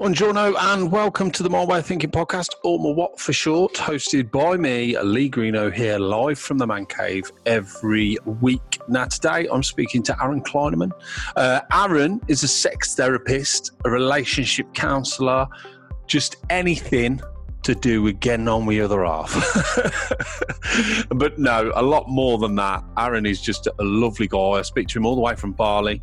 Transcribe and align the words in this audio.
Buongiorno 0.00 0.54
and 0.58 0.90
welcome 0.90 1.30
to 1.30 1.42
the 1.42 1.50
My 1.50 1.62
Way 1.62 1.80
of 1.80 1.84
Thinking 1.84 2.10
podcast, 2.10 2.54
or 2.64 2.78
my 2.78 2.88
what 2.88 3.20
for 3.20 3.34
short, 3.34 3.74
hosted 3.74 4.30
by 4.30 4.56
me, 4.56 4.98
Lee 4.98 5.28
Greeno, 5.28 5.70
here 5.70 5.98
live 5.98 6.38
from 6.38 6.56
the 6.56 6.66
Man 6.66 6.86
Cave 6.86 7.30
every 7.44 8.16
week. 8.24 8.80
Now, 8.88 9.04
today 9.04 9.46
I'm 9.52 9.62
speaking 9.62 10.02
to 10.04 10.16
Aaron 10.22 10.40
Kleineman. 10.40 10.92
Uh, 11.36 11.60
Aaron 11.70 12.18
is 12.28 12.42
a 12.42 12.48
sex 12.48 12.94
therapist, 12.94 13.72
a 13.84 13.90
relationship 13.90 14.72
counsellor, 14.72 15.46
just 16.06 16.36
anything 16.48 17.20
to 17.64 17.74
do 17.74 18.00
with 18.00 18.20
getting 18.20 18.48
on 18.48 18.64
with 18.64 18.78
the 18.78 18.82
other 18.82 19.04
half. 19.04 19.34
but 21.10 21.38
no, 21.38 21.72
a 21.74 21.82
lot 21.82 22.08
more 22.08 22.38
than 22.38 22.54
that. 22.54 22.82
Aaron 22.96 23.26
is 23.26 23.38
just 23.40 23.66
a 23.66 23.84
lovely 23.84 24.28
guy. 24.28 24.38
I 24.38 24.62
speak 24.62 24.88
to 24.88 24.98
him 24.98 25.04
all 25.04 25.14
the 25.14 25.20
way 25.20 25.36
from 25.36 25.52
Bali. 25.52 26.00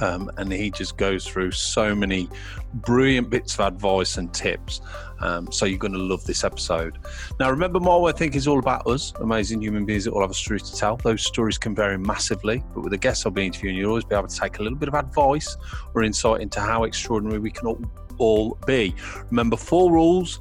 Um, 0.00 0.30
and 0.36 0.52
he 0.52 0.70
just 0.70 0.96
goes 0.96 1.26
through 1.26 1.52
so 1.52 1.94
many 1.94 2.28
brilliant 2.74 3.30
bits 3.30 3.54
of 3.54 3.60
advice 3.60 4.18
and 4.18 4.32
tips. 4.32 4.80
Um, 5.20 5.50
so 5.50 5.66
you're 5.66 5.78
going 5.78 5.94
to 5.94 5.98
love 5.98 6.24
this 6.24 6.44
episode. 6.44 6.98
Now, 7.40 7.50
remember, 7.50 7.80
more 7.80 8.08
I 8.08 8.12
think 8.12 8.36
is 8.36 8.46
all 8.46 8.58
about 8.58 8.86
us, 8.86 9.12
amazing 9.20 9.62
human 9.62 9.84
beings 9.84 10.04
that 10.04 10.12
all 10.12 10.20
have 10.20 10.30
a 10.30 10.34
story 10.34 10.60
to 10.60 10.76
tell. 10.76 10.96
Those 10.96 11.22
stories 11.22 11.58
can 11.58 11.74
vary 11.74 11.98
massively, 11.98 12.62
but 12.74 12.82
with 12.82 12.92
the 12.92 12.98
guests 12.98 13.26
I'll 13.26 13.32
be 13.32 13.46
interviewing, 13.46 13.76
you'll 13.76 13.90
always 13.90 14.04
be 14.04 14.14
able 14.14 14.28
to 14.28 14.36
take 14.36 14.58
a 14.58 14.62
little 14.62 14.78
bit 14.78 14.88
of 14.88 14.94
advice 14.94 15.56
or 15.94 16.02
insight 16.02 16.42
into 16.42 16.60
how 16.60 16.84
extraordinary 16.84 17.38
we 17.38 17.50
can 17.50 17.66
all, 17.66 17.80
all 18.18 18.58
be. 18.66 18.94
Remember, 19.30 19.56
four 19.56 19.90
rules 19.90 20.38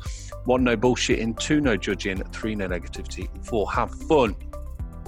one, 0.47 0.63
no 0.63 0.77
bullshitting, 0.77 1.37
two, 1.37 1.59
no 1.59 1.75
judging, 1.75 2.23
three, 2.31 2.55
no 2.55 2.69
negativity, 2.69 3.27
four, 3.45 3.69
have 3.69 3.91
fun. 3.91 4.33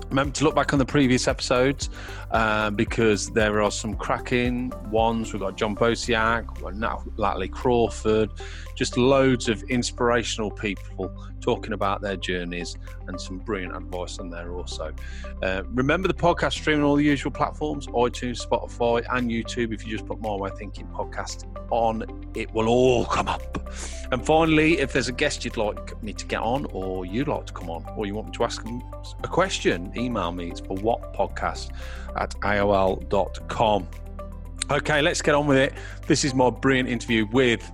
Remember 0.10 0.34
to 0.34 0.44
look 0.44 0.56
back 0.56 0.74
on 0.74 0.80
the 0.80 0.86
previous 0.86 1.28
episodes 1.28 1.90
uh, 2.32 2.72
because 2.72 3.30
there 3.30 3.62
are 3.62 3.72
some 3.72 3.96
cracking 3.96 4.74
ones. 4.90 5.32
We've 5.32 5.42
got 5.42 5.56
John 5.56 5.76
Bosiak, 5.76 6.46
Natalie 7.18 7.48
Crawford, 7.48 8.32
just 8.80 8.96
loads 8.96 9.50
of 9.50 9.62
inspirational 9.64 10.50
people 10.50 11.14
talking 11.42 11.74
about 11.74 12.02
their 12.02 12.16
journeys 12.16 12.78
and 13.08 13.20
some 13.20 13.38
brilliant 13.38 13.76
advice 13.76 14.20
on 14.20 14.30
there 14.30 14.54
also. 14.54 14.94
Uh, 15.44 15.64
remember 15.68 16.08
the 16.08 16.14
podcast 16.14 16.54
streaming 16.54 16.84
on 16.84 16.90
all 16.90 16.96
the 16.96 17.04
usual 17.04 17.30
platforms 17.30 17.88
iTunes, 17.88 18.42
Spotify, 18.42 19.06
and 19.12 19.30
YouTube. 19.30 19.74
If 19.74 19.86
you 19.86 19.92
just 19.92 20.06
put 20.06 20.22
My 20.22 20.34
Way 20.34 20.50
Thinking 20.58 20.88
podcast 20.88 21.44
on, 21.70 22.06
it 22.36 22.50
will 22.54 22.70
all 22.70 23.04
come 23.04 23.28
up. 23.28 23.70
And 24.14 24.26
finally, 24.26 24.80
if 24.80 24.94
there's 24.94 25.10
a 25.10 25.14
guest 25.14 25.44
you'd 25.44 25.58
like 25.58 26.02
me 26.02 26.14
to 26.14 26.26
get 26.26 26.40
on, 26.40 26.66
or 26.72 27.06
you'd 27.06 27.28
like 27.28 27.48
to 27.48 27.54
come 27.54 27.70
on, 27.70 27.86
or 27.98 28.06
you 28.06 28.16
want 28.16 28.28
me 28.28 28.34
to 28.34 28.46
ask 28.46 28.64
them 28.64 28.82
a 29.24 29.28
question, 29.28 29.92
email 29.98 30.32
me. 30.32 30.52
It's 30.52 30.62
for 30.62 30.78
what 30.78 31.14
podcast 31.14 31.72
at 32.16 32.30
AOL.com. 32.40 33.88
Okay, 34.72 35.02
let's 35.02 35.22
get 35.22 35.36
on 35.36 35.48
with 35.48 35.58
it. 35.58 35.74
This 36.08 36.24
is 36.24 36.34
my 36.34 36.50
brilliant 36.50 36.88
interview 36.88 37.26
with. 37.26 37.70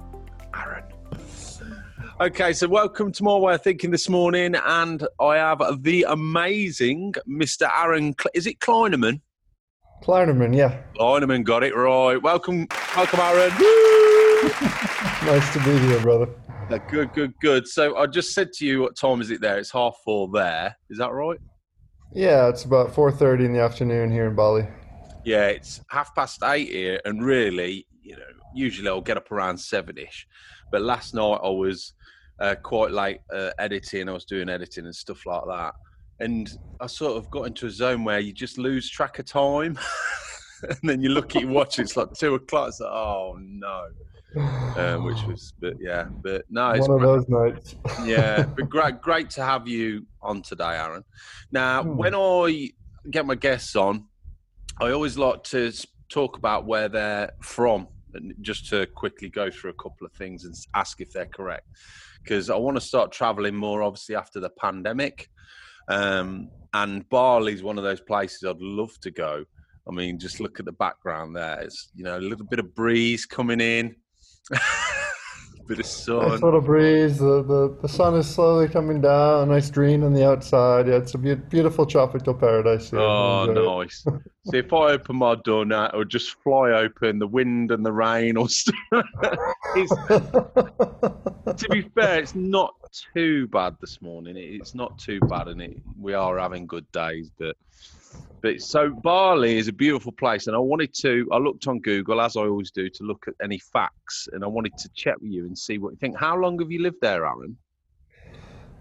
Okay, 2.17 2.53
so 2.53 2.65
welcome 2.69 3.11
to 3.11 3.23
More 3.25 3.41
Way 3.41 3.55
of 3.55 3.61
Thinking 3.61 3.91
this 3.91 4.07
morning, 4.07 4.55
and 4.55 5.05
I 5.19 5.35
have 5.35 5.61
the 5.83 6.05
amazing 6.07 7.13
Mr. 7.27 7.69
Aaron. 7.69 8.15
Is 8.33 8.47
it 8.47 8.59
Kleinerman? 8.59 9.19
Kleinerman, 10.01 10.55
yeah. 10.55 10.81
Kleinerman 10.97 11.43
got 11.43 11.61
it 11.61 11.75
right. 11.75 12.15
Welcome, 12.15 12.69
welcome, 12.95 13.19
Aaron. 13.19 13.49
nice 15.25 15.51
to 15.51 15.61
be 15.65 15.77
here, 15.77 15.99
brother. 15.99 16.29
Uh, 16.69 16.77
good, 16.89 17.11
good, 17.11 17.33
good. 17.41 17.67
So 17.67 17.97
I 17.97 18.05
just 18.05 18.33
said 18.33 18.53
to 18.53 18.65
you, 18.65 18.83
what 18.83 18.95
time 18.95 19.19
is 19.19 19.29
it 19.29 19.41
there? 19.41 19.57
It's 19.57 19.71
half 19.71 19.97
four 20.05 20.29
there. 20.29 20.77
Is 20.89 20.99
that 20.99 21.11
right? 21.11 21.39
Yeah, 22.13 22.47
it's 22.47 22.63
about 22.63 22.95
four 22.95 23.11
thirty 23.11 23.43
in 23.43 23.51
the 23.51 23.59
afternoon 23.59 24.09
here 24.09 24.27
in 24.27 24.35
Bali. 24.35 24.65
Yeah, 25.25 25.47
it's 25.47 25.81
half 25.89 26.15
past 26.15 26.41
eight 26.45 26.69
here, 26.69 27.01
and 27.03 27.25
really, 27.25 27.85
usually 28.55 28.89
I'll 28.89 29.01
get 29.01 29.17
up 29.17 29.31
around 29.31 29.57
seven-ish, 29.57 30.27
but 30.71 30.81
last 30.81 31.13
night 31.13 31.39
I 31.43 31.49
was 31.49 31.93
uh, 32.39 32.55
quite 32.55 32.91
late 32.91 33.19
uh, 33.33 33.51
editing. 33.59 34.09
I 34.09 34.13
was 34.13 34.25
doing 34.25 34.49
editing 34.49 34.85
and 34.85 34.95
stuff 34.95 35.25
like 35.25 35.43
that, 35.47 35.73
and 36.19 36.51
I 36.79 36.87
sort 36.87 37.17
of 37.17 37.29
got 37.29 37.43
into 37.43 37.67
a 37.67 37.69
zone 37.69 38.03
where 38.03 38.19
you 38.19 38.33
just 38.33 38.57
lose 38.57 38.89
track 38.89 39.19
of 39.19 39.25
time, 39.25 39.77
and 40.63 40.79
then 40.83 41.01
you 41.01 41.09
look 41.09 41.35
at 41.35 41.43
your 41.43 41.51
watch. 41.51 41.79
It's 41.79 41.97
like 41.97 42.13
two 42.13 42.35
o'clock. 42.35 42.69
It's 42.69 42.79
like, 42.79 42.91
oh 42.91 43.37
no. 43.39 43.87
Um, 44.75 45.05
which 45.05 45.23
was, 45.23 45.53
but 45.61 45.75
yeah, 45.79 46.07
but 46.21 46.43
no, 46.49 46.71
it's 46.71 46.89
one 46.89 47.01
of 47.01 47.07
those 47.07 47.29
nights. 47.29 47.75
yeah, 48.03 48.43
but 48.43 48.69
great, 48.69 48.99
great 48.99 49.29
to 49.29 49.41
have 49.41 49.69
you 49.69 50.05
on 50.21 50.41
today, 50.41 50.75
Aaron. 50.77 51.05
Now, 51.49 51.81
hmm. 51.81 51.95
when 51.95 52.13
I 52.13 52.71
get 53.09 53.25
my 53.25 53.35
guests 53.35 53.77
on, 53.77 54.03
I 54.81 54.91
always 54.91 55.17
like 55.17 55.45
to 55.45 55.71
talk 56.09 56.37
about 56.37 56.65
where 56.65 56.89
they're 56.89 57.31
from, 57.41 57.87
just 58.41 58.67
to 58.69 58.85
quickly 58.87 59.29
go 59.29 59.49
through 59.49 59.71
a 59.71 59.81
couple 59.81 60.05
of 60.05 60.13
things 60.13 60.45
and 60.45 60.55
ask 60.73 61.01
if 61.01 61.11
they're 61.11 61.25
correct 61.25 61.67
because 62.23 62.49
I 62.49 62.55
want 62.55 62.75
to 62.77 62.81
start 62.81 63.11
traveling 63.11 63.55
more, 63.55 63.83
obviously, 63.83 64.15
after 64.15 64.39
the 64.39 64.49
pandemic. 64.49 65.29
Um, 65.87 66.49
and 66.73 67.07
Bali's 67.09 67.61
one 67.61 67.77
of 67.77 67.83
those 67.83 68.01
places 68.01 68.43
I'd 68.43 68.59
love 68.59 68.99
to 69.01 69.11
go. 69.11 69.45
I 69.87 69.91
mean, 69.91 70.17
just 70.17 70.39
look 70.39 70.59
at 70.59 70.65
the 70.65 70.71
background 70.71 71.35
there. 71.35 71.61
It's, 71.61 71.89
you 71.93 72.03
know, 72.03 72.17
a 72.17 72.19
little 72.19 72.47
bit 72.47 72.59
of 72.59 72.73
breeze 72.73 73.25
coming 73.25 73.61
in. 73.61 73.95
bit 75.67 75.79
of 75.79 75.85
sun. 75.85 76.29
Nice 76.29 76.41
little 76.41 76.61
breeze. 76.61 77.17
The, 77.17 77.43
the 77.43 77.77
the 77.81 77.89
sun 77.89 78.15
is 78.15 78.29
slowly 78.29 78.67
coming 78.67 79.01
down. 79.01 79.49
Nice 79.49 79.69
green 79.69 80.03
on 80.03 80.13
the 80.13 80.27
outside. 80.27 80.87
Yeah, 80.87 80.95
it's 80.95 81.13
a 81.13 81.17
be- 81.17 81.35
beautiful 81.35 81.85
tropical 81.85 82.33
paradise. 82.33 82.89
Here. 82.89 82.99
Oh, 82.99 83.45
nice. 83.45 84.03
so 84.45 84.55
if 84.55 84.71
I 84.73 84.91
open 84.91 85.17
my 85.17 85.35
door 85.43 85.65
now, 85.65 85.87
it 85.87 85.95
would 85.95 86.09
just 86.09 86.35
fly 86.41 86.71
open. 86.71 87.19
The 87.19 87.27
wind 87.27 87.71
and 87.71 87.85
the 87.85 87.91
rain, 87.91 88.37
or 88.37 88.47
to 88.47 88.73
be 91.69 91.81
fair, 91.95 92.19
it's 92.19 92.35
not 92.35 92.73
too 93.13 93.47
bad 93.47 93.75
this 93.81 94.01
morning. 94.01 94.35
It's 94.37 94.75
not 94.75 94.97
too 94.97 95.19
bad, 95.21 95.47
and 95.47 95.61
it, 95.61 95.77
we 95.99 96.13
are 96.13 96.37
having 96.37 96.67
good 96.67 96.89
days, 96.91 97.31
but 97.37 97.55
but 98.45 98.61
so 98.61 98.91
Bali 98.91 99.57
is 99.57 99.67
a 99.67 99.73
beautiful 99.73 100.11
place, 100.11 100.45
and 100.45 100.55
I 100.55 100.59
wanted 100.59 100.93
to. 101.01 101.27
I 101.31 101.37
looked 101.37 101.67
on 101.67 101.79
Google 101.79 102.21
as 102.21 102.37
I 102.37 102.41
always 102.41 102.69
do 102.69 102.91
to 102.91 103.03
look 103.03 103.25
at 103.27 103.33
any 103.41 103.57
facts, 103.57 104.29
and 104.33 104.43
I 104.43 104.47
wanted 104.47 104.77
to 104.77 104.89
check 104.93 105.15
with 105.19 105.31
you 105.31 105.47
and 105.47 105.57
see 105.57 105.79
what 105.79 105.93
you 105.93 105.97
think. 105.97 106.15
How 106.15 106.37
long 106.37 106.59
have 106.59 106.71
you 106.71 106.83
lived 106.83 107.01
there, 107.01 107.25
Aaron? 107.25 107.57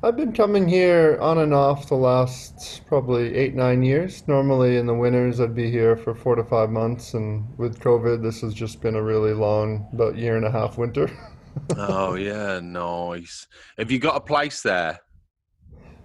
I've 0.03 0.19
been 0.19 0.35
coming 0.35 0.69
here 0.69 1.17
on 1.19 1.39
and 1.39 1.55
off 1.55 1.89
the 1.89 1.95
last 1.95 2.83
probably 2.85 3.35
eight 3.35 3.55
nine 3.55 3.83
years. 3.83 4.29
Normally 4.29 4.77
in 4.77 4.85
the 4.85 4.93
winters 4.93 5.41
I'd 5.41 5.55
be 5.55 5.71
here 5.71 5.97
for 5.97 6.15
four 6.15 6.35
to 6.35 6.45
five 6.45 6.69
months, 6.69 7.15
and 7.15 7.49
with 7.57 7.81
COVID 7.81 8.23
this 8.23 8.43
has 8.43 8.53
just 8.53 8.83
been 8.83 8.97
a 8.97 9.03
really 9.03 9.33
long, 9.33 9.89
about 9.95 10.19
year 10.19 10.37
and 10.37 10.45
a 10.45 10.51
half 10.51 10.77
winter. 10.77 11.11
oh 11.79 12.17
yeah, 12.17 12.61
nice. 12.63 13.47
Have 13.79 13.91
you 13.91 13.99
got 13.99 14.17
a 14.17 14.21
place 14.21 14.61
there? 14.61 15.01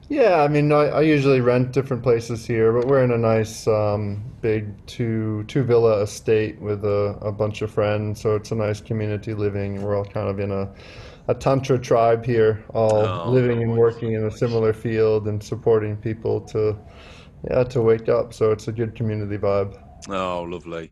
Yeah, 0.09 0.41
I 0.41 0.47
mean, 0.47 0.71
I, 0.71 0.85
I 0.87 1.01
usually 1.01 1.39
rent 1.39 1.71
different 1.71 2.01
places 2.01 2.43
here, 2.43 2.73
but 2.73 2.87
we're 2.87 3.03
in 3.03 3.11
a 3.11 3.17
nice 3.17 3.67
um, 3.67 4.23
big 4.41 4.73
two 4.87 5.43
two 5.43 5.63
villa 5.63 6.01
estate 6.01 6.59
with 6.59 6.83
a, 6.83 7.15
a 7.21 7.31
bunch 7.31 7.61
of 7.61 7.69
friends, 7.69 8.19
so 8.19 8.35
it's 8.35 8.49
a 8.49 8.55
nice 8.55 8.81
community 8.81 9.35
living. 9.35 9.83
We're 9.83 9.95
all 9.95 10.05
kind 10.05 10.27
of 10.27 10.39
in 10.39 10.51
a 10.51 10.73
a 11.27 11.35
tantra 11.35 11.77
tribe 11.77 12.25
here, 12.25 12.65
all 12.73 13.05
oh, 13.05 13.29
living 13.29 13.61
and 13.61 13.77
working 13.77 14.13
in 14.13 14.25
a 14.25 14.31
similar 14.31 14.73
field 14.73 15.27
and 15.27 15.43
supporting 15.43 15.95
people 15.95 16.41
to 16.41 16.75
yeah 17.47 17.63
to 17.65 17.79
wake 17.79 18.09
up. 18.09 18.33
So 18.33 18.51
it's 18.51 18.67
a 18.67 18.71
good 18.71 18.95
community 18.95 19.37
vibe. 19.37 19.79
Oh, 20.09 20.41
lovely. 20.41 20.91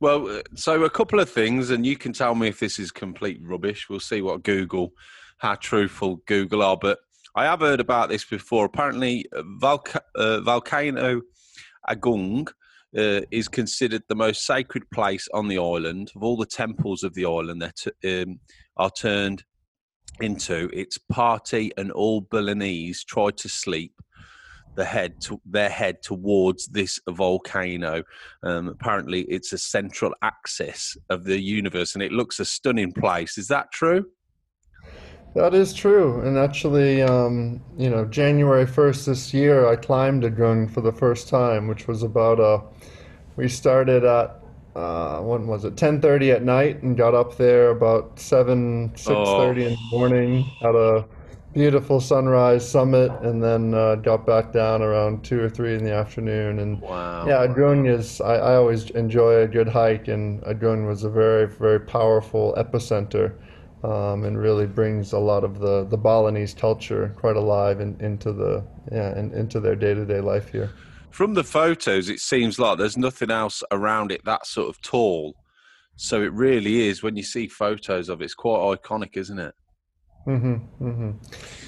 Well, 0.00 0.28
uh, 0.28 0.42
so 0.56 0.82
a 0.82 0.90
couple 0.90 1.20
of 1.20 1.30
things, 1.30 1.70
and 1.70 1.86
you 1.86 1.96
can 1.96 2.12
tell 2.12 2.34
me 2.34 2.48
if 2.48 2.58
this 2.58 2.80
is 2.80 2.90
complete 2.90 3.38
rubbish. 3.40 3.88
We'll 3.88 4.00
see 4.00 4.22
what 4.22 4.42
Google, 4.42 4.92
how 5.38 5.54
truthful 5.54 6.16
Google 6.26 6.62
are, 6.62 6.76
but 6.76 6.98
I 7.36 7.44
have 7.44 7.60
heard 7.60 7.80
about 7.80 8.08
this 8.08 8.24
before. 8.24 8.64
Apparently, 8.64 9.26
uh, 9.36 9.42
Volca- 9.60 10.00
uh, 10.14 10.40
Volcano 10.40 11.20
Agung 11.86 12.48
uh, 12.96 13.20
is 13.30 13.46
considered 13.46 14.02
the 14.08 14.14
most 14.14 14.46
sacred 14.46 14.90
place 14.90 15.28
on 15.34 15.46
the 15.46 15.58
island. 15.58 16.12
Of 16.16 16.22
all 16.22 16.38
the 16.38 16.46
temples 16.46 17.02
of 17.02 17.12
the 17.12 17.26
island 17.26 17.60
that 17.60 17.86
um, 18.06 18.40
are 18.78 18.90
turned 18.90 19.44
into, 20.22 20.70
its 20.72 20.96
party 20.96 21.72
and 21.76 21.92
all 21.92 22.22
Balinese 22.22 23.04
try 23.04 23.28
to 23.32 23.48
sleep 23.50 23.92
the 24.74 24.86
head 24.86 25.20
to, 25.22 25.38
their 25.44 25.68
head 25.68 26.02
towards 26.02 26.66
this 26.68 26.98
volcano. 27.06 28.02
Um, 28.44 28.68
apparently, 28.68 29.22
it's 29.22 29.52
a 29.52 29.58
central 29.58 30.14
axis 30.22 30.96
of 31.10 31.24
the 31.24 31.38
universe, 31.38 31.94
and 31.94 32.02
it 32.02 32.12
looks 32.12 32.40
a 32.40 32.46
stunning 32.46 32.92
place. 32.92 33.36
Is 33.36 33.48
that 33.48 33.72
true? 33.72 34.06
That 35.36 35.52
is 35.52 35.74
true. 35.74 36.22
And 36.22 36.38
actually, 36.38 37.02
um, 37.02 37.60
you 37.76 37.90
know, 37.90 38.06
January 38.06 38.64
1st 38.64 39.04
this 39.04 39.34
year, 39.34 39.68
I 39.68 39.76
climbed 39.76 40.22
Agung 40.22 40.70
for 40.70 40.80
the 40.80 40.92
first 40.92 41.28
time, 41.28 41.68
which 41.68 41.86
was 41.86 42.02
about 42.02 42.40
a, 42.40 42.42
uh, 42.42 42.62
we 43.36 43.46
started 43.46 44.02
at, 44.02 44.40
uh, 44.74 45.20
when 45.20 45.46
was 45.46 45.66
it, 45.66 45.76
10.30 45.76 46.36
at 46.36 46.42
night 46.42 46.82
and 46.82 46.96
got 46.96 47.14
up 47.14 47.36
there 47.36 47.68
about 47.68 48.18
7, 48.18 48.88
6.30 48.96 49.14
oh. 49.14 49.50
in 49.50 49.56
the 49.56 49.76
morning. 49.92 50.42
Had 50.62 50.74
a 50.74 51.04
beautiful 51.52 52.00
sunrise 52.00 52.66
summit, 52.66 53.10
and 53.22 53.42
then 53.42 53.74
uh, 53.74 53.96
got 53.96 54.26
back 54.26 54.52
down 54.52 54.80
around 54.80 55.22
two 55.22 55.40
or 55.40 55.50
three 55.50 55.74
in 55.74 55.84
the 55.84 55.92
afternoon. 55.92 56.60
And 56.60 56.80
Wow. 56.80 57.26
yeah, 57.26 57.46
Agung 57.46 57.86
is. 57.88 58.20
I, 58.20 58.36
I 58.36 58.54
always 58.56 58.90
enjoy 58.90 59.42
a 59.42 59.48
good 59.48 59.68
hike, 59.68 60.08
and 60.08 60.42
Agung 60.42 60.86
was 60.86 61.04
a 61.04 61.10
very 61.10 61.46
very 61.46 61.80
powerful 61.80 62.54
epicenter, 62.58 63.32
um, 63.82 64.24
and 64.24 64.38
really 64.38 64.66
brings 64.66 65.12
a 65.12 65.18
lot 65.18 65.44
of 65.44 65.58
the 65.58 65.84
the 65.84 65.96
Balinese 65.96 66.54
culture 66.54 67.14
quite 67.16 67.36
alive 67.36 67.80
in, 67.80 67.96
into 68.00 68.32
the 68.32 68.64
yeah 68.90 69.18
in, 69.18 69.32
into 69.32 69.60
their 69.60 69.76
day 69.76 69.94
to 69.94 70.04
day 70.04 70.20
life 70.20 70.50
here. 70.50 70.70
From 71.10 71.34
the 71.34 71.44
photos, 71.44 72.08
it 72.08 72.20
seems 72.20 72.58
like 72.58 72.78
there's 72.78 72.98
nothing 72.98 73.30
else 73.30 73.62
around 73.70 74.12
it 74.12 74.24
that 74.24 74.46
sort 74.46 74.68
of 74.68 74.80
tall. 74.82 75.34
So 75.96 76.22
it 76.22 76.32
really 76.32 76.88
is. 76.88 77.02
When 77.02 77.16
you 77.16 77.22
see 77.22 77.48
photos 77.48 78.10
of 78.10 78.20
it, 78.20 78.24
it's 78.24 78.34
quite 78.34 78.78
iconic, 78.78 79.16
isn't 79.16 79.38
it? 79.38 79.54
hmm 80.24 80.54
hmm 80.54 81.12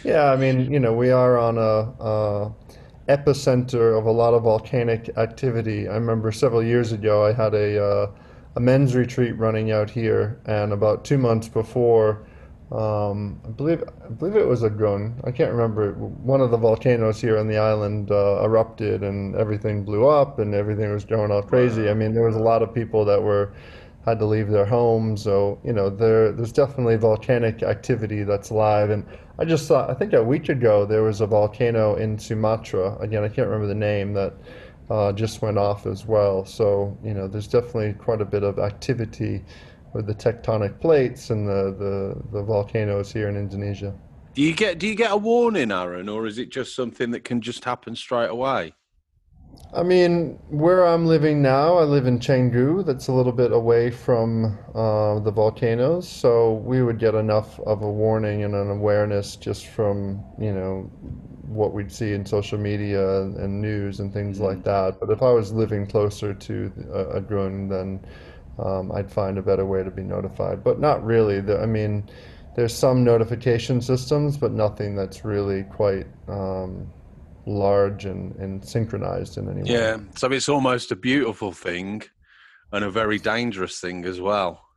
Yeah, 0.04 0.32
I 0.32 0.36
mean, 0.36 0.70
you 0.70 0.80
know, 0.80 0.92
we 0.92 1.10
are 1.10 1.38
on 1.38 1.56
a, 1.56 1.94
a 2.04 2.52
epicenter 3.08 3.98
of 3.98 4.04
a 4.04 4.10
lot 4.10 4.34
of 4.34 4.42
volcanic 4.42 5.08
activity. 5.16 5.88
I 5.88 5.94
remember 5.94 6.30
several 6.30 6.62
years 6.62 6.92
ago, 6.92 7.24
I 7.24 7.32
had 7.32 7.54
a 7.54 7.82
uh, 7.82 8.10
a 8.56 8.60
men's 8.60 8.94
retreat 8.94 9.36
running 9.38 9.70
out 9.70 9.90
here, 9.90 10.40
and 10.46 10.72
about 10.72 11.04
two 11.04 11.18
months 11.18 11.48
before, 11.48 12.26
um, 12.72 13.40
I 13.46 13.50
believe 13.50 13.82
I 14.04 14.08
believe 14.08 14.36
it 14.36 14.46
was 14.46 14.62
Agung. 14.62 15.14
I 15.26 15.30
can't 15.30 15.52
remember. 15.52 15.92
One 15.92 16.40
of 16.40 16.50
the 16.50 16.56
volcanoes 16.58 17.20
here 17.20 17.38
on 17.38 17.48
the 17.48 17.56
island 17.56 18.10
uh, 18.10 18.42
erupted, 18.42 19.02
and 19.02 19.34
everything 19.36 19.84
blew 19.84 20.06
up, 20.06 20.38
and 20.38 20.54
everything 20.54 20.92
was 20.92 21.04
going 21.04 21.30
all 21.30 21.42
crazy. 21.42 21.88
I 21.88 21.94
mean, 21.94 22.12
there 22.12 22.24
was 22.24 22.36
a 22.36 22.42
lot 22.42 22.62
of 22.62 22.74
people 22.74 23.04
that 23.06 23.22
were 23.22 23.52
had 24.04 24.18
to 24.18 24.24
leave 24.24 24.48
their 24.48 24.64
homes. 24.64 25.22
So, 25.22 25.58
you 25.64 25.72
know, 25.72 25.90
there 25.90 26.32
there's 26.32 26.52
definitely 26.52 26.96
volcanic 26.96 27.62
activity 27.62 28.22
that's 28.22 28.50
live. 28.50 28.90
And 28.90 29.06
I 29.38 29.44
just 29.44 29.66
saw, 29.66 29.88
I 29.88 29.94
think 29.94 30.12
a 30.12 30.22
week 30.22 30.48
ago, 30.48 30.84
there 30.84 31.02
was 31.02 31.20
a 31.20 31.26
volcano 31.26 31.94
in 31.96 32.18
Sumatra. 32.18 32.96
Again, 32.98 33.24
I 33.24 33.28
can't 33.28 33.48
remember 33.48 33.66
the 33.66 33.74
name 33.74 34.14
that 34.14 34.34
uh, 34.90 35.12
just 35.12 35.42
went 35.42 35.58
off 35.58 35.86
as 35.86 36.06
well. 36.06 36.44
So, 36.44 36.96
you 37.02 37.14
know, 37.14 37.28
there's 37.28 37.48
definitely 37.48 37.92
quite 37.94 38.20
a 38.20 38.24
bit 38.24 38.42
of 38.42 38.58
activity 38.58 39.44
with 39.92 40.06
the 40.06 40.14
tectonic 40.14 40.80
plates 40.80 41.30
and 41.30 41.48
the, 41.48 41.74
the, 41.78 42.38
the 42.38 42.42
volcanoes 42.42 43.12
here 43.12 43.28
in 43.28 43.36
Indonesia. 43.36 43.94
Do 44.34 44.42
you 44.42 44.54
get 44.54 44.78
do 44.78 44.86
you 44.86 44.94
get 44.94 45.10
a 45.10 45.16
warning, 45.16 45.72
Aaron, 45.72 46.08
or 46.08 46.26
is 46.26 46.38
it 46.38 46.50
just 46.50 46.76
something 46.76 47.10
that 47.10 47.24
can 47.24 47.40
just 47.40 47.64
happen 47.64 47.96
straight 47.96 48.30
away? 48.30 48.72
I 49.74 49.82
mean, 49.82 50.38
where 50.48 50.86
I'm 50.86 51.06
living 51.06 51.42
now, 51.42 51.76
I 51.76 51.82
live 51.82 52.06
in 52.06 52.18
Canggu, 52.18 52.86
that's 52.86 53.08
a 53.08 53.12
little 53.12 53.32
bit 53.32 53.52
away 53.52 53.90
from 53.90 54.58
uh, 54.74 55.18
the 55.20 55.30
volcanoes, 55.30 56.08
so 56.08 56.54
we 56.54 56.82
would 56.82 56.98
get 56.98 57.14
enough 57.14 57.58
of 57.60 57.82
a 57.82 57.90
warning 57.90 58.44
and 58.44 58.54
an 58.54 58.70
awareness 58.70 59.36
just 59.36 59.66
from, 59.66 60.24
you 60.38 60.52
know, 60.52 60.90
what 61.48 61.72
we'd 61.72 61.90
see 61.90 62.12
in 62.12 62.26
social 62.26 62.58
media 62.58 63.22
and, 63.22 63.60
news 63.60 64.00
and 64.00 64.12
things 64.12 64.38
like 64.38 64.62
that. 64.64 65.00
But 65.00 65.10
if 65.10 65.22
I 65.22 65.30
was 65.30 65.52
living 65.52 65.86
closer 65.86 66.34
to 66.34 66.72
Agung, 67.14 67.68
then 67.70 68.00
um, 68.58 68.92
I'd 68.92 69.10
find 69.10 69.38
a 69.38 69.42
better 69.42 69.64
way 69.64 69.82
to 69.82 69.90
be 69.90 70.02
notified. 70.02 70.62
But 70.62 70.78
not 70.78 71.04
really. 71.04 71.40
The, 71.40 71.60
I 71.60 71.66
mean, 71.66 72.08
there's 72.54 72.74
some 72.74 73.02
notification 73.02 73.80
systems, 73.80 74.36
but 74.36 74.52
nothing 74.52 74.94
that's 74.94 75.24
really 75.24 75.62
quite 75.64 76.06
um, 76.28 76.92
large 77.46 78.04
and, 78.04 78.36
and 78.36 78.64
synchronized 78.64 79.38
in 79.38 79.48
any 79.48 79.62
way. 79.62 79.70
Yeah. 79.70 79.98
So 80.16 80.30
it's 80.30 80.48
almost 80.48 80.92
a 80.92 80.96
beautiful 80.96 81.52
thing 81.52 82.02
and 82.72 82.84
a 82.84 82.90
very 82.90 83.18
dangerous 83.18 83.80
thing 83.80 84.04
as 84.04 84.20
well. 84.20 84.67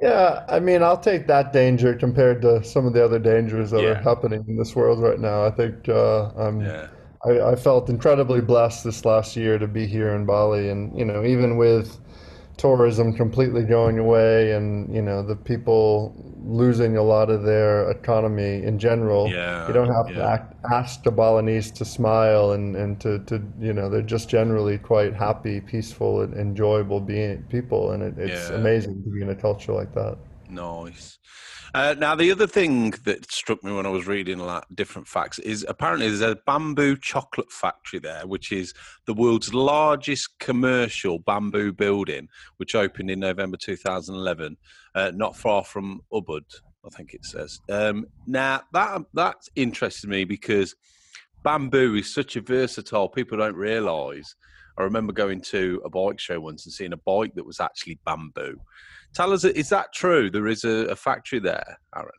Yeah, 0.00 0.44
I 0.48 0.60
mean, 0.60 0.82
I'll 0.82 1.00
take 1.00 1.26
that 1.26 1.52
danger 1.52 1.94
compared 1.94 2.40
to 2.42 2.62
some 2.62 2.86
of 2.86 2.92
the 2.92 3.04
other 3.04 3.18
dangers 3.18 3.70
that 3.72 3.84
are 3.84 3.94
happening 3.96 4.44
in 4.46 4.56
this 4.56 4.76
world 4.76 5.00
right 5.00 5.18
now. 5.18 5.44
I 5.44 5.50
think 5.50 5.88
uh, 5.88 6.30
I'm, 6.36 6.60
Yeah. 6.60 6.88
I, 7.24 7.40
I 7.52 7.56
felt 7.56 7.88
incredibly 7.90 8.40
blessed 8.40 8.84
this 8.84 9.04
last 9.04 9.34
year 9.36 9.58
to 9.58 9.66
be 9.66 9.86
here 9.86 10.14
in 10.14 10.24
Bali, 10.24 10.70
and 10.70 10.96
you 10.96 11.04
know, 11.04 11.24
even 11.24 11.56
with 11.56 11.98
tourism 12.56 13.12
completely 13.12 13.64
going 13.64 13.98
away, 13.98 14.52
and 14.52 14.94
you 14.94 15.02
know, 15.02 15.22
the 15.22 15.34
people 15.34 16.27
losing 16.48 16.96
a 16.96 17.02
lot 17.02 17.30
of 17.30 17.42
their 17.44 17.90
economy 17.90 18.62
in 18.64 18.78
general, 18.78 19.24
Yeah, 19.24 19.66
you 19.66 19.72
don't 19.74 19.88
have 19.94 20.12
to 20.14 20.22
act, 20.24 20.54
ask 20.72 21.02
the 21.02 21.10
Balinese 21.12 21.70
to 21.72 21.84
smile, 21.84 22.52
and 22.52 22.76
and 22.76 23.00
to, 23.02 23.18
to 23.26 23.42
you 23.60 23.72
know, 23.74 23.88
they're 23.90 24.02
just 24.02 24.28
generally 24.30 24.78
quite 24.78 25.14
happy, 25.14 25.60
peaceful, 25.60 26.22
and 26.22 26.34
enjoyable 26.34 27.00
being 27.00 27.44
people, 27.44 27.92
and 27.92 28.02
it, 28.02 28.18
it's 28.18 28.50
Yeah. 28.50 28.50
amazing 28.50 29.02
to 29.04 29.10
be 29.10 29.22
in 29.22 29.30
a 29.30 29.36
culture 29.36 29.72
like 29.72 29.92
that. 29.94 30.18
Nice. 30.48 31.17
Uh, 31.78 31.94
now, 31.96 32.12
the 32.12 32.32
other 32.32 32.48
thing 32.48 32.90
that 33.04 33.30
struck 33.30 33.62
me 33.62 33.70
when 33.72 33.86
I 33.86 33.90
was 33.90 34.08
reading 34.08 34.40
like 34.40 34.64
different 34.74 35.06
facts 35.06 35.38
is 35.38 35.64
apparently 35.68 36.08
there's 36.08 36.20
a 36.22 36.36
bamboo 36.44 36.96
chocolate 36.96 37.52
factory 37.52 38.00
there, 38.00 38.26
which 38.26 38.50
is 38.50 38.74
the 39.06 39.14
world's 39.14 39.54
largest 39.54 40.40
commercial 40.40 41.20
bamboo 41.20 41.72
building, 41.72 42.26
which 42.56 42.74
opened 42.74 43.12
in 43.12 43.20
November 43.20 43.56
2011, 43.56 44.56
uh, 44.96 45.12
not 45.14 45.36
far 45.36 45.62
from 45.62 46.00
Ubud, 46.12 46.42
I 46.84 46.88
think 46.88 47.14
it 47.14 47.24
says. 47.24 47.60
Um, 47.70 48.06
now, 48.26 48.62
that 48.72 49.02
that 49.14 49.36
interested 49.54 50.10
me 50.10 50.24
because 50.24 50.74
bamboo 51.44 51.94
is 51.94 52.12
such 52.12 52.34
a 52.34 52.40
versatile. 52.40 53.08
People 53.08 53.38
don't 53.38 53.54
realise. 53.54 54.34
I 54.78 54.82
remember 54.82 55.12
going 55.12 55.42
to 55.42 55.80
a 55.84 55.88
bike 55.88 56.18
show 56.18 56.40
once 56.40 56.66
and 56.66 56.72
seeing 56.72 56.92
a 56.92 56.96
bike 56.96 57.36
that 57.36 57.46
was 57.46 57.60
actually 57.60 58.00
bamboo. 58.04 58.58
Tell 59.14 59.32
us, 59.32 59.44
is 59.44 59.68
that 59.70 59.92
true? 59.92 60.30
There 60.30 60.46
is 60.46 60.64
a, 60.64 60.86
a 60.86 60.96
factory 60.96 61.38
there, 61.40 61.78
Aaron. 61.96 62.10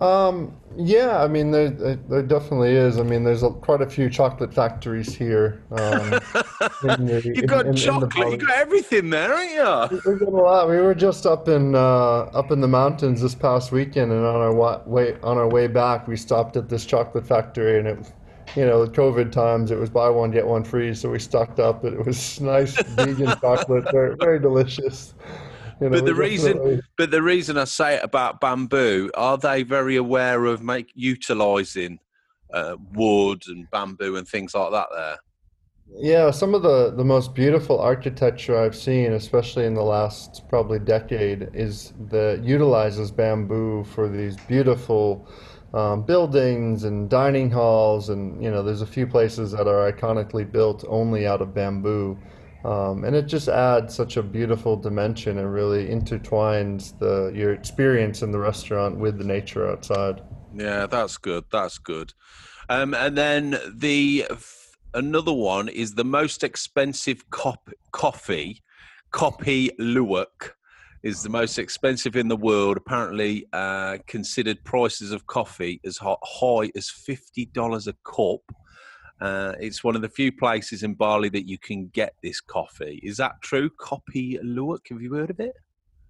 Um, 0.00 0.56
yeah, 0.76 1.22
I 1.22 1.28
mean, 1.28 1.50
there, 1.52 1.70
there 1.70 1.94
there 2.08 2.22
definitely 2.22 2.72
is. 2.72 2.98
I 2.98 3.02
mean, 3.02 3.22
there's 3.22 3.42
a, 3.44 3.50
quite 3.50 3.82
a 3.82 3.88
few 3.88 4.08
chocolate 4.10 4.52
factories 4.52 5.14
here. 5.14 5.62
Um, 5.70 6.10
the, 6.82 7.22
You've 7.36 7.46
got 7.46 7.66
in, 7.66 7.76
chocolate, 7.76 8.12
you've 8.16 8.46
got 8.46 8.56
everything 8.58 9.10
there, 9.10 9.36
haven't 9.36 10.00
you? 10.04 10.12
We 10.12 10.18
got 10.18 10.28
a 10.28 10.30
lot. 10.36 10.68
We 10.68 10.78
were 10.78 10.94
just 10.94 11.24
up 11.26 11.46
in 11.48 11.74
uh, 11.76 12.22
up 12.32 12.50
in 12.50 12.60
the 12.60 12.68
mountains 12.68 13.20
this 13.20 13.34
past 13.34 13.70
weekend, 13.70 14.10
and 14.10 14.24
on 14.24 14.36
our 14.36 14.52
wa- 14.54 14.80
way 14.86 15.16
on 15.22 15.36
our 15.38 15.48
way 15.48 15.68
back, 15.68 16.08
we 16.08 16.16
stopped 16.16 16.56
at 16.56 16.68
this 16.68 16.84
chocolate 16.84 17.26
factory, 17.26 17.78
and 17.78 17.86
it, 17.86 17.98
was- 17.98 18.12
you 18.56 18.66
know, 18.66 18.84
the 18.84 18.90
COVID 18.90 19.30
times, 19.30 19.70
it 19.70 19.78
was 19.78 19.88
buy 19.88 20.08
one 20.10 20.30
get 20.30 20.46
one 20.46 20.64
free, 20.64 20.94
so 20.94 21.10
we 21.10 21.18
stocked 21.18 21.60
up. 21.60 21.84
It 21.84 22.04
was 22.04 22.40
nice 22.40 22.74
vegan 22.94 23.38
chocolate, 23.40 23.84
very 23.92 24.16
very 24.18 24.40
delicious. 24.40 25.14
You 25.80 25.88
know, 25.88 25.96
But 25.96 26.06
the 26.06 26.14
reason, 26.14 26.52
definitely- 26.54 26.82
but 26.96 27.10
the 27.10 27.22
reason 27.22 27.58
I 27.58 27.64
say 27.64 27.96
it 27.96 28.04
about 28.04 28.40
bamboo, 28.40 29.10
are 29.14 29.38
they 29.38 29.62
very 29.62 29.96
aware 29.96 30.44
of 30.46 30.62
make 30.62 30.90
utilizing 30.94 31.98
uh, 32.52 32.76
wood 32.92 33.42
and 33.48 33.70
bamboo 33.70 34.16
and 34.16 34.28
things 34.28 34.54
like 34.54 34.70
that? 34.72 34.86
There, 34.94 35.16
Yeah, 35.98 36.30
some 36.30 36.54
of 36.54 36.62
the, 36.62 36.92
the 36.94 37.04
most 37.04 37.34
beautiful 37.34 37.78
architecture 37.80 38.58
I've 38.58 38.76
seen, 38.76 39.12
especially 39.12 39.64
in 39.66 39.74
the 39.74 39.82
last 39.82 40.48
probably 40.48 40.78
decade, 40.78 41.48
is 41.54 41.92
that 42.10 42.42
utilizes 42.44 43.10
bamboo 43.10 43.84
for 43.84 44.08
these 44.08 44.36
beautiful 44.48 45.26
um, 45.74 46.02
buildings 46.02 46.84
and 46.84 47.08
dining 47.08 47.50
halls, 47.50 48.10
and 48.10 48.42
you 48.42 48.50
know, 48.50 48.62
there's 48.62 48.82
a 48.82 48.86
few 48.86 49.06
places 49.06 49.52
that 49.52 49.66
are 49.66 49.90
iconically 49.90 50.50
built 50.50 50.84
only 50.88 51.26
out 51.26 51.40
of 51.40 51.54
bamboo, 51.54 52.18
um, 52.64 53.04
and 53.04 53.16
it 53.16 53.26
just 53.26 53.48
adds 53.48 53.94
such 53.94 54.16
a 54.16 54.22
beautiful 54.22 54.76
dimension 54.76 55.38
and 55.38 55.52
really 55.52 55.88
intertwines 55.88 56.98
the 56.98 57.32
your 57.34 57.52
experience 57.52 58.22
in 58.22 58.30
the 58.30 58.38
restaurant 58.38 58.98
with 58.98 59.18
the 59.18 59.24
nature 59.24 59.68
outside. 59.68 60.22
yeah, 60.54 60.86
that's 60.86 61.18
good. 61.18 61.44
That's 61.50 61.78
good. 61.78 62.12
Um, 62.68 62.94
and 62.94 63.18
then 63.18 63.58
the 63.74 64.26
f- 64.30 64.76
another 64.94 65.32
one 65.32 65.68
is 65.68 65.94
the 65.94 66.04
most 66.04 66.44
expensive 66.44 67.28
cop- 67.30 67.70
coffee, 67.90 68.62
Kopi 69.12 69.70
Luwak, 69.80 70.52
is 71.02 71.22
the 71.22 71.28
most 71.28 71.58
expensive 71.58 72.14
in 72.14 72.28
the 72.28 72.36
world. 72.36 72.76
Apparently, 72.76 73.46
uh, 73.52 73.98
considered 74.06 74.62
prices 74.64 75.10
of 75.10 75.26
coffee 75.26 75.80
as 75.84 75.98
high 76.00 76.70
as 76.76 76.88
fifty 76.88 77.46
dollars 77.46 77.88
a 77.88 77.94
cup. 78.04 78.40
Uh, 79.22 79.54
it's 79.60 79.84
one 79.84 79.94
of 79.94 80.02
the 80.02 80.08
few 80.08 80.32
places 80.32 80.82
in 80.82 80.94
Bali 80.94 81.28
that 81.28 81.48
you 81.48 81.56
can 81.56 81.86
get 81.88 82.14
this 82.24 82.40
coffee. 82.40 82.98
Is 83.04 83.16
that 83.18 83.40
true? 83.40 83.70
Kopi 83.70 84.42
Luwak, 84.42 84.88
have 84.90 85.00
you 85.00 85.14
heard 85.14 85.30
of 85.30 85.38
it? 85.38 85.54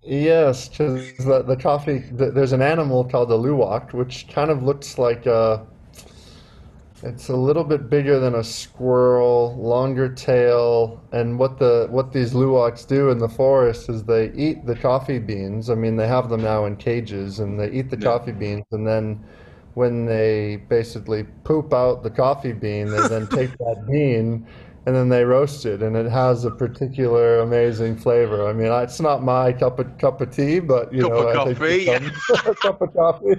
Yes, 0.02 0.68
because 0.68 1.12
the, 1.18 1.42
the 1.42 1.56
coffee, 1.56 2.00
th 2.00 2.32
there's 2.34 2.52
an 2.52 2.62
animal 2.62 3.04
called 3.04 3.28
the 3.28 3.38
luwak, 3.38 3.92
which 3.92 4.28
kind 4.28 4.50
of 4.50 4.62
looks 4.62 4.96
like 4.96 5.26
a, 5.26 5.66
it's 7.02 7.28
a 7.28 7.36
little 7.36 7.64
bit 7.64 7.90
bigger 7.90 8.18
than 8.18 8.36
a 8.36 8.42
squirrel, 8.44 9.54
longer 9.56 10.08
tail, 10.08 11.02
and 11.12 11.38
what 11.38 11.58
the 11.58 11.88
what 11.90 12.12
these 12.12 12.32
luwaks 12.32 12.86
do 12.86 13.10
in 13.10 13.18
the 13.18 13.28
forest 13.28 13.90
is 13.90 14.02
they 14.04 14.32
eat 14.32 14.64
the 14.64 14.74
coffee 14.74 15.18
beans. 15.18 15.68
I 15.68 15.74
mean, 15.74 15.96
they 15.96 16.08
have 16.08 16.30
them 16.30 16.42
now 16.42 16.64
in 16.64 16.76
cages, 16.76 17.40
and 17.40 17.60
they 17.60 17.70
eat 17.70 17.90
the 17.90 17.96
Yeah. 17.98 18.04
coffee 18.04 18.32
beans, 18.32 18.64
and 18.72 18.86
then 18.86 19.22
when 19.74 20.06
they 20.06 20.56
basically 20.68 21.24
poop 21.44 21.72
out 21.72 22.02
the 22.02 22.10
coffee 22.10 22.52
bean, 22.52 22.90
they 22.90 23.08
then 23.08 23.26
take 23.28 23.56
that 23.58 23.86
bean 23.90 24.46
and 24.84 24.96
then 24.96 25.08
they 25.08 25.24
roast 25.24 25.64
it, 25.64 25.80
and 25.80 25.96
it 25.96 26.10
has 26.10 26.44
a 26.44 26.50
particular 26.50 27.38
amazing 27.38 27.96
flavor. 27.96 28.48
I 28.48 28.52
mean, 28.52 28.72
it's 28.72 29.00
not 29.00 29.22
my 29.22 29.52
cup 29.52 29.78
of 29.78 29.96
cup 29.98 30.20
of 30.20 30.34
tea, 30.34 30.58
but 30.58 30.92
you 30.92 31.02
Cup 31.02 31.12
know, 31.12 31.28
I 31.28 31.54
think 31.54 31.58
coffee. 31.58 32.08
for 32.26 32.34
some, 32.36 32.54
cup 32.62 32.82
of 32.82 32.92
coffee. 32.92 33.36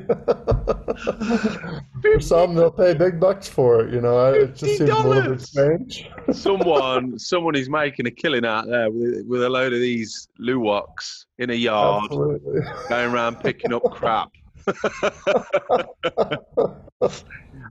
for 2.01 2.19
some, 2.21 2.55
they'll 2.55 2.71
pay 2.71 2.93
big 2.93 3.19
bucks 3.19 3.49
for 3.49 3.81
it. 3.81 3.93
You 3.93 3.99
know, 3.99 4.33
it 4.33 4.55
just 4.55 4.77
seems 4.77 4.89
a 4.89 4.95
little 4.99 5.31
bit 5.31 5.41
strange. 5.41 6.09
someone 6.31 7.19
someone 7.19 7.55
is 7.55 7.69
making 7.69 8.07
a 8.07 8.11
killing 8.11 8.45
out 8.45 8.67
there 8.67 8.89
with, 8.89 9.25
with 9.27 9.43
a 9.43 9.49
load 9.49 9.73
of 9.73 9.81
these 9.81 10.29
luwaks 10.39 11.25
in 11.39 11.49
a 11.49 11.55
yard 11.55 12.05
Absolutely. 12.05 12.61
going 12.87 13.13
around 13.13 13.41
picking 13.41 13.73
up 13.73 13.83
crap 13.91 14.31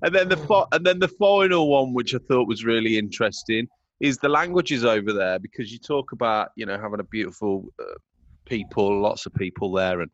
and 0.03 0.15
then 0.15 0.29
the 0.29 0.67
and 0.73 0.85
then 0.85 0.99
the 0.99 1.09
final 1.19 1.69
one 1.69 1.93
which 1.95 2.15
i 2.15 2.19
thought 2.29 2.47
was 2.47 2.65
really 2.65 2.99
interesting 2.99 3.67
is 4.01 4.19
the 4.19 4.29
languages 4.29 4.85
over 4.85 5.13
there 5.13 5.39
because 5.39 5.73
you 5.73 5.79
talk 5.79 6.13
about 6.13 6.51
you 6.57 6.67
know 6.67 6.79
having 6.79 7.01
a 7.01 7.05
beautiful 7.05 7.65
uh, 7.81 7.95
people 8.47 9.01
lots 9.01 9.27
of 9.27 9.35
people 9.35 9.73
there 9.73 10.01
and 10.01 10.11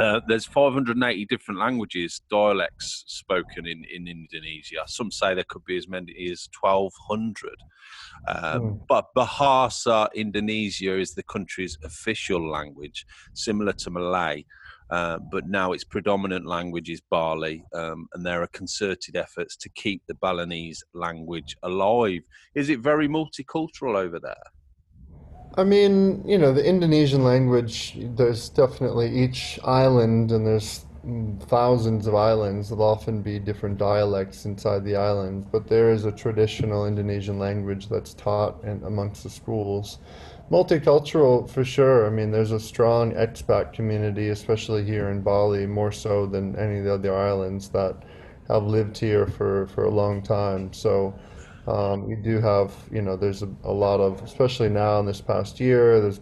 uh, 0.00 0.20
there's 0.28 0.46
580 0.46 1.24
different 1.26 1.58
languages, 1.58 2.20
dialects 2.30 3.04
spoken 3.06 3.66
in, 3.66 3.84
in 3.92 4.06
Indonesia. 4.06 4.82
Some 4.86 5.10
say 5.10 5.34
there 5.34 5.44
could 5.48 5.64
be 5.64 5.76
as 5.76 5.88
many 5.88 6.12
as 6.30 6.48
1,200. 6.60 7.50
Um, 8.28 8.58
Mm. 8.58 8.80
But 8.88 9.06
Bahasa 9.16 10.08
Indonesia 10.14 10.98
is 10.98 11.14
the 11.14 11.22
country's 11.22 11.78
official 11.84 12.48
language, 12.48 13.06
similar 13.34 13.72
to 13.74 13.90
Malay. 13.90 14.44
Uh, 14.90 15.18
but 15.30 15.46
now 15.48 15.72
its 15.72 15.84
predominant 15.84 16.46
language 16.46 16.88
is 16.88 17.00
Bali, 17.10 17.62
um, 17.74 18.08
and 18.14 18.24
there 18.24 18.42
are 18.42 18.48
concerted 18.48 19.16
efforts 19.16 19.56
to 19.56 19.68
keep 19.70 20.02
the 20.06 20.14
Balinese 20.14 20.82
language 20.94 21.56
alive. 21.62 22.22
Is 22.54 22.70
it 22.70 22.80
very 22.80 23.08
multicultural 23.08 23.96
over 23.96 24.18
there? 24.18 24.34
I 25.56 25.64
mean, 25.64 26.22
you 26.26 26.38
know, 26.38 26.52
the 26.52 26.64
Indonesian 26.64 27.24
language, 27.24 27.96
there's 27.98 28.48
definitely 28.48 29.10
each 29.14 29.58
island, 29.64 30.30
and 30.32 30.46
there's 30.46 30.86
thousands 31.46 32.06
of 32.06 32.14
islands. 32.14 32.68
There'll 32.68 32.84
often 32.84 33.22
be 33.22 33.38
different 33.38 33.78
dialects 33.78 34.44
inside 34.44 34.84
the 34.84 34.96
island, 34.96 35.46
but 35.50 35.66
there 35.66 35.90
is 35.90 36.04
a 36.04 36.12
traditional 36.12 36.86
Indonesian 36.86 37.38
language 37.38 37.88
that's 37.88 38.14
taught 38.14 38.62
in, 38.64 38.82
amongst 38.84 39.22
the 39.22 39.30
schools. 39.30 39.98
Multicultural 40.50 41.48
for 41.48 41.62
sure. 41.62 42.06
I 42.06 42.10
mean, 42.10 42.30
there's 42.30 42.52
a 42.52 42.60
strong 42.60 43.12
expat 43.12 43.74
community, 43.74 44.30
especially 44.30 44.82
here 44.82 45.10
in 45.10 45.20
Bali, 45.20 45.66
more 45.66 45.92
so 45.92 46.24
than 46.24 46.56
any 46.56 46.78
of 46.78 46.84
the 46.84 46.94
other 46.94 47.14
islands 47.14 47.68
that 47.70 48.02
have 48.48 48.64
lived 48.64 48.96
here 48.96 49.26
for, 49.26 49.66
for 49.66 49.84
a 49.84 49.90
long 49.90 50.22
time. 50.22 50.72
So, 50.72 51.14
um, 51.66 52.08
you 52.08 52.16
do 52.16 52.40
have, 52.40 52.72
you 52.90 53.02
know, 53.02 53.14
there's 53.14 53.42
a, 53.42 53.48
a 53.64 53.72
lot 53.72 54.00
of, 54.00 54.22
especially 54.22 54.70
now 54.70 54.98
in 55.00 55.06
this 55.06 55.20
past 55.20 55.60
year, 55.60 56.00
there's 56.00 56.20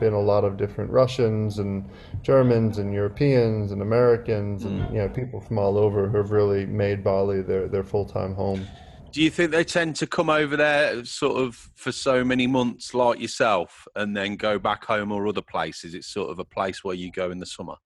been 0.00 0.14
a 0.14 0.20
lot 0.20 0.42
of 0.42 0.56
different 0.56 0.90
Russians 0.90 1.58
and 1.58 1.86
Germans 2.22 2.78
and 2.78 2.94
Europeans 2.94 3.72
and 3.72 3.82
Americans 3.82 4.64
and, 4.64 4.90
you 4.90 4.98
know, 4.98 5.08
people 5.10 5.38
from 5.38 5.58
all 5.58 5.76
over 5.76 6.08
who 6.08 6.16
have 6.16 6.30
really 6.30 6.64
made 6.64 7.04
Bali 7.04 7.42
their, 7.42 7.68
their 7.68 7.84
full-time 7.84 8.34
home. 8.34 8.66
Do 9.16 9.22
you 9.22 9.30
think 9.30 9.50
they 9.50 9.64
tend 9.64 9.96
to 9.96 10.06
come 10.06 10.28
over 10.28 10.58
there 10.58 11.02
sort 11.06 11.38
of 11.38 11.70
for 11.74 11.90
so 11.90 12.22
many 12.22 12.46
months 12.46 12.92
like 12.92 13.18
yourself 13.18 13.88
and 13.96 14.14
then 14.14 14.36
go 14.36 14.58
back 14.58 14.84
home 14.84 15.10
or 15.10 15.26
other 15.26 15.40
places? 15.40 15.94
It's 15.94 16.06
sort 16.06 16.28
of 16.28 16.38
a 16.38 16.44
place 16.44 16.84
where 16.84 16.94
you 16.94 17.10
go 17.10 17.30
in 17.30 17.38
the 17.38 17.46
summer. 17.46 17.76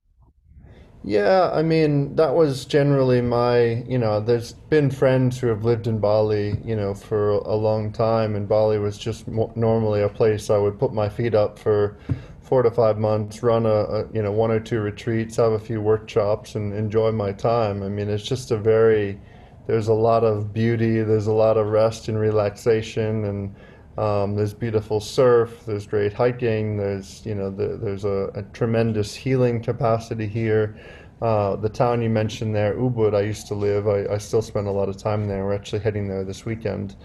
Yeah, 1.04 1.48
I 1.52 1.62
mean, 1.62 2.16
that 2.16 2.34
was 2.34 2.64
generally 2.64 3.20
my, 3.20 3.84
you 3.86 3.96
know, 3.96 4.18
there's 4.18 4.54
been 4.70 4.90
friends 4.90 5.38
who 5.38 5.46
have 5.46 5.64
lived 5.64 5.86
in 5.86 6.00
Bali, 6.00 6.58
you 6.64 6.74
know, 6.74 6.94
for 6.94 7.30
a 7.30 7.54
long 7.54 7.92
time, 7.92 8.34
and 8.34 8.48
Bali 8.48 8.80
was 8.80 8.98
just 8.98 9.28
normally 9.28 10.02
a 10.02 10.08
place 10.08 10.50
I 10.50 10.58
would 10.58 10.80
put 10.80 10.92
my 10.92 11.08
feet 11.08 11.36
up 11.36 11.60
for 11.60 11.96
four 12.40 12.64
to 12.64 12.72
five 12.72 12.98
months, 12.98 13.40
run 13.40 13.66
a, 13.66 13.68
a, 13.68 14.12
you 14.12 14.20
know, 14.20 14.32
one 14.32 14.50
or 14.50 14.58
two 14.58 14.80
retreats, 14.80 15.36
have 15.36 15.52
a 15.52 15.60
few 15.60 15.80
workshops, 15.80 16.56
and 16.56 16.74
enjoy 16.74 17.12
my 17.12 17.30
time. 17.30 17.84
I 17.84 17.88
mean, 17.88 18.08
it's 18.08 18.24
just 18.24 18.50
a 18.50 18.56
very, 18.56 19.20
there's 19.66 19.88
a 19.88 19.94
lot 19.94 20.24
of 20.24 20.52
beauty, 20.52 21.02
there's 21.02 21.26
a 21.26 21.32
lot 21.32 21.56
of 21.56 21.68
rest 21.68 22.08
and 22.08 22.18
relaxation, 22.18 23.24
and 23.24 23.54
um, 23.98 24.34
there's 24.34 24.54
beautiful 24.54 25.00
surf, 25.00 25.64
there's 25.66 25.86
great 25.86 26.12
hiking, 26.12 26.76
there's, 26.76 27.24
you 27.26 27.34
know, 27.34 27.50
the, 27.50 27.76
there's 27.76 28.04
a, 28.04 28.30
a 28.34 28.42
tremendous 28.52 29.14
healing 29.14 29.62
capacity 29.62 30.26
here. 30.26 30.76
Uh, 31.20 31.54
the 31.56 31.68
town 31.68 32.00
you 32.00 32.08
mentioned 32.08 32.54
there, 32.54 32.74
Ubud, 32.76 33.14
I 33.14 33.20
used 33.20 33.46
to 33.48 33.54
live, 33.54 33.86
I, 33.86 34.14
I 34.14 34.18
still 34.18 34.40
spend 34.40 34.66
a 34.68 34.70
lot 34.70 34.88
of 34.88 34.96
time 34.96 35.28
there. 35.28 35.44
We're 35.44 35.54
actually 35.54 35.80
heading 35.80 36.08
there 36.08 36.24
this 36.24 36.46
weekend. 36.46 36.96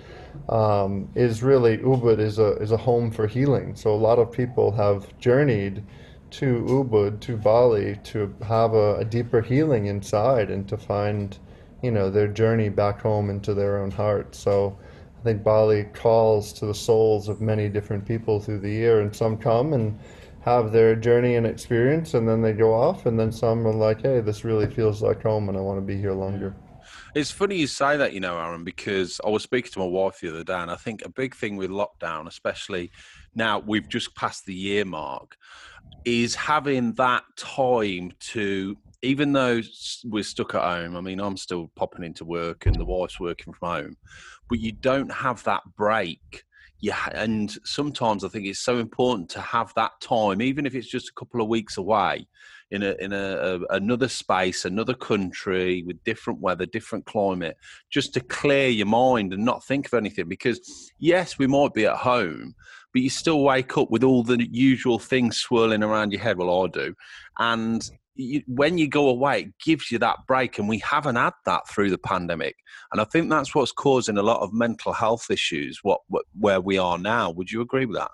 Um, 0.48 1.10
is 1.16 1.44
really, 1.44 1.78
Ubud 1.80 2.20
is 2.20 2.40
a, 2.40 2.54
is 2.58 2.72
a 2.72 2.78
home 2.78 3.12
for 3.12 3.28
healing. 3.28 3.76
So 3.76 3.94
a 3.94 3.98
lot 3.98 4.18
of 4.18 4.32
people 4.32 4.72
have 4.72 5.18
journeyed 5.20 5.84
to 6.32 6.64
Ubud, 6.64 7.20
to 7.22 7.36
Bali, 7.36 8.00
to 8.06 8.34
have 8.48 8.74
a, 8.74 8.98
a 8.98 9.06
deeper 9.06 9.42
healing 9.42 9.88
inside 9.88 10.50
and 10.50 10.68
to 10.70 10.78
find, 10.78 11.38
you 11.86 11.92
know, 11.92 12.10
their 12.10 12.28
journey 12.28 12.70
back 12.70 13.02
home 13.02 13.30
into 13.30 13.54
their 13.54 13.78
own 13.78 13.92
heart. 13.92 14.36
So 14.36 14.78
I 15.20 15.24
think 15.24 15.44
Bali 15.44 15.86
calls 15.94 16.52
to 16.54 16.66
the 16.66 16.76
souls 16.76 17.30
of 17.30 17.40
many 17.40 17.70
different 17.70 18.06
people 18.06 18.40
through 18.40 18.60
the 18.60 18.70
year, 18.70 19.02
and 19.02 19.16
some 19.16 19.38
come 19.38 19.74
and 19.74 19.98
have 20.42 20.72
their 20.72 20.96
journey 20.96 21.36
and 21.36 21.48
experience, 21.48 22.14
and 22.14 22.28
then 22.28 22.42
they 22.42 22.54
go 22.54 22.74
off, 22.74 23.06
and 23.06 23.20
then 23.20 23.32
some 23.32 23.66
are 23.66 23.74
like, 23.74 24.02
hey, 24.02 24.20
this 24.20 24.44
really 24.44 24.68
feels 24.68 25.02
like 25.02 25.24
home, 25.24 25.50
and 25.50 25.58
I 25.58 25.62
want 25.62 25.80
to 25.80 25.86
be 25.86 25.98
here 25.98 26.14
longer. 26.14 26.56
It's 27.16 27.32
funny 27.32 27.56
you 27.56 27.66
say 27.66 27.98
that, 27.98 28.14
you 28.14 28.20
know, 28.20 28.38
Aaron, 28.38 28.64
because 28.64 29.20
I 29.26 29.30
was 29.30 29.42
speaking 29.42 29.72
to 29.72 29.80
my 29.80 29.86
wife 29.86 30.20
the 30.20 30.30
other 30.30 30.44
day, 30.44 30.60
and 30.60 30.70
I 30.70 30.76
think 30.76 31.04
a 31.04 31.10
big 31.10 31.34
thing 31.34 31.56
with 31.56 31.72
lockdown, 31.72 32.28
especially 32.28 32.92
now 33.34 33.58
we've 33.58 33.88
just 33.88 34.14
passed 34.16 34.46
the 34.46 34.54
year 34.54 34.86
mark, 34.86 35.38
is 36.04 36.36
having 36.36 36.94
that 36.94 37.24
time 37.38 38.12
to, 38.20 38.78
even 39.06 39.32
though 39.32 39.62
we're 40.04 40.24
stuck 40.24 40.56
at 40.56 40.62
home, 40.62 40.96
I 40.98 41.02
mean, 41.02 41.20
I'm 41.20 41.38
still 41.38 41.72
popping 41.76 42.04
into 42.04 42.26
work 42.26 42.66
and 42.66 42.76
the 42.76 42.86
wife's 42.86 43.20
working 43.20 43.54
from 43.54 43.70
home, 43.70 43.98
but 44.50 44.60
you 44.60 44.72
don't 44.72 45.12
have 45.12 45.44
that 45.44 45.62
break. 45.78 46.44
Yeah, 46.80 47.08
and 47.14 47.56
sometimes 47.64 48.24
I 48.24 48.28
think 48.28 48.46
it's 48.46 48.60
so 48.60 48.80
important 48.80 49.30
to 49.30 49.42
have 49.42 49.74
that 49.76 49.92
time, 50.02 50.42
even 50.42 50.66
if 50.66 50.76
it's 50.76 50.90
just 50.90 51.10
a 51.10 51.14
couple 51.14 51.42
of 51.42 51.48
weeks 51.48 51.78
away, 51.78 52.28
in 52.72 52.84
a 52.84 52.96
in 53.00 53.14
a, 53.14 53.16
a 53.16 53.76
another 53.76 54.08
space, 54.08 54.66
another 54.66 54.94
country 54.94 55.84
with 55.84 56.04
different 56.04 56.40
weather, 56.42 56.66
different 56.66 57.06
climate, 57.06 57.58
just 57.90 58.14
to 58.14 58.20
clear 58.20 58.68
your 58.68 58.88
mind 58.88 59.34
and 59.34 59.46
not 59.46 59.64
think 59.64 59.86
of 59.88 59.94
anything. 59.94 60.28
Because 60.28 60.92
yes, 61.00 61.40
we 61.40 61.48
might 61.48 61.74
be 61.74 61.86
at 61.86 61.96
home, 61.96 62.56
but 62.92 63.02
you 63.02 63.10
still 63.10 63.42
wake 63.44 63.78
up 63.78 63.90
with 63.90 64.04
all 64.04 64.24
the 64.24 64.46
usual 64.52 65.00
things 65.00 65.38
swirling 65.38 65.84
around 65.84 66.12
your 66.12 66.22
head. 66.22 66.38
Well, 66.38 66.66
I 66.66 66.68
do, 66.68 66.94
and 67.40 67.90
you, 68.16 68.42
when 68.48 68.78
you 68.78 68.88
go 68.88 69.10
away, 69.10 69.42
it 69.42 69.54
gives 69.64 69.92
you 69.92 70.00
that 70.00 70.20
break, 70.28 70.58
and 70.58 70.68
we 70.68 70.80
haven't 70.80 71.16
had 71.16 71.34
that 71.46 71.68
through 71.70 71.92
the 71.92 71.98
pandemic. 71.98 72.56
And 72.92 73.02
I 73.02 73.04
think 73.04 73.30
that's 73.30 73.54
what's 73.54 73.72
causing 73.72 74.18
a 74.18 74.24
lot 74.24 74.42
of 74.42 74.54
mental 74.54 74.94
health 74.94 75.30
issues. 75.30 75.80
What, 75.84 76.02
what 76.08 76.26
where 76.40 76.62
we 76.62 76.78
are 76.78 76.98
now? 76.98 77.32
Would 77.32 77.52
you 77.52 77.62
agree 77.62 77.86
with 77.86 77.98
that? 77.98 78.12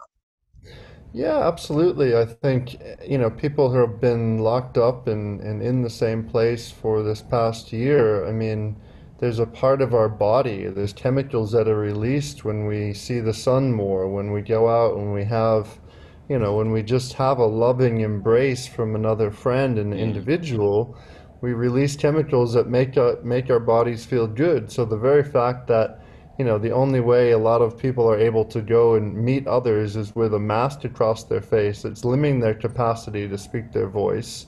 Yeah, 1.13 1.45
absolutely. 1.45 2.15
I 2.15 2.25
think, 2.25 2.77
you 3.05 3.17
know, 3.17 3.29
people 3.29 3.69
who 3.69 3.79
have 3.79 3.99
been 3.99 4.39
locked 4.39 4.77
up 4.77 5.07
and, 5.07 5.41
and 5.41 5.61
in 5.61 5.81
the 5.81 5.89
same 5.89 6.23
place 6.23 6.71
for 6.71 7.03
this 7.03 7.21
past 7.21 7.73
year, 7.73 8.25
I 8.25 8.31
mean, 8.31 8.77
there's 9.19 9.39
a 9.39 9.45
part 9.45 9.81
of 9.81 9.93
our 9.93 10.07
body, 10.07 10.67
there's 10.67 10.93
chemicals 10.93 11.51
that 11.51 11.67
are 11.67 11.77
released 11.77 12.45
when 12.45 12.65
we 12.65 12.93
see 12.93 13.19
the 13.19 13.33
sun 13.33 13.73
more, 13.73 14.07
when 14.07 14.31
we 14.31 14.41
go 14.41 14.69
out, 14.69 14.95
when 14.95 15.11
we 15.11 15.25
have, 15.25 15.80
you 16.31 16.39
know, 16.39 16.55
when 16.55 16.71
we 16.71 16.81
just 16.81 17.11
have 17.11 17.39
a 17.39 17.45
loving 17.45 17.99
embrace 17.99 18.65
from 18.65 18.95
another 18.95 19.31
friend 19.31 19.77
and 19.77 19.93
mm. 19.93 19.99
individual, 19.99 20.97
we 21.41 21.51
release 21.51 21.97
chemicals 21.97 22.53
that 22.53 22.69
make 22.69 22.97
our, 22.97 23.17
make 23.21 23.49
our 23.49 23.59
bodies 23.59 24.05
feel 24.05 24.27
good. 24.27 24.71
So 24.71 24.85
the 24.85 24.95
very 24.95 25.23
fact 25.23 25.67
that 25.67 25.99
you 26.39 26.45
know, 26.45 26.57
the 26.57 26.71
only 26.71 27.01
way 27.01 27.31
a 27.31 27.37
lot 27.37 27.61
of 27.61 27.77
people 27.77 28.09
are 28.09 28.17
able 28.17 28.45
to 28.45 28.61
go 28.61 28.95
and 28.95 29.13
meet 29.13 29.45
others 29.45 29.97
is 29.97 30.15
with 30.15 30.33
a 30.33 30.39
mask 30.39 30.85
across 30.85 31.25
their 31.25 31.41
face. 31.41 31.83
It's 31.83 32.05
limiting 32.05 32.39
their 32.39 32.55
capacity 32.55 33.27
to 33.27 33.37
speak 33.37 33.73
their 33.73 33.89
voice. 33.89 34.45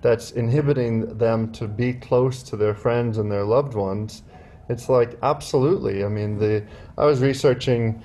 That's 0.00 0.30
inhibiting 0.30 1.18
them 1.18 1.52
to 1.52 1.68
be 1.68 1.92
close 1.92 2.42
to 2.44 2.56
their 2.56 2.74
friends 2.74 3.18
and 3.18 3.30
their 3.30 3.44
loved 3.44 3.74
ones. 3.74 4.22
It's 4.70 4.88
like 4.88 5.18
absolutely. 5.22 6.02
I 6.02 6.08
mean, 6.08 6.38
the 6.38 6.64
I 6.96 7.04
was 7.04 7.20
researching 7.20 8.02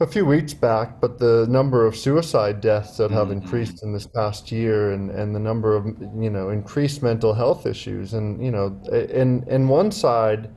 a 0.00 0.06
few 0.06 0.26
weeks 0.26 0.54
back, 0.54 1.00
but 1.00 1.18
the 1.18 1.46
number 1.48 1.86
of 1.86 1.96
suicide 1.96 2.60
deaths 2.60 2.96
that 2.96 3.10
have 3.10 3.28
mm-hmm. 3.28 3.42
increased 3.42 3.82
in 3.82 3.92
this 3.92 4.06
past 4.06 4.50
year, 4.50 4.92
and, 4.92 5.10
and 5.10 5.34
the 5.34 5.40
number 5.40 5.76
of 5.76 5.86
you 6.16 6.30
know 6.30 6.50
increased 6.50 7.02
mental 7.02 7.34
health 7.34 7.66
issues, 7.66 8.14
and 8.14 8.44
you 8.44 8.50
know, 8.50 8.80
in 8.92 9.44
in 9.48 9.68
one 9.68 9.90
side 9.90 10.50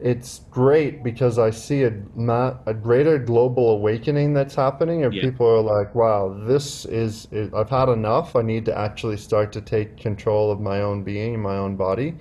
it's 0.00 0.42
great 0.50 1.02
because 1.02 1.38
I 1.38 1.50
see 1.50 1.82
a 1.82 1.92
ma 2.14 2.54
a 2.66 2.74
greater 2.74 3.18
global 3.18 3.70
awakening 3.70 4.32
that's 4.32 4.54
happening, 4.54 5.04
and 5.04 5.12
Yeah. 5.12 5.22
people 5.22 5.46
are 5.46 5.60
like, 5.60 5.94
"Wow, 5.94 6.36
this 6.46 6.84
is, 6.86 7.26
is 7.32 7.52
I've 7.52 7.70
had 7.70 7.88
enough. 7.88 8.36
I 8.36 8.42
need 8.42 8.64
to 8.66 8.78
actually 8.78 9.16
start 9.16 9.52
to 9.52 9.60
take 9.60 9.96
control 9.96 10.50
of 10.52 10.60
my 10.60 10.82
own 10.82 11.02
being, 11.02 11.40
my 11.40 11.56
own 11.56 11.76
body." 11.76 12.14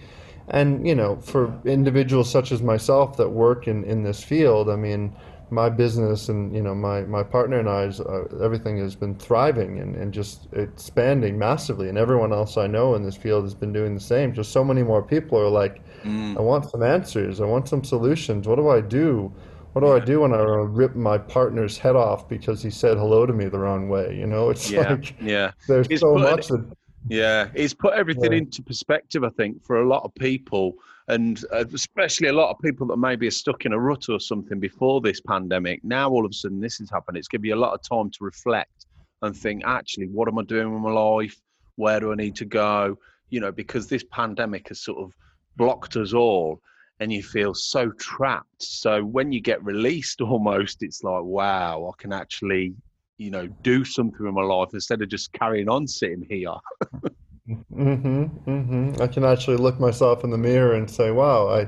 And 0.48 0.88
you 0.88 0.96
know, 0.96 1.18
for 1.22 1.54
individuals 1.66 2.30
such 2.30 2.52
as 2.52 2.64
myself 2.64 3.18
that 3.18 3.30
work 3.30 3.68
in 3.68 3.84
in 3.84 4.04
this 4.04 4.24
field, 4.24 4.70
I 4.70 4.76
mean, 4.76 5.14
my 5.50 5.70
business 5.70 6.30
and 6.30 6.54
you 6.56 6.62
know 6.62 6.76
my 6.76 7.02
my 7.02 7.24
partner 7.24 7.60
and 7.60 7.70
I's 7.70 8.00
uh, 8.00 8.26
everything 8.44 8.78
has 8.80 8.96
been 8.96 9.16
thriving 9.16 9.80
and, 9.80 9.96
and 9.96 10.14
just 10.14 10.48
expanding 10.54 11.38
massively. 11.38 11.90
And 11.90 11.98
everyone 11.98 12.34
else 12.34 12.58
I 12.58 12.68
know 12.68 12.96
in 12.96 13.04
this 13.04 13.16
field 13.16 13.44
has 13.44 13.54
been 13.54 13.74
doing 13.74 13.94
the 13.94 14.02
same. 14.02 14.34
Just 14.34 14.52
so 14.52 14.64
many 14.64 14.84
more 14.84 15.02
people 15.02 15.40
are 15.40 15.50
like 15.50 15.82
mm. 16.04 16.38
I 16.38 16.42
want 16.42 16.70
some 16.70 16.84
answers. 16.84 17.42
I 17.42 17.46
want 17.46 17.68
some 17.68 17.84
solutions. 17.84 18.48
What 18.48 18.56
do 18.56 18.70
I 18.70 18.82
do? 18.82 19.34
What 19.74 19.82
do. 19.86 19.94
I 19.94 20.00
do 20.00 20.22
when 20.22 20.34
I 20.34 20.42
rip 20.42 20.96
my 20.96 21.20
partner's 21.20 21.78
head 21.78 21.96
off 21.96 22.28
because 22.28 22.64
he 22.64 22.72
said 22.72 22.98
hello 22.98 23.28
to 23.28 23.34
me 23.34 23.46
the 23.46 23.60
wrong 23.60 23.90
way? 23.90 24.16
You 24.18 24.26
know 24.26 24.50
it's 24.50 24.72
yeah. 24.72 24.90
like 24.90 25.16
yeah. 25.22 25.52
there's 25.68 25.88
it's 25.90 26.02
so 26.02 26.16
much 26.16 26.48
that 26.48 26.66
yeah, 27.10 27.48
it's 27.54 27.74
put 27.74 27.94
everything 27.94 28.32
yeah. 28.32 28.40
into 28.40 28.62
perspective, 28.62 29.24
I 29.24 29.30
think, 29.30 29.64
for 29.64 29.82
a 29.82 29.88
lot 29.88 30.04
of 30.04 30.14
people, 30.16 30.76
and 31.08 31.44
uh, 31.54 31.64
especially 31.74 32.28
a 32.28 32.34
lot 32.34 32.50
of 32.50 32.60
people 32.60 32.86
that 32.88 32.98
maybe 32.98 33.28
are 33.28 33.32
stuck 33.32 33.66
in 33.66 33.74
a 33.74 33.80
rut 33.80 34.10
or 34.10 34.20
something 34.20 34.60
before 34.60 35.00
this 35.02 35.22
pandemic. 35.22 35.84
Now, 35.84 36.10
all 36.10 36.26
of 36.26 36.32
a 36.32 36.34
sudden, 36.34 36.60
this 36.60 36.78
has 36.80 36.90
happened. 36.90 37.18
It's 37.18 37.28
given 37.28 37.46
you 37.46 37.56
a 37.56 37.58
lot 37.58 37.74
of 37.74 37.82
time 37.82 38.10
to 38.12 38.24
reflect 38.24 38.86
and 39.22 39.36
think, 39.36 39.64
actually, 39.66 40.08
what 40.08 40.28
am 40.28 40.38
I 40.38 40.44
doing 40.44 40.74
with 40.74 40.82
my 40.82 40.92
life? 40.92 41.36
Where 41.76 42.00
do 42.00 42.12
I 42.12 42.16
need 42.16 42.36
to 42.38 42.46
go? 42.46 42.98
You 43.30 43.40
know, 43.40 43.52
because 43.52 43.88
this 43.88 44.04
pandemic 44.12 44.68
has 44.68 44.84
sort 44.84 45.00
of 45.00 45.14
blocked 45.56 45.96
us 45.96 46.14
all 46.14 46.62
and 47.00 47.14
you 47.14 47.24
feel 47.24 47.54
so 47.54 47.92
trapped. 47.92 48.62
So 48.62 49.04
when 49.04 49.32
you 49.32 49.40
get 49.40 49.64
released 49.64 50.22
almost, 50.22 50.84
it's 50.84 51.04
like, 51.04 51.24
wow, 51.24 51.92
I 51.94 52.02
can 52.02 52.12
actually 52.12 52.76
you 53.18 53.32
know, 53.32 53.48
do 53.64 53.84
something 53.84 54.26
in 54.26 54.34
my 54.34 54.44
life 54.44 54.70
instead 54.74 55.02
of 55.02 55.10
just 55.10 55.34
carrying 55.34 55.70
on 55.70 55.88
sitting 55.88 56.26
here. 56.30 56.54
mm-hmm, 57.48 58.50
mm-hmm. 58.50 59.02
I 59.02 59.08
can 59.08 59.24
actually 59.24 59.58
look 59.58 59.80
myself 59.80 60.24
in 60.24 60.30
the 60.30 60.38
mirror 60.38 60.74
and 60.74 60.90
say, 60.90 61.12
wow, 61.12 61.48
I, 61.48 61.68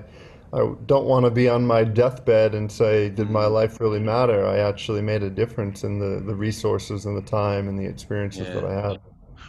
I 0.51 0.73
don't 0.85 1.05
want 1.05 1.25
to 1.25 1.31
be 1.31 1.47
on 1.47 1.65
my 1.65 1.83
deathbed 1.83 2.55
and 2.55 2.71
say, 2.71 3.09
did 3.09 3.29
my 3.29 3.45
mm. 3.45 3.51
life 3.51 3.79
really 3.79 3.99
matter? 3.99 4.45
I 4.45 4.59
actually 4.59 5.01
made 5.01 5.23
a 5.23 5.29
difference 5.29 5.83
in 5.83 5.99
the, 5.99 6.21
the 6.25 6.35
resources 6.35 7.05
and 7.05 7.15
the 7.15 7.29
time 7.29 7.67
and 7.67 7.77
the 7.77 7.85
experiences 7.85 8.47
yeah. 8.47 8.55
that 8.55 8.65
I 8.65 8.87
had. 8.89 8.99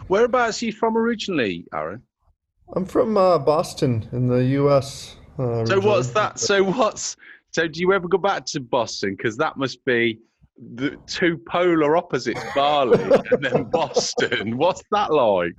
Whereabouts 0.08 0.62
are 0.62 0.66
you 0.66 0.72
from 0.72 0.96
originally, 0.96 1.66
Aaron? 1.74 2.02
I'm 2.74 2.84
from 2.84 3.16
uh, 3.16 3.38
Boston 3.38 4.08
in 4.12 4.28
the 4.28 4.44
U.S. 4.44 5.16
Uh, 5.38 5.64
so 5.64 5.80
what's 5.80 6.10
that? 6.10 6.38
So 6.38 6.62
what's 6.62 7.16
so? 7.50 7.66
Do 7.66 7.80
you 7.80 7.92
ever 7.92 8.06
go 8.06 8.18
back 8.18 8.44
to 8.46 8.60
Boston? 8.60 9.16
Because 9.16 9.36
that 9.38 9.56
must 9.56 9.84
be 9.84 10.20
the 10.74 10.96
two 11.06 11.38
polar 11.48 11.96
opposites, 11.96 12.42
Bali 12.54 13.00
and 13.02 13.44
then 13.44 13.64
Boston. 13.64 14.56
What's 14.58 14.82
that 14.90 15.12
like? 15.12 15.54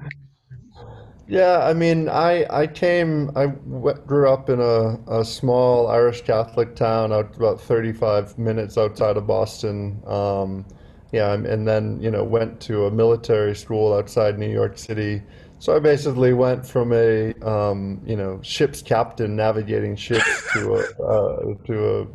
Yeah, 1.32 1.60
I 1.60 1.74
mean, 1.74 2.10
I 2.10 2.46
I 2.50 2.68
came, 2.68 3.32
I 3.38 3.46
grew 4.06 4.30
up 4.30 4.50
in 4.50 4.60
a, 4.60 5.00
a 5.08 5.24
small 5.24 5.88
Irish 5.88 6.24
Catholic 6.24 6.76
town 6.76 7.14
out 7.14 7.38
about 7.38 7.62
35 7.62 8.38
minutes 8.38 8.78
outside 8.78 9.16
of 9.16 9.28
Boston. 9.28 10.04
Um, 10.06 10.66
yeah, 11.14 11.32
and 11.32 11.66
then 11.66 12.02
you 12.02 12.12
know 12.12 12.26
went 12.26 12.60
to 12.64 12.86
a 12.86 12.92
military 12.92 13.56
school 13.56 13.94
outside 13.94 14.40
New 14.40 14.52
York 14.52 14.78
City. 14.78 15.24
So 15.60 15.74
I 15.74 15.80
basically 15.80 16.34
went 16.34 16.66
from 16.68 16.92
a 16.92 17.34
um, 17.44 18.02
you 18.06 18.18
know 18.18 18.42
ship's 18.44 18.82
captain 18.82 19.34
navigating 19.34 19.96
ships 19.96 20.52
to 20.52 20.74
a 20.74 21.02
uh, 21.02 21.54
to 21.64 22.08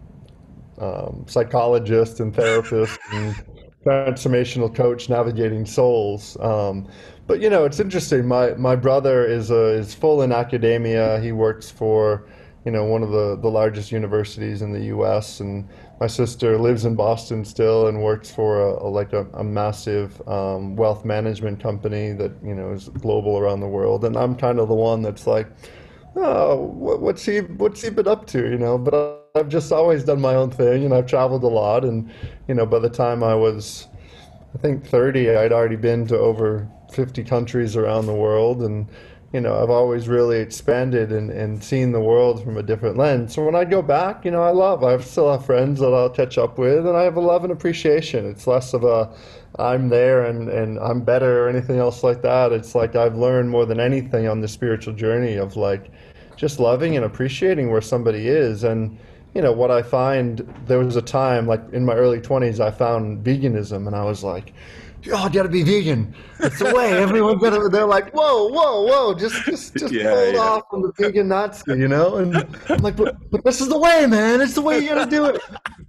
a 0.78 0.84
um, 0.84 1.24
psychologist 1.26 2.20
and 2.20 2.36
therapist 2.36 2.98
and 3.12 3.34
transformational 3.86 4.74
coach 4.74 5.08
navigating 5.08 5.64
souls. 5.64 6.36
Um, 6.40 6.86
but 7.26 7.40
you 7.40 7.50
know, 7.50 7.64
it's 7.64 7.80
interesting. 7.80 8.26
My 8.26 8.54
my 8.54 8.76
brother 8.76 9.24
is 9.24 9.50
a, 9.50 9.70
is 9.70 9.94
full 9.94 10.22
in 10.22 10.32
academia. 10.32 11.20
He 11.20 11.32
works 11.32 11.70
for 11.70 12.28
you 12.64 12.70
know 12.70 12.84
one 12.84 13.02
of 13.02 13.10
the, 13.10 13.36
the 13.36 13.48
largest 13.48 13.90
universities 13.90 14.62
in 14.62 14.72
the 14.72 14.84
U.S. 14.86 15.40
and 15.40 15.68
my 16.00 16.06
sister 16.06 16.58
lives 16.58 16.84
in 16.84 16.94
Boston 16.94 17.44
still 17.44 17.88
and 17.88 18.02
works 18.02 18.30
for 18.30 18.60
a, 18.60 18.84
a 18.84 18.88
like 18.88 19.12
a, 19.12 19.26
a 19.34 19.42
massive 19.42 20.20
um, 20.28 20.76
wealth 20.76 21.04
management 21.04 21.60
company 21.60 22.12
that 22.12 22.32
you 22.44 22.54
know 22.54 22.72
is 22.72 22.88
global 22.90 23.38
around 23.38 23.60
the 23.60 23.68
world. 23.68 24.04
And 24.04 24.16
I'm 24.16 24.36
kind 24.36 24.60
of 24.60 24.68
the 24.68 24.74
one 24.74 25.02
that's 25.02 25.26
like, 25.26 25.48
oh, 26.14 26.56
what, 26.56 27.00
what's 27.00 27.24
he 27.24 27.38
what's 27.40 27.82
he 27.82 27.90
been 27.90 28.08
up 28.08 28.26
to? 28.28 28.50
You 28.50 28.58
know, 28.58 28.78
but. 28.78 29.22
I've 29.36 29.50
just 29.50 29.70
always 29.70 30.02
done 30.02 30.18
my 30.18 30.34
own 30.34 30.50
thing, 30.50 30.86
and 30.86 30.94
I've 30.94 31.04
traveled 31.04 31.44
a 31.44 31.46
lot. 31.46 31.84
And 31.84 32.10
you 32.48 32.54
know, 32.54 32.64
by 32.64 32.78
the 32.78 32.88
time 32.88 33.22
I 33.22 33.34
was, 33.34 33.86
I 34.54 34.56
think 34.56 34.86
30, 34.86 35.28
I'd 35.28 35.52
already 35.52 35.76
been 35.76 36.06
to 36.06 36.16
over 36.16 36.66
50 36.96 37.22
countries 37.24 37.76
around 37.76 38.06
the 38.06 38.14
world, 38.14 38.62
and 38.62 38.88
you 39.32 39.40
know, 39.40 39.60
I've 39.60 39.70
always 39.70 40.08
really 40.08 40.38
expanded 40.38 41.12
and, 41.12 41.30
and 41.30 41.62
seen 41.62 41.92
the 41.92 42.00
world 42.00 42.42
from 42.42 42.56
a 42.56 42.62
different 42.62 42.96
lens. 42.96 43.34
So 43.34 43.44
when 43.44 43.54
I 43.54 43.64
go 43.64 43.82
back, 43.82 44.24
you 44.24 44.30
know, 44.30 44.42
I 44.42 44.50
love. 44.50 44.82
I 44.82 44.96
still 44.98 45.30
have 45.30 45.44
friends 45.44 45.80
that 45.80 45.92
I'll 45.92 46.08
catch 46.08 46.38
up 46.38 46.58
with, 46.58 46.86
and 46.86 46.96
I 46.96 47.02
have 47.02 47.16
a 47.16 47.20
love 47.20 47.44
and 47.44 47.52
appreciation. 47.52 48.24
It's 48.24 48.46
less 48.46 48.72
of 48.72 48.84
a 48.84 49.14
I'm 49.58 49.88
there 49.88 50.24
and, 50.24 50.48
and 50.48 50.78
I'm 50.78 51.00
better 51.00 51.44
or 51.44 51.48
anything 51.48 51.78
else 51.78 52.02
like 52.02 52.22
that. 52.22 52.52
It's 52.52 52.74
like 52.74 52.94
I've 52.94 53.16
learned 53.16 53.50
more 53.50 53.64
than 53.64 53.80
anything 53.80 54.28
on 54.28 54.40
the 54.40 54.48
spiritual 54.48 54.94
journey 54.94 55.36
of 55.36 55.56
like 55.56 55.90
just 56.36 56.60
loving 56.60 56.96
and 56.96 57.04
appreciating 57.04 57.70
where 57.70 57.80
somebody 57.80 58.28
is 58.28 58.62
and 58.62 58.98
you 59.34 59.40
know 59.40 59.52
what 59.52 59.70
I 59.70 59.82
find 59.82 60.38
there 60.66 60.78
was 60.78 60.96
a 60.96 61.02
time 61.02 61.46
like 61.46 61.62
in 61.72 61.84
my 61.84 61.94
early 61.94 62.20
20s 62.20 62.60
I 62.60 62.70
found 62.70 63.24
veganism 63.24 63.86
and 63.86 63.96
I 63.96 64.04
was 64.04 64.22
like 64.22 64.52
oh, 65.12 65.24
you 65.26 65.30
gotta 65.30 65.48
be 65.48 65.62
vegan. 65.62 66.14
It's 66.40 66.58
the 66.58 66.74
way. 66.74 66.92
Everyone's 66.92 67.40
gonna. 67.40 67.68
They're 67.68 67.86
like, 67.86 68.12
whoa, 68.12 68.48
whoa, 68.48 68.82
whoa. 68.82 69.14
Just, 69.14 69.44
just, 69.44 69.76
just 69.76 69.92
yeah, 69.92 70.10
hold 70.10 70.34
yeah. 70.34 70.40
off 70.40 70.62
from 70.70 70.82
the 70.82 70.92
vegan 70.98 71.28
Nazi, 71.28 71.78
you 71.78 71.88
know. 71.88 72.16
And 72.16 72.36
I'm 72.68 72.78
like, 72.78 72.96
but, 72.96 73.16
but 73.30 73.44
this 73.44 73.60
is 73.60 73.68
the 73.68 73.78
way, 73.78 74.06
man. 74.06 74.40
It's 74.40 74.54
the 74.54 74.62
way 74.62 74.78
you 74.78 74.88
gotta 74.88 75.10
do 75.10 75.24
it, 75.26 75.40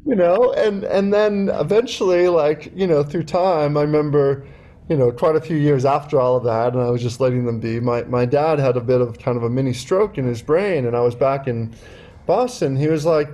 you 0.06 0.15
know. 0.15 0.53
And 0.53 0.84
and 0.84 1.13
then 1.13 1.49
eventually, 1.53 2.27
like, 2.27 2.71
you 2.75 2.88
know, 2.88 3.03
through 3.03 3.23
time, 3.23 3.77
I 3.77 3.82
remember, 3.82 4.47
you 4.89 4.97
know, 4.97 5.12
quite 5.12 5.36
a 5.36 5.41
few 5.41 5.58
years 5.58 5.86
after 5.86 6.19
all 6.19 6.38
of 6.38 6.43
that, 6.45 6.73
and 6.73 6.82
I 6.82 6.89
was 6.89 7.01
just 7.01 7.19
letting 7.19 7.45
them 7.45 7.60
be. 7.60 7.80
My 7.80 8.03
my 8.03 8.25
dad 8.25 8.60
had 8.60 8.77
a 8.77 8.82
bit 8.82 9.01
of 9.01 9.19
kind 9.19 9.38
of 9.38 9.43
a 9.43 9.49
mini 9.49 9.73
stroke 9.73 10.17
in 10.17 10.25
his 10.25 10.41
brain, 10.41 10.86
and 10.86 10.95
I 10.95 11.01
was 11.01 11.15
back 11.15 11.47
in 11.47 11.75
Boston, 12.27 12.75
he 12.75 12.88
was 12.88 13.06
like, 13.06 13.30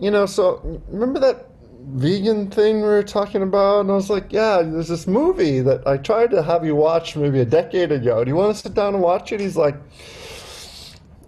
you 0.00 0.10
know, 0.10 0.26
so 0.26 0.82
remember 0.88 1.20
that 1.20 1.49
vegan 1.88 2.50
thing 2.50 2.76
we 2.76 2.82
were 2.82 3.02
talking 3.02 3.42
about? 3.42 3.80
And 3.80 3.90
I 3.90 3.94
was 3.94 4.10
like, 4.10 4.32
yeah, 4.32 4.62
there's 4.62 4.88
this 4.88 5.06
movie 5.06 5.60
that 5.60 5.86
I 5.86 5.96
tried 5.96 6.30
to 6.30 6.42
have 6.42 6.64
you 6.64 6.74
watch 6.74 7.16
maybe 7.16 7.40
a 7.40 7.44
decade 7.44 7.92
ago. 7.92 8.24
Do 8.24 8.30
you 8.30 8.36
want 8.36 8.54
to 8.54 8.62
sit 8.62 8.74
down 8.74 8.94
and 8.94 9.02
watch 9.02 9.32
it? 9.32 9.40
He's 9.40 9.56
like, 9.56 9.76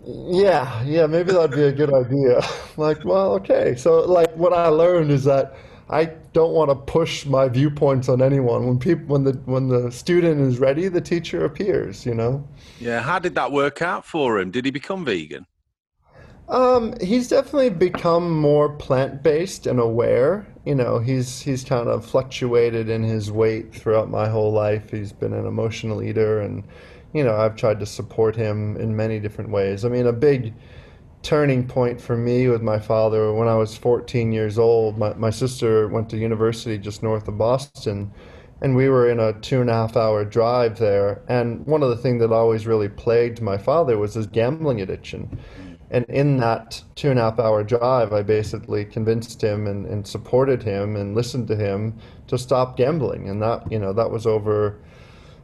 yeah, 0.04 0.82
yeah, 0.82 1.06
maybe 1.06 1.32
that'd 1.32 1.52
be 1.52 1.64
a 1.64 1.72
good 1.72 1.92
idea. 1.92 2.38
I'm 2.42 2.76
like, 2.76 3.04
well, 3.04 3.32
okay. 3.34 3.74
So, 3.76 4.00
like, 4.00 4.34
what 4.36 4.52
I 4.52 4.68
learned 4.68 5.10
is 5.10 5.24
that 5.24 5.54
I 5.88 6.06
don't 6.32 6.52
want 6.52 6.70
to 6.70 6.74
push 6.74 7.26
my 7.26 7.48
viewpoints 7.48 8.08
on 8.08 8.22
anyone. 8.22 8.66
When 8.66 8.78
people, 8.78 9.06
when 9.06 9.24
the 9.24 9.32
when 9.44 9.68
the 9.68 9.92
student 9.92 10.40
is 10.40 10.58
ready, 10.58 10.88
the 10.88 11.00
teacher 11.00 11.44
appears. 11.44 12.04
You 12.06 12.14
know. 12.14 12.48
Yeah. 12.80 13.00
How 13.00 13.18
did 13.18 13.34
that 13.36 13.52
work 13.52 13.82
out 13.82 14.04
for 14.04 14.40
him? 14.40 14.50
Did 14.50 14.64
he 14.64 14.70
become 14.70 15.04
vegan? 15.04 15.46
Um, 16.52 16.94
he's 17.00 17.28
definitely 17.28 17.70
become 17.70 18.30
more 18.30 18.68
plant-based 18.68 19.66
and 19.66 19.80
aware. 19.80 20.46
You 20.66 20.74
know, 20.74 20.98
he's 20.98 21.40
he's 21.40 21.64
kind 21.64 21.88
of 21.88 22.04
fluctuated 22.04 22.90
in 22.90 23.02
his 23.02 23.32
weight 23.32 23.74
throughout 23.74 24.10
my 24.10 24.28
whole 24.28 24.52
life. 24.52 24.90
He's 24.90 25.12
been 25.14 25.32
an 25.32 25.46
emotional 25.46 26.02
eater, 26.02 26.40
and 26.40 26.62
you 27.14 27.24
know, 27.24 27.34
I've 27.34 27.56
tried 27.56 27.80
to 27.80 27.86
support 27.86 28.36
him 28.36 28.76
in 28.76 28.94
many 28.94 29.18
different 29.18 29.50
ways. 29.50 29.86
I 29.86 29.88
mean, 29.88 30.06
a 30.06 30.12
big 30.12 30.52
turning 31.22 31.66
point 31.66 32.00
for 32.00 32.16
me 32.18 32.48
with 32.48 32.60
my 32.62 32.78
father 32.78 33.32
when 33.32 33.48
I 33.48 33.54
was 33.56 33.74
14 33.76 34.30
years 34.30 34.58
old. 34.58 34.98
My 34.98 35.14
my 35.14 35.30
sister 35.30 35.88
went 35.88 36.10
to 36.10 36.18
university 36.18 36.76
just 36.76 37.02
north 37.02 37.28
of 37.28 37.38
Boston, 37.38 38.12
and 38.60 38.76
we 38.76 38.90
were 38.90 39.08
in 39.08 39.20
a 39.20 39.32
two 39.40 39.62
and 39.62 39.70
a 39.70 39.74
half 39.74 39.96
hour 39.96 40.22
drive 40.22 40.78
there. 40.78 41.22
And 41.28 41.66
one 41.66 41.82
of 41.82 41.88
the 41.88 41.96
things 41.96 42.20
that 42.20 42.30
always 42.30 42.66
really 42.66 42.90
plagued 42.90 43.40
my 43.40 43.56
father 43.56 43.96
was 43.96 44.12
his 44.14 44.26
gambling 44.26 44.82
addiction 44.82 45.40
and 45.92 46.06
in 46.06 46.38
that 46.38 46.82
two 46.94 47.10
and 47.10 47.18
a 47.18 47.22
half 47.22 47.38
hour 47.38 47.62
drive, 47.62 48.14
I 48.14 48.22
basically 48.22 48.86
convinced 48.86 49.42
him 49.42 49.66
and, 49.66 49.84
and 49.84 50.06
supported 50.06 50.62
him 50.62 50.96
and 50.96 51.14
listened 51.14 51.48
to 51.48 51.56
him 51.56 51.98
to 52.28 52.38
stop 52.38 52.78
gambling. 52.78 53.28
And 53.28 53.42
that, 53.42 53.70
you 53.70 53.78
know, 53.78 53.92
that 53.92 54.10
was 54.10 54.26
over, 54.26 54.80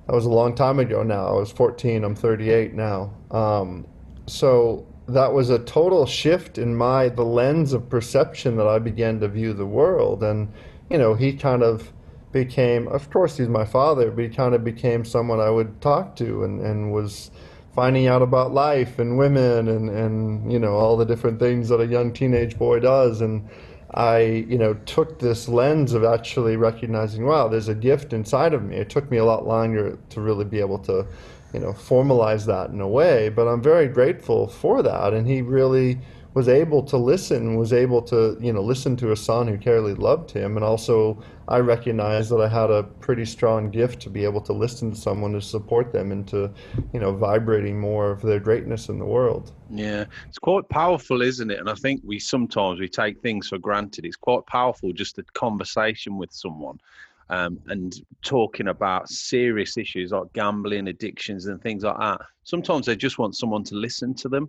that 0.06 0.14
was 0.14 0.24
a 0.24 0.30
long 0.30 0.54
time 0.54 0.78
ago 0.78 1.02
now. 1.02 1.28
I 1.28 1.32
was 1.32 1.52
14, 1.52 2.02
I'm 2.02 2.14
38 2.14 2.72
now. 2.72 3.12
Um, 3.30 3.86
so 4.26 4.86
that 5.06 5.30
was 5.30 5.50
a 5.50 5.58
total 5.58 6.06
shift 6.06 6.56
in 6.56 6.74
my, 6.74 7.10
the 7.10 7.26
lens 7.26 7.74
of 7.74 7.90
perception 7.90 8.56
that 8.56 8.66
I 8.66 8.78
began 8.78 9.20
to 9.20 9.28
view 9.28 9.52
the 9.52 9.66
world. 9.66 10.22
And, 10.22 10.50
you 10.88 10.96
know, 10.96 11.12
he 11.12 11.34
kind 11.34 11.62
of 11.62 11.92
became, 12.32 12.88
of 12.88 13.10
course, 13.10 13.36
he's 13.36 13.48
my 13.48 13.66
father, 13.66 14.10
but 14.10 14.24
he 14.24 14.30
kind 14.30 14.54
of 14.54 14.64
became 14.64 15.04
someone 15.04 15.40
I 15.40 15.50
would 15.50 15.82
talk 15.82 16.16
to 16.16 16.44
and, 16.44 16.62
and 16.62 16.90
was, 16.90 17.30
finding 17.78 18.08
out 18.08 18.22
about 18.22 18.52
life 18.52 18.98
and 18.98 19.16
women 19.16 19.68
and, 19.68 19.88
and 19.88 20.52
you 20.52 20.58
know 20.58 20.72
all 20.72 20.96
the 20.96 21.04
different 21.04 21.38
things 21.38 21.68
that 21.68 21.78
a 21.78 21.86
young 21.86 22.12
teenage 22.12 22.58
boy 22.58 22.80
does. 22.80 23.20
And 23.20 23.48
I 23.94 24.44
you 24.48 24.58
know 24.58 24.74
took 24.84 25.20
this 25.20 25.46
lens 25.46 25.92
of 25.92 26.02
actually 26.02 26.56
recognizing 26.56 27.24
wow 27.24 27.46
there's 27.46 27.68
a 27.68 27.76
gift 27.76 28.12
inside 28.12 28.52
of 28.52 28.64
me. 28.64 28.74
It 28.74 28.90
took 28.90 29.08
me 29.12 29.18
a 29.18 29.24
lot 29.24 29.46
longer 29.46 29.96
to 30.10 30.20
really 30.20 30.44
be 30.44 30.58
able 30.58 30.80
to 30.90 31.06
you 31.54 31.60
know 31.60 31.72
formalize 31.72 32.46
that 32.46 32.70
in 32.70 32.80
a 32.80 32.88
way 32.88 33.28
but 33.28 33.46
I'm 33.46 33.62
very 33.62 33.86
grateful 33.86 34.48
for 34.48 34.82
that. 34.82 35.14
And 35.14 35.24
he 35.28 35.40
really 35.40 36.00
was 36.34 36.48
able 36.48 36.82
to 36.82 36.96
listen, 36.96 37.56
was 37.56 37.72
able 37.72 38.02
to, 38.02 38.36
you 38.40 38.52
know, 38.52 38.60
listen 38.60 38.96
to 38.96 39.12
a 39.12 39.16
son 39.16 39.48
who 39.48 39.58
clearly 39.58 39.94
loved 39.94 40.30
him. 40.30 40.56
And 40.56 40.64
also, 40.64 41.22
I 41.48 41.58
recognized 41.58 42.30
that 42.30 42.40
I 42.40 42.48
had 42.48 42.70
a 42.70 42.82
pretty 42.82 43.24
strong 43.24 43.70
gift 43.70 44.00
to 44.02 44.10
be 44.10 44.24
able 44.24 44.42
to 44.42 44.52
listen 44.52 44.90
to 44.90 44.96
someone 44.96 45.32
to 45.32 45.40
support 45.40 45.92
them 45.92 46.12
into, 46.12 46.50
you 46.92 47.00
know, 47.00 47.14
vibrating 47.14 47.80
more 47.80 48.10
of 48.10 48.20
their 48.20 48.40
greatness 48.40 48.88
in 48.88 48.98
the 48.98 49.06
world. 49.06 49.52
Yeah, 49.70 50.04
it's 50.28 50.38
quite 50.38 50.68
powerful, 50.68 51.22
isn't 51.22 51.50
it? 51.50 51.58
And 51.58 51.70
I 51.70 51.74
think 51.74 52.02
we 52.04 52.18
sometimes 52.18 52.78
we 52.78 52.88
take 52.88 53.20
things 53.20 53.48
for 53.48 53.58
granted. 53.58 54.04
It's 54.04 54.16
quite 54.16 54.44
powerful 54.46 54.92
just 54.92 55.18
a 55.18 55.24
conversation 55.34 56.18
with 56.18 56.32
someone. 56.32 56.78
Um, 57.30 57.58
and 57.66 57.94
talking 58.22 58.68
about 58.68 59.10
serious 59.10 59.76
issues 59.76 60.12
like 60.12 60.32
gambling, 60.32 60.88
addictions, 60.88 61.44
and 61.44 61.60
things 61.60 61.84
like 61.84 61.98
that. 61.98 62.22
Sometimes 62.44 62.86
they 62.86 62.96
just 62.96 63.18
want 63.18 63.36
someone 63.36 63.64
to 63.64 63.74
listen 63.74 64.14
to 64.14 64.30
them 64.30 64.48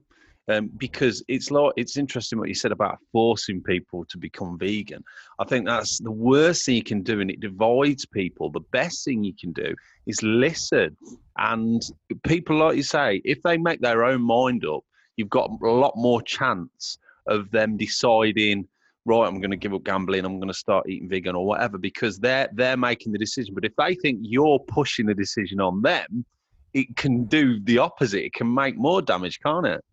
um, 0.50 0.70
because 0.78 1.24
it's 1.28 1.52
like 1.52 1.74
it's 1.78 1.96
interesting 1.96 2.40
what 2.40 2.50
you 2.50 2.56
said 2.56 2.72
about 2.72 2.98
forcing 3.12 3.62
people 3.62 4.04
to 4.06 4.18
become 4.18 4.58
vegan. 4.58 5.04
I 5.38 5.46
think 5.46 5.66
that's 5.66 6.00
the 6.00 6.12
worst 6.12 6.66
thing 6.66 6.76
you 6.76 6.84
can 6.84 7.04
do, 7.04 7.22
and 7.22 7.30
it 7.30 7.40
divides 7.40 8.06
people. 8.06 8.50
The 8.50 8.60
best 8.72 9.06
thing 9.06 9.24
you 9.24 9.34
can 9.40 9.54
do 9.54 9.76
is 10.08 10.22
listen, 10.24 10.98
and 11.38 11.82
people, 12.24 12.58
like 12.58 12.78
you 12.78 12.84
say, 12.84 13.22
if 13.24 13.42
they 13.44 13.58
make 13.58 13.80
their 13.80 14.04
own 14.04 14.24
mind 14.24 14.66
up, 14.66 14.84
you've 15.18 15.30
got 15.30 15.52
a 15.62 15.68
lot 15.68 15.94
more 15.96 16.22
chance 16.24 16.98
of 17.28 17.52
them 17.52 17.78
deciding 17.78 18.68
right 19.06 19.28
i'm 19.28 19.40
going 19.40 19.52
to 19.52 19.58
give 19.58 19.74
up 19.74 19.84
gambling 19.84 20.26
i'm 20.26 20.40
going 20.40 20.48
to 20.48 20.54
start 20.54 20.88
eating 20.90 21.08
vegan 21.08 21.36
or 21.36 21.46
whatever 21.46 21.78
because 21.78 22.18
they're 22.20 22.50
they're 22.54 22.76
making 22.76 23.12
the 23.12 23.18
decision 23.18 23.54
but 23.54 23.64
if 23.64 23.74
they 23.78 23.96
think 23.96 24.20
you're 24.22 24.60
pushing 24.68 25.06
the 25.06 25.14
decision 25.14 25.62
on 25.62 25.82
them 25.82 26.26
it 26.74 26.96
can 26.98 27.26
do 27.26 27.60
the 27.64 27.78
opposite 27.78 28.26
it 28.26 28.34
can 28.34 28.52
make 28.54 28.78
more 28.78 29.02
damage 29.02 29.40
can't 29.40 29.66
it 29.66 29.84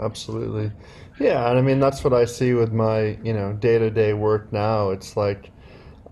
Absolutely. 0.00 0.72
Yeah, 1.20 1.48
and 1.50 1.58
I 1.58 1.62
mean 1.62 1.78
that's 1.80 2.02
what 2.02 2.12
I 2.12 2.24
see 2.24 2.54
with 2.54 2.72
my, 2.72 3.18
you 3.22 3.32
know, 3.32 3.52
day-to-day 3.52 4.14
work 4.14 4.52
now. 4.52 4.90
It's 4.90 5.16
like 5.16 5.50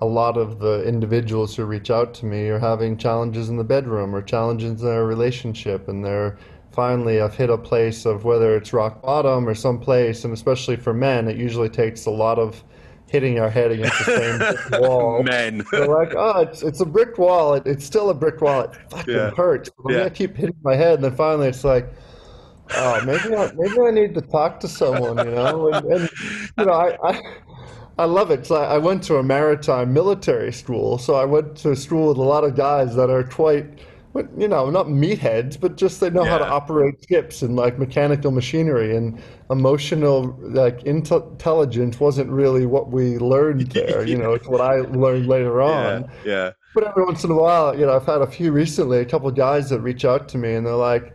a 0.00 0.06
lot 0.06 0.36
of 0.36 0.58
the 0.58 0.84
individuals 0.86 1.56
who 1.56 1.64
reach 1.64 1.90
out 1.90 2.14
to 2.14 2.26
me 2.26 2.48
are 2.48 2.58
having 2.58 2.96
challenges 2.96 3.48
in 3.48 3.56
the 3.56 3.64
bedroom 3.64 4.14
or 4.14 4.22
challenges 4.22 4.80
in 4.80 4.86
their 4.86 5.04
relationship 5.06 5.88
and 5.88 6.04
they're 6.04 6.38
finally 6.72 7.20
I've 7.20 7.34
hit 7.34 7.50
a 7.50 7.58
place 7.58 8.06
of 8.06 8.24
whether 8.24 8.56
it's 8.56 8.72
rock 8.72 9.02
bottom 9.02 9.46
or 9.48 9.54
some 9.54 9.78
place 9.78 10.24
and 10.24 10.32
especially 10.32 10.76
for 10.76 10.94
men 10.94 11.28
it 11.28 11.36
usually 11.36 11.68
takes 11.68 12.06
a 12.06 12.10
lot 12.10 12.38
of 12.38 12.64
hitting 13.10 13.40
our 13.40 13.50
head 13.50 13.72
against 13.72 13.98
the 13.98 14.04
same 14.04 14.80
wall. 14.80 15.22
Men. 15.22 15.64
They're 15.72 15.86
like, 15.86 16.14
oh, 16.16 16.42
it's, 16.42 16.62
it's 16.62 16.80
a 16.80 16.86
brick 16.86 17.18
wall. 17.18 17.54
It, 17.54 17.66
it's 17.66 17.84
still 17.84 18.08
a 18.10 18.14
brick 18.14 18.40
wall. 18.40 18.60
It 18.62 18.70
fucking 18.88 19.12
Yeah. 19.14 19.30
hurts. 19.30 19.68
But 19.82 19.90
I'm 19.90 19.98
Yeah. 19.98 20.08
keep 20.10 20.36
hitting 20.36 20.54
my 20.62 20.76
head, 20.76 20.94
and 20.94 21.04
then 21.04 21.16
finally 21.16 21.48
it's 21.48 21.64
like, 21.64 21.92
oh, 22.74 23.00
maybe 23.00 23.34
I, 23.34 23.50
maybe 23.54 23.76
I 23.86 23.90
need 23.90 24.14
to 24.14 24.20
talk 24.22 24.60
to 24.60 24.68
someone, 24.68 25.20
you 25.20 25.30
know. 25.32 25.68
And, 25.72 25.84
and 25.86 26.10
you 26.56 26.64
know, 26.66 26.72
I, 26.72 26.96
I 27.10 27.20
I 27.98 28.04
love 28.04 28.30
it. 28.30 28.46
So 28.46 28.56
I, 28.56 28.74
I 28.74 28.78
went 28.78 29.02
to 29.04 29.16
a 29.16 29.22
maritime 29.22 29.92
military 29.92 30.52
school, 30.52 30.98
so 30.98 31.14
I 31.14 31.24
went 31.24 31.56
to 31.58 31.76
school 31.76 32.08
with 32.08 32.18
a 32.18 32.22
lot 32.22 32.44
of 32.44 32.56
guys 32.56 32.94
that 32.96 33.10
are 33.10 33.24
quite. 33.24 33.80
You 34.36 34.48
know, 34.48 34.70
not 34.70 34.86
meatheads, 34.86 35.60
but 35.60 35.76
just 35.76 36.00
they 36.00 36.10
know 36.10 36.24
how 36.24 36.38
to 36.38 36.44
operate 36.44 36.96
ships 37.08 37.42
and 37.42 37.54
like 37.54 37.78
mechanical 37.78 38.32
machinery 38.32 38.96
and 38.96 39.20
emotional 39.50 40.36
like 40.40 40.80
inte- 40.80 41.30
intelligence 41.30 42.00
wasn't 42.00 42.28
really 42.28 42.66
what 42.66 42.90
we 42.90 43.18
learned 43.18 43.70
there. 43.72 44.04
You 44.04 44.18
know, 44.18 44.32
it's 44.34 44.48
what 44.48 44.60
I 44.60 44.80
learned 44.80 45.28
later 45.28 45.62
on. 45.62 46.06
yeah 46.24 46.24
yeah 46.24 46.52
But 46.74 46.84
every 46.88 47.04
once 47.04 47.24
in 47.24 47.30
a 47.30 47.34
while, 47.34 47.78
you 47.78 47.86
know, 47.86 47.94
I've 47.96 48.06
had 48.06 48.20
a 48.22 48.26
few 48.26 48.52
recently, 48.52 48.98
a 48.98 49.04
couple 49.04 49.28
of 49.28 49.36
guys 49.36 49.70
that 49.70 49.80
reach 49.80 50.04
out 50.04 50.28
to 50.30 50.38
me 50.38 50.54
and 50.54 50.66
they're 50.66 50.74
like, 50.74 51.14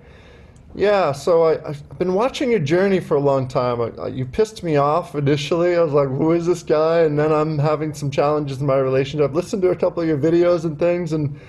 yeah, 0.76 1.14
so 1.14 1.44
I, 1.44 1.70
I've 1.70 1.98
been 1.98 2.14
watching 2.14 2.52
your 2.52 2.60
journey 2.60 3.00
for 3.00 3.16
a 3.16 3.20
long 3.20 3.48
time. 3.48 3.80
I, 3.82 4.04
I- 4.04 4.08
you 4.10 4.26
pissed 4.26 4.62
me 4.64 4.76
off 4.76 5.16
initially. 5.16 5.76
I 5.76 5.82
was 5.82 5.94
like, 5.94 6.10
who 6.10 6.34
is 6.34 6.46
this 6.46 6.64
guy? 6.64 7.00
And 7.02 7.18
then 7.18 7.32
I'm 7.32 7.58
having 7.58 7.94
some 7.94 8.12
challenges 8.12 8.60
in 8.60 8.68
my 8.68 8.78
relationship. 8.78 9.30
I've 9.30 9.36
listened 9.36 9.62
to 9.62 9.70
a 9.70 9.76
couple 9.76 10.04
of 10.04 10.10
your 10.10 10.18
videos 10.18 10.66
and 10.66 10.78
things 10.78 11.14
and 11.14 11.40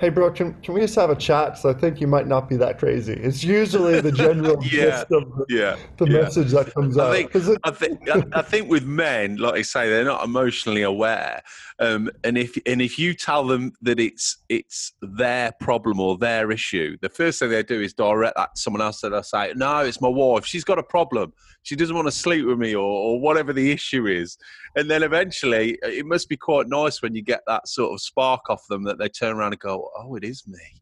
hey, 0.00 0.08
bro, 0.08 0.30
can, 0.30 0.54
can 0.62 0.72
we 0.72 0.80
just 0.80 0.94
have 0.94 1.10
a 1.10 1.14
chat? 1.14 1.58
So 1.58 1.68
I 1.68 1.74
think 1.74 2.00
you 2.00 2.06
might 2.06 2.26
not 2.26 2.48
be 2.48 2.56
that 2.56 2.78
crazy. 2.78 3.12
It's 3.12 3.44
usually 3.44 4.00
the 4.00 4.10
general 4.10 4.56
Yeah. 4.64 4.70
gist 4.70 5.12
of 5.12 5.24
the, 5.36 5.44
yeah 5.50 5.76
the 5.98 6.06
yeah. 6.06 6.22
message 6.22 6.52
that 6.52 6.72
comes 6.72 6.96
I 6.96 7.08
out. 7.08 7.12
think 7.12 7.34
it- 7.34 7.58
I 7.64 7.70
think 7.70 8.10
I, 8.10 8.24
I 8.32 8.42
think 8.42 8.70
with 8.70 8.84
men, 8.84 9.36
like 9.36 9.54
I 9.56 9.62
say, 9.62 9.90
they're 9.90 10.04
not 10.04 10.24
emotionally 10.24 10.82
aware. 10.82 11.42
Um, 11.78 12.10
and 12.24 12.38
if 12.38 12.56
and 12.66 12.80
if 12.80 12.98
you 12.98 13.12
tell 13.14 13.46
them 13.46 13.72
that 13.82 14.00
it's 14.00 14.38
it's 14.48 14.92
their 15.02 15.52
problem 15.60 16.00
or 16.00 16.16
their 16.16 16.50
issue, 16.50 16.96
the 17.02 17.08
first 17.10 17.38
thing 17.38 17.50
they 17.50 17.62
do 17.62 17.80
is 17.80 17.92
direct 17.92 18.36
that 18.36 18.54
to 18.54 18.60
someone 18.60 18.80
else. 18.82 19.00
That 19.02 19.12
i 19.14 19.20
say, 19.20 19.52
"No, 19.54 19.80
it's 19.80 20.00
my 20.00 20.08
wife. 20.08 20.46
She's 20.46 20.64
got 20.64 20.78
a 20.78 20.82
problem. 20.82 21.32
She 21.62 21.76
doesn't 21.76 21.94
want 21.94 22.08
to 22.08 22.12
sleep 22.12 22.46
with 22.46 22.58
me, 22.58 22.74
or, 22.74 22.82
or 22.82 23.20
whatever 23.20 23.52
the 23.52 23.70
issue 23.70 24.06
is." 24.06 24.38
And 24.76 24.90
then 24.90 25.02
eventually, 25.02 25.78
uh, 25.82 25.88
it 25.88 26.06
must 26.06 26.28
be 26.28 26.36
quite 26.36 26.68
nice 26.68 27.02
when 27.02 27.14
you 27.14 27.22
get 27.22 27.42
that 27.46 27.68
sort 27.68 27.92
of 27.92 28.00
spark 28.00 28.48
off 28.50 28.66
them 28.68 28.84
that 28.84 28.98
they 28.98 29.08
turn 29.08 29.36
around 29.36 29.52
and 29.52 29.60
go, 29.60 29.90
"Oh, 29.96 30.16
it 30.16 30.24
is 30.24 30.46
me." 30.46 30.80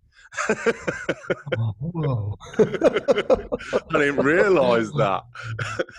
Oh, 1.58 1.74
whoa. 1.80 2.38
I 2.58 3.98
didn't 3.98 4.24
realise 4.24 4.90
that. 4.92 5.24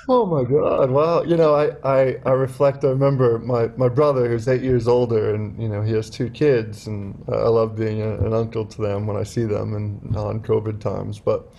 Oh 0.07 0.25
my 0.25 0.43
God! 0.43 0.91
Wow. 0.91 1.23
You 1.23 1.37
know, 1.37 1.55
I, 1.55 1.71
I, 1.83 2.15
I 2.25 2.31
reflect. 2.31 2.83
I 2.83 2.89
remember 2.89 3.39
my, 3.39 3.67
my 3.69 3.89
brother, 3.89 4.29
who's 4.29 4.47
eight 4.47 4.61
years 4.61 4.87
older, 4.87 5.33
and 5.33 5.61
you 5.61 5.67
know 5.67 5.81
he 5.81 5.93
has 5.93 6.09
two 6.09 6.29
kids, 6.29 6.87
and 6.87 7.23
uh, 7.27 7.45
I 7.45 7.47
love 7.47 7.75
being 7.75 8.01
a, 8.01 8.17
an 8.19 8.33
uncle 8.33 8.65
to 8.65 8.81
them 8.81 9.07
when 9.07 9.17
I 9.17 9.23
see 9.23 9.45
them 9.45 9.75
in 9.75 9.99
non-COVID 10.03 10.79
times. 10.79 11.19
But 11.19 11.51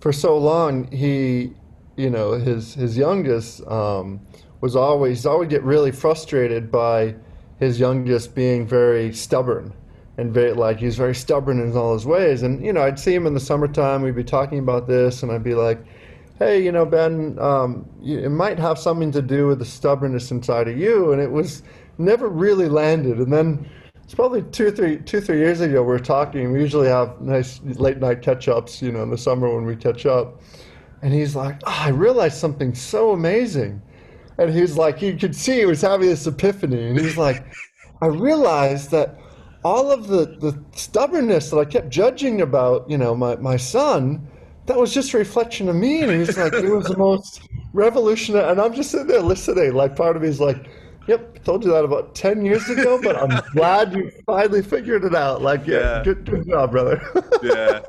for 0.00 0.12
so 0.12 0.36
long, 0.36 0.90
he, 0.90 1.54
you 2.02 2.10
know, 2.10 2.32
his 2.32 2.74
his 2.74 2.96
youngest 2.96 3.64
um, 3.68 4.20
was 4.60 4.74
always 4.74 5.24
always 5.24 5.48
get 5.48 5.62
really 5.62 5.92
frustrated 5.92 6.70
by 6.70 7.14
his 7.60 7.78
youngest 7.78 8.34
being 8.34 8.66
very 8.66 9.12
stubborn 9.12 9.72
and 10.18 10.34
very 10.34 10.52
like 10.52 10.78
he's 10.78 10.96
very 10.96 11.14
stubborn 11.14 11.60
in 11.60 11.76
all 11.76 11.94
his 11.94 12.04
ways. 12.04 12.42
And 12.42 12.64
you 12.64 12.72
know, 12.72 12.82
I'd 12.82 12.98
see 12.98 13.14
him 13.14 13.26
in 13.26 13.34
the 13.34 13.40
summertime. 13.40 14.02
We'd 14.02 14.16
be 14.16 14.24
talking 14.24 14.58
about 14.58 14.88
this, 14.88 15.22
and 15.22 15.30
I'd 15.30 15.44
be 15.44 15.54
like, 15.54 15.78
"Hey, 16.40 16.62
you 16.62 16.72
know, 16.72 16.84
Ben, 16.84 17.38
um, 17.38 17.88
it 18.04 18.32
might 18.32 18.58
have 18.58 18.78
something 18.78 19.12
to 19.12 19.22
do 19.22 19.46
with 19.46 19.60
the 19.60 19.64
stubbornness 19.64 20.32
inside 20.32 20.66
of 20.66 20.76
you." 20.76 21.12
And 21.12 21.22
it 21.22 21.30
was 21.30 21.62
never 21.98 22.28
really 22.28 22.68
landed. 22.68 23.18
And 23.18 23.32
then 23.32 23.70
it's 24.02 24.14
probably 24.14 24.42
two, 24.42 24.72
three, 24.72 24.98
two, 24.98 25.20
three 25.20 25.38
years 25.38 25.60
ago. 25.60 25.82
We 25.82 25.92
were 25.92 26.00
talking. 26.00 26.52
We 26.52 26.60
usually 26.60 26.88
have 26.88 27.20
nice 27.20 27.60
late 27.62 27.98
night 27.98 28.22
catch 28.22 28.48
ups, 28.48 28.82
you 28.82 28.90
know, 28.90 29.04
in 29.04 29.10
the 29.10 29.18
summer 29.18 29.54
when 29.54 29.64
we 29.64 29.76
catch 29.76 30.04
up. 30.04 30.42
And 31.02 31.12
he's 31.12 31.36
like, 31.36 31.60
oh, 31.66 31.78
"I 31.80 31.88
realized 31.90 32.38
something 32.38 32.74
so 32.74 33.12
amazing." 33.12 33.82
And 34.38 34.52
he's 34.54 34.76
like, 34.78 35.02
you 35.02 35.16
could 35.16 35.36
see 35.36 35.58
he 35.58 35.66
was 35.66 35.82
having 35.82 36.08
this 36.08 36.26
epiphany, 36.26 36.88
and 36.88 36.98
he's 36.98 37.18
like, 37.18 37.44
"I 38.00 38.06
realized 38.06 38.90
that." 38.92 39.18
all 39.64 39.90
of 39.90 40.08
the, 40.08 40.26
the 40.40 40.60
stubbornness 40.74 41.50
that 41.50 41.58
I 41.58 41.64
kept 41.64 41.88
judging 41.90 42.40
about, 42.40 42.88
you 42.90 42.98
know, 42.98 43.14
my, 43.14 43.36
my 43.36 43.56
son, 43.56 44.26
that 44.66 44.76
was 44.76 44.92
just 44.92 45.14
a 45.14 45.18
reflection 45.18 45.68
of 45.68 45.76
me. 45.76 46.02
And 46.02 46.10
he's 46.10 46.36
like, 46.36 46.52
it 46.52 46.68
was 46.68 46.86
the 46.86 46.96
most 46.96 47.48
revolutionary. 47.72 48.50
And 48.50 48.60
I'm 48.60 48.74
just 48.74 48.90
sitting 48.90 49.06
there 49.06 49.20
listening. 49.20 49.74
Like, 49.74 49.94
part 49.96 50.16
of 50.16 50.22
me 50.22 50.28
is 50.28 50.40
like, 50.40 50.68
yep, 51.06 51.42
told 51.44 51.64
you 51.64 51.70
that 51.70 51.84
about 51.84 52.14
10 52.14 52.44
years 52.44 52.68
ago, 52.68 53.00
but 53.02 53.16
I'm 53.16 53.42
glad 53.52 53.94
you 53.94 54.10
finally 54.26 54.62
figured 54.62 55.04
it 55.04 55.14
out. 55.14 55.42
Like, 55.42 55.66
yeah, 55.66 55.78
Yeah. 55.78 56.02
Good, 56.04 56.24
good 56.24 56.48
job, 56.48 56.70
brother. 56.70 57.00
yeah, 57.42 57.80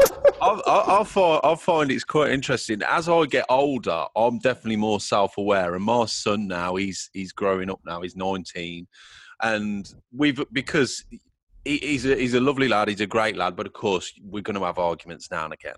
I'll, 0.42 0.62
I'll 0.66 1.06
find 1.06 1.42
I'll 1.44 1.56
find 1.56 1.92
it's 1.92 2.04
quite 2.04 2.32
interesting. 2.32 2.82
As 2.88 3.08
I 3.08 3.26
get 3.26 3.46
older, 3.50 4.06
I'm 4.16 4.40
definitely 4.40 4.78
more 4.78 5.00
self-aware, 5.00 5.76
and 5.76 5.84
my 5.84 6.06
son 6.06 6.48
now 6.48 6.76
he's 6.76 7.10
he's 7.14 7.32
growing 7.32 7.70
up 7.70 7.80
now. 7.86 8.02
He's 8.02 8.16
19, 8.16 8.88
and 9.42 9.94
we've 10.12 10.44
because 10.52 11.06
he, 11.66 11.78
he's 11.78 12.06
a 12.06 12.16
he's 12.16 12.34
a 12.34 12.42
lovely 12.42 12.68
lad. 12.68 12.90
He's 12.90 13.02
a 13.02 13.08
great 13.08 13.38
lad, 13.38 13.56
but 13.56 13.68
of 13.68 13.74
course 13.74 14.12
we're 14.22 14.42
going 14.42 14.60
to 14.60 14.66
have 14.66 14.80
arguments 14.80 15.32
now 15.32 15.46
and 15.46 15.54
again. 15.54 15.76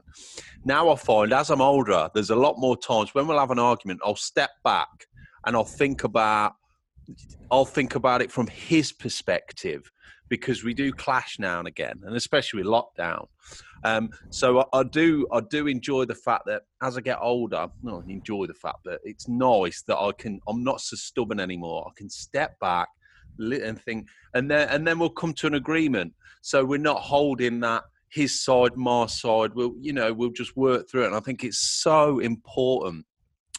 Now 0.64 0.90
I 0.90 0.96
find 0.96 1.32
as 1.34 1.50
I'm 1.50 1.62
older, 1.62 2.10
there's 2.14 2.32
a 2.32 2.36
lot 2.36 2.56
more 2.58 2.78
times 2.78 3.14
when 3.14 3.28
we'll 3.28 3.40
have 3.40 3.52
an 3.52 3.60
argument. 3.60 4.02
I'll 4.04 4.16
step 4.16 4.52
back 4.64 5.06
and 5.46 5.56
I'll 5.56 5.64
think 5.64 6.04
about 6.04 6.54
I'll 7.52 7.66
think 7.66 7.96
about 7.96 8.22
it 8.22 8.32
from 8.32 8.48
his 8.48 8.92
perspective 8.92 9.92
because 10.30 10.64
we 10.64 10.74
do 10.74 10.92
clash 10.92 11.38
now 11.40 11.60
and 11.60 11.68
again, 11.68 12.02
and 12.04 12.16
especially 12.16 12.64
with 12.64 12.72
lockdown. 12.72 13.28
Um, 13.84 14.10
so 14.32 14.60
I, 14.60 14.80
I 14.80 14.84
do 14.84 15.28
I 15.32 15.42
do 15.42 15.68
enjoy 15.68 16.06
the 16.06 16.16
fact 16.16 16.44
that 16.48 16.64
as 16.82 16.98
I 16.98 17.02
get 17.02 17.20
older, 17.22 17.68
no, 17.84 18.02
I 18.02 18.12
enjoy 18.12 18.48
the 18.48 18.54
fact 18.54 18.80
that 18.86 19.00
it's 19.04 19.28
nice 19.28 19.84
that 19.88 19.98
I 19.98 20.12
can 20.14 20.40
I'm 20.48 20.64
not 20.64 20.82
so 20.82 20.96
stubborn 20.96 21.40
anymore. 21.40 21.88
I 21.88 21.92
can 21.96 22.10
step 22.10 22.60
back 22.60 22.88
and 23.38 23.80
think, 23.80 24.08
and 24.34 24.50
then 24.50 24.68
and 24.70 24.88
then 24.88 24.98
we'll 24.98 25.10
come 25.10 25.34
to 25.34 25.48
an 25.48 25.56
agreement. 25.56 26.14
So 26.42 26.66
we're 26.66 26.78
not 26.78 27.02
holding 27.02 27.60
that 27.62 27.84
his 28.10 28.44
side, 28.44 28.76
my 28.76 29.06
side. 29.06 29.52
We'll 29.54 29.76
you 29.80 29.94
know 29.94 30.12
we'll 30.14 30.32
just 30.32 30.58
work 30.58 30.90
through 30.90 31.04
it. 31.04 31.08
And 31.08 31.16
I 31.16 31.20
think 31.20 31.44
it's 31.44 31.60
so 31.60 32.20
important 32.20 33.06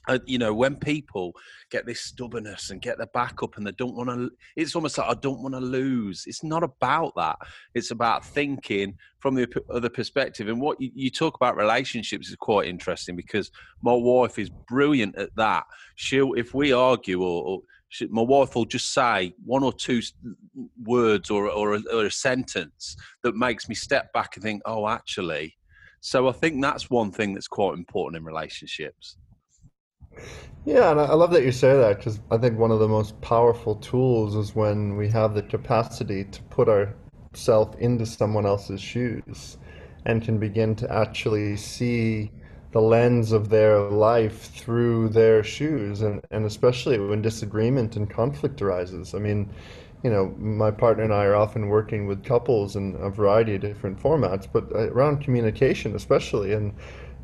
uh, 0.08 0.18
you 0.24 0.38
know, 0.38 0.54
when 0.54 0.76
people 0.76 1.32
get 1.70 1.84
this 1.86 2.00
stubbornness 2.00 2.70
and 2.70 2.80
get 2.80 2.96
their 2.98 3.08
back 3.08 3.42
up 3.42 3.56
and 3.56 3.66
they 3.66 3.72
don't 3.72 3.96
want 3.96 4.08
to, 4.08 4.30
it's 4.54 4.76
almost 4.76 4.98
like 4.98 5.08
I 5.08 5.14
don't 5.14 5.42
want 5.42 5.54
to 5.54 5.60
lose. 5.60 6.24
It's 6.26 6.44
not 6.44 6.62
about 6.62 7.12
that. 7.16 7.36
It's 7.74 7.90
about 7.90 8.24
thinking 8.24 8.94
from 9.18 9.34
the 9.34 9.48
other 9.70 9.88
perspective. 9.88 10.48
And 10.48 10.60
what 10.60 10.80
you, 10.80 10.90
you 10.94 11.10
talk 11.10 11.34
about 11.34 11.56
relationships 11.56 12.28
is 12.28 12.36
quite 12.36 12.68
interesting 12.68 13.16
because 13.16 13.50
my 13.82 13.92
wife 13.92 14.38
is 14.38 14.50
brilliant 14.68 15.16
at 15.16 15.34
that. 15.36 15.64
She'll, 15.96 16.34
if 16.34 16.54
we 16.54 16.72
argue 16.72 17.22
or, 17.22 17.44
or 17.44 17.60
she, 17.88 18.06
my 18.06 18.22
wife 18.22 18.54
will 18.54 18.64
just 18.64 18.92
say 18.92 19.32
one 19.44 19.62
or 19.62 19.72
two 19.72 20.00
words 20.84 21.30
or, 21.30 21.48
or 21.50 21.74
a, 21.74 21.82
or 21.92 22.06
a 22.06 22.10
sentence 22.10 22.96
that 23.22 23.34
makes 23.34 23.68
me 23.68 23.74
step 23.74 24.12
back 24.12 24.36
and 24.36 24.42
think, 24.42 24.62
oh, 24.66 24.88
actually. 24.88 25.56
So 26.00 26.28
I 26.28 26.32
think 26.32 26.62
that's 26.62 26.90
one 26.90 27.10
thing 27.10 27.34
that's 27.34 27.48
quite 27.48 27.74
important 27.74 28.20
in 28.20 28.24
relationships. 28.24 29.16
Yeah, 30.64 30.90
and 30.90 31.00
I 31.00 31.14
love 31.14 31.30
that 31.32 31.44
you 31.44 31.52
say 31.52 31.76
that 31.76 31.98
because 31.98 32.20
I 32.30 32.38
think 32.38 32.58
one 32.58 32.70
of 32.72 32.80
the 32.80 32.88
most 32.88 33.20
powerful 33.20 33.76
tools 33.76 34.34
is 34.34 34.54
when 34.54 34.96
we 34.96 35.08
have 35.08 35.34
the 35.34 35.42
capacity 35.42 36.24
to 36.24 36.42
put 36.44 36.68
ourselves 36.68 37.76
into 37.78 38.04
someone 38.04 38.46
else's 38.46 38.80
shoes 38.80 39.58
and 40.04 40.22
can 40.22 40.38
begin 40.38 40.74
to 40.76 40.92
actually 40.92 41.56
see 41.56 42.32
the 42.72 42.80
lens 42.80 43.30
of 43.32 43.48
their 43.48 43.78
life 43.78 44.50
through 44.54 45.08
their 45.10 45.42
shoes 45.44 46.02
and, 46.02 46.20
and 46.32 46.44
especially 46.44 46.98
when 46.98 47.22
disagreement 47.22 47.96
and 47.96 48.10
conflict 48.10 48.60
arises. 48.60 49.14
I 49.14 49.18
mean, 49.18 49.48
you 50.02 50.10
know, 50.10 50.34
my 50.38 50.70
partner 50.70 51.04
and 51.04 51.12
I 51.12 51.24
are 51.24 51.34
often 51.36 51.68
working 51.68 52.06
with 52.06 52.24
couples 52.24 52.76
in 52.76 52.96
a 53.00 53.08
variety 53.10 53.54
of 53.54 53.60
different 53.62 54.00
formats, 54.00 54.46
but 54.52 54.70
uh, 54.74 54.90
around 54.90 55.20
communication 55.22 55.94
especially. 55.94 56.52
And 56.52 56.74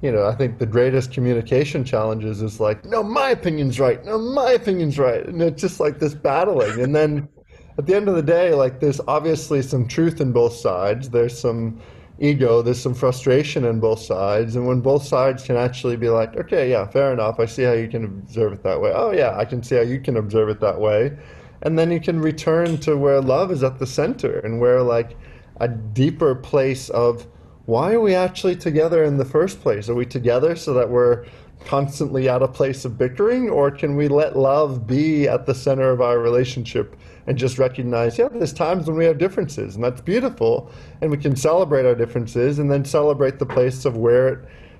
you 0.02 0.10
know, 0.10 0.26
I 0.26 0.34
think 0.34 0.58
the 0.58 0.66
greatest 0.66 1.12
communication 1.12 1.84
challenges 1.84 2.42
is 2.42 2.58
like, 2.58 2.84
no, 2.84 3.04
my 3.04 3.30
opinion's 3.30 3.78
right. 3.78 4.04
No, 4.04 4.18
my 4.18 4.52
opinion's 4.52 4.98
right. 4.98 5.24
And 5.24 5.40
it's 5.40 5.62
just 5.62 5.78
like 5.78 6.00
this 6.00 6.12
battling. 6.12 6.80
And 6.80 6.94
then 6.94 7.28
at 7.78 7.86
the 7.86 7.94
end 7.94 8.08
of 8.08 8.16
the 8.16 8.22
day, 8.22 8.52
like 8.52 8.80
there's 8.80 9.00
obviously 9.06 9.62
some 9.62 9.86
truth 9.86 10.20
in 10.20 10.32
both 10.32 10.54
sides. 10.54 11.08
There's 11.08 11.38
some 11.38 11.80
ego, 12.18 12.62
there's 12.62 12.82
some 12.82 12.94
frustration 12.94 13.64
in 13.64 13.78
both 13.78 14.00
sides. 14.00 14.56
And 14.56 14.66
when 14.66 14.80
both 14.80 15.04
sides 15.04 15.44
can 15.44 15.56
actually 15.56 15.96
be 15.96 16.08
like, 16.08 16.36
okay, 16.36 16.68
yeah, 16.68 16.86
fair 16.88 17.12
enough. 17.12 17.38
I 17.38 17.46
see 17.46 17.62
how 17.62 17.72
you 17.72 17.86
can 17.86 18.04
observe 18.04 18.52
it 18.52 18.64
that 18.64 18.80
way. 18.80 18.92
Oh, 18.92 19.12
yeah, 19.12 19.36
I 19.38 19.44
can 19.44 19.62
see 19.62 19.76
how 19.76 19.82
you 19.82 20.00
can 20.00 20.16
observe 20.16 20.48
it 20.48 20.60
that 20.60 20.80
way. 20.80 21.16
And 21.62 21.78
then 21.78 21.92
you 21.92 22.00
can 22.00 22.20
return 22.20 22.76
to 22.78 22.96
where 22.96 23.20
love 23.20 23.52
is 23.52 23.62
at 23.62 23.78
the 23.78 23.86
center 23.86 24.40
and 24.40 24.60
where 24.60 24.82
like 24.82 25.16
a 25.60 25.68
deeper 25.68 26.34
place 26.34 26.90
of, 26.90 27.28
why 27.66 27.92
are 27.92 28.00
we 28.00 28.14
actually 28.14 28.56
together 28.56 29.04
in 29.04 29.16
the 29.16 29.24
first 29.24 29.60
place? 29.60 29.88
Are 29.88 29.94
we 29.94 30.06
together 30.06 30.56
so 30.56 30.74
that 30.74 30.88
we're 30.88 31.26
constantly 31.64 32.28
at 32.28 32.42
a 32.42 32.48
place 32.48 32.84
of 32.84 32.98
bickering, 32.98 33.48
or 33.48 33.70
can 33.70 33.96
we 33.96 34.08
let 34.08 34.36
love 34.36 34.86
be 34.86 35.28
at 35.28 35.46
the 35.46 35.54
center 35.54 35.90
of 35.90 36.00
our 36.00 36.18
relationship 36.18 36.96
and 37.28 37.38
just 37.38 37.58
recognize, 37.58 38.18
yeah, 38.18 38.28
there's 38.28 38.52
times 38.52 38.88
when 38.88 38.96
we 38.96 39.04
have 39.04 39.16
differences, 39.16 39.76
and 39.76 39.84
that's 39.84 40.00
beautiful, 40.00 40.70
and 41.00 41.10
we 41.10 41.16
can 41.16 41.36
celebrate 41.36 41.86
our 41.86 41.94
differences 41.94 42.58
and 42.58 42.70
then 42.70 42.84
celebrate 42.84 43.38
the 43.38 43.46
place 43.46 43.84
of 43.84 43.96
where 43.96 44.28
it 44.28 44.38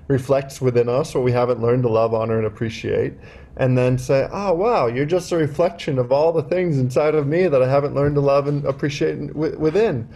reflects 0.09 0.59
within 0.59 0.89
us 0.89 1.15
what 1.15 1.23
we 1.23 1.31
haven't 1.31 1.61
learned 1.61 1.83
to 1.83 1.89
love, 1.89 2.13
honor, 2.13 2.37
and 2.37 2.45
appreciate, 2.45 3.13
and 3.55 3.77
then 3.77 3.97
say, 3.97 4.27
oh, 4.33 4.53
wow, 4.53 4.87
you're 4.87 5.05
just 5.05 5.31
a 5.31 5.37
reflection 5.37 5.97
of 5.97 6.11
all 6.11 6.33
the 6.33 6.43
things 6.43 6.77
inside 6.77 7.15
of 7.15 7.27
me 7.27 7.47
that 7.47 7.61
I 7.61 7.69
haven't 7.69 7.95
learned 7.95 8.15
to 8.15 8.21
love 8.21 8.47
and 8.47 8.65
appreciate 8.65 9.33
within. 9.33 10.09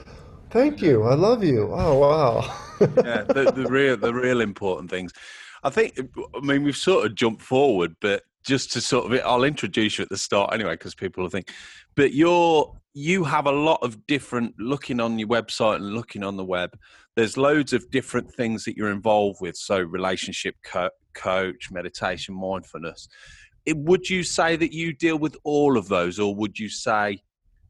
Thank 0.50 0.82
you. 0.82 1.04
I 1.04 1.14
love 1.14 1.44
you. 1.44 1.70
Oh 1.74 1.98
wow. 1.98 2.58
yeah, 2.80 3.24
the, 3.24 3.52
the 3.56 3.68
real 3.70 3.98
the 3.98 4.14
real 4.14 4.42
important 4.42 4.90
things. 4.90 5.12
I 5.64 5.70
think. 5.70 6.00
I 6.36 6.40
mean, 6.40 6.64
we've 6.64 6.78
sort 6.78 7.06
of 7.06 7.16
jumped 7.16 7.42
forward, 7.42 7.96
but 8.00 8.24
just 8.46 8.72
to 8.74 8.82
sort 8.82 9.12
of, 9.12 9.20
I'll 9.26 9.44
introduce 9.44 9.98
you 9.98 10.04
at 10.04 10.10
the 10.10 10.18
start 10.18 10.54
anyway, 10.54 10.72
because 10.72 10.96
people 10.96 11.24
will 11.24 11.30
think. 11.30 11.52
But 11.96 12.14
you're 12.14 12.74
you 12.94 13.24
have 13.24 13.46
a 13.46 13.52
lot 13.52 13.80
of 13.84 14.08
different 14.08 14.56
looking 14.58 15.00
on 15.00 15.20
your 15.20 15.28
website 15.28 15.76
and 15.76 15.94
looking 15.94 16.24
on 16.24 16.38
the 16.38 16.46
web. 16.46 16.76
There's 17.16 17.38
loads 17.38 17.74
of 17.74 17.92
different 17.92 18.34
things 18.34 18.64
that 18.66 18.76
you're 18.76 18.92
involved 18.92 19.40
with. 19.40 19.56
So 19.56 19.80
relationship 19.80 20.56
co- 20.64 20.90
coach, 21.14 21.70
meditation, 21.70 22.34
mindfulness. 22.34 23.08
It, 23.66 23.78
would 23.78 24.10
you 24.10 24.24
say 24.24 24.56
that 24.56 24.74
you 24.74 24.94
deal 24.94 25.20
with 25.20 25.36
all 25.44 25.78
of 25.78 25.90
those, 25.90 26.18
or 26.20 26.34
would 26.34 26.58
you 26.58 26.70
say 26.70 27.22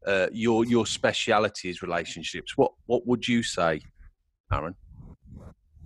uh, 0.06 0.28
your 0.32 0.64
your 0.64 0.86
speciality 0.86 1.70
is 1.70 1.82
relationships. 1.82 2.56
What 2.56 2.72
what 2.86 3.06
would 3.06 3.26
you 3.26 3.42
say, 3.42 3.80
Aaron? 4.52 4.74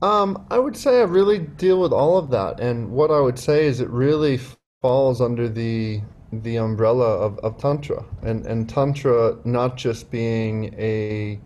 Um, 0.01 0.47
I 0.51 0.59
would 0.59 0.77
say 0.77 1.01
I 1.01 1.05
really 1.05 1.39
deal 1.39 1.81
with 1.81 1.93
all 1.93 2.19
of 2.19 2.31
that, 2.31 2.61
and 2.61 2.91
what 2.91 3.11
I 3.11 3.21
would 3.21 3.39
say 3.39 3.67
is 3.67 3.81
it 3.81 3.89
really 3.89 4.41
falls 4.81 5.21
under 5.21 5.49
the 5.49 6.01
the 6.33 6.57
umbrella 6.57 7.19
of, 7.19 7.39
of 7.39 7.59
tantra, 7.59 8.05
and 8.23 8.45
and 8.47 8.69
tantra 8.69 9.37
not 9.45 9.77
just 9.77 10.11
being 10.11 10.75
a 10.79 11.41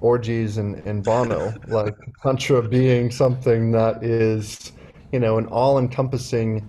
orgies 0.00 0.58
and, 0.58 0.76
and 0.86 1.02
bono, 1.04 1.52
like 1.68 1.94
tantra 2.22 2.62
being 2.62 3.10
something 3.10 3.72
that 3.72 4.02
is, 4.02 4.72
you 5.12 5.18
know, 5.18 5.38
an 5.38 5.46
all-encompassing 5.46 6.68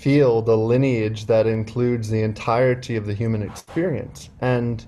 field, 0.00 0.48
a 0.48 0.54
lineage 0.54 1.26
that 1.26 1.46
includes 1.46 2.08
the 2.08 2.22
entirety 2.22 2.96
of 2.96 3.04
the 3.04 3.12
human 3.12 3.42
experience. 3.42 4.30
And, 4.40 4.82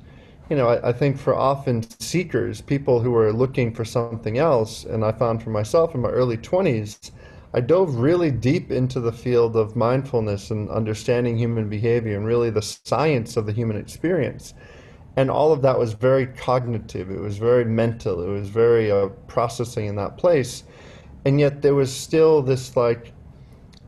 you 0.49 0.57
know, 0.57 0.69
I, 0.69 0.89
I, 0.89 0.93
think 0.93 1.19
for 1.19 1.35
often 1.35 1.83
seekers, 2.01 2.63
people 2.63 2.99
who 2.99 3.15
are 3.15 3.31
looking 3.31 3.75
for 3.75 3.85
something 3.85 4.39
else, 4.39 4.85
and 4.85 5.05
I 5.05 5.13
found 5.13 5.43
for 5.43 5.51
myself 5.51 5.95
in 5.95 6.01
my 6.01 6.09
early 6.09 6.39
20s, 6.39 7.11
I 7.53 7.61
dove 7.61 7.97
really 7.97 8.31
deep 8.31 8.71
into 8.71 9.01
the 9.01 9.13
field 9.13 9.55
of 9.55 9.77
mindfulness 9.77 10.51
and 10.51 10.71
understanding 10.71 11.37
human 11.37 11.69
behavior 11.69 12.17
and 12.17 12.25
really 12.25 12.49
the 12.49 12.63
science 12.63 13.37
of 13.37 13.45
the 13.45 13.53
human 13.53 13.77
experience. 13.77 14.55
And 15.19 15.31
all 15.31 15.53
of 15.53 15.61
that 15.61 15.79
was 15.79 15.93
very 15.93 16.27
cognitive, 16.27 17.11
it 17.11 17.21
was 17.21 17.37
very 17.37 17.67
mental, 17.67 18.23
it 18.23 18.31
was 18.31 18.49
very 18.49 18.91
uh, 18.91 19.09
processing 19.29 19.85
in 19.85 19.97
that 19.97 20.17
place. 20.17 20.65
And 21.27 21.39
yet 21.39 21.61
there 21.61 21.75
was 21.75 21.95
still 21.95 22.41
this 22.41 22.75
like 22.79 23.13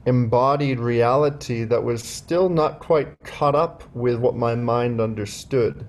embodied 0.06 0.78
reality 0.78 1.64
that 1.64 1.82
was 1.82 2.02
still 2.02 2.48
not 2.48 2.78
quite 2.78 3.22
caught 3.24 3.54
up 3.54 3.82
with 3.94 4.18
what 4.18 4.36
my 4.36 4.54
mind 4.54 5.00
understood. 5.00 5.86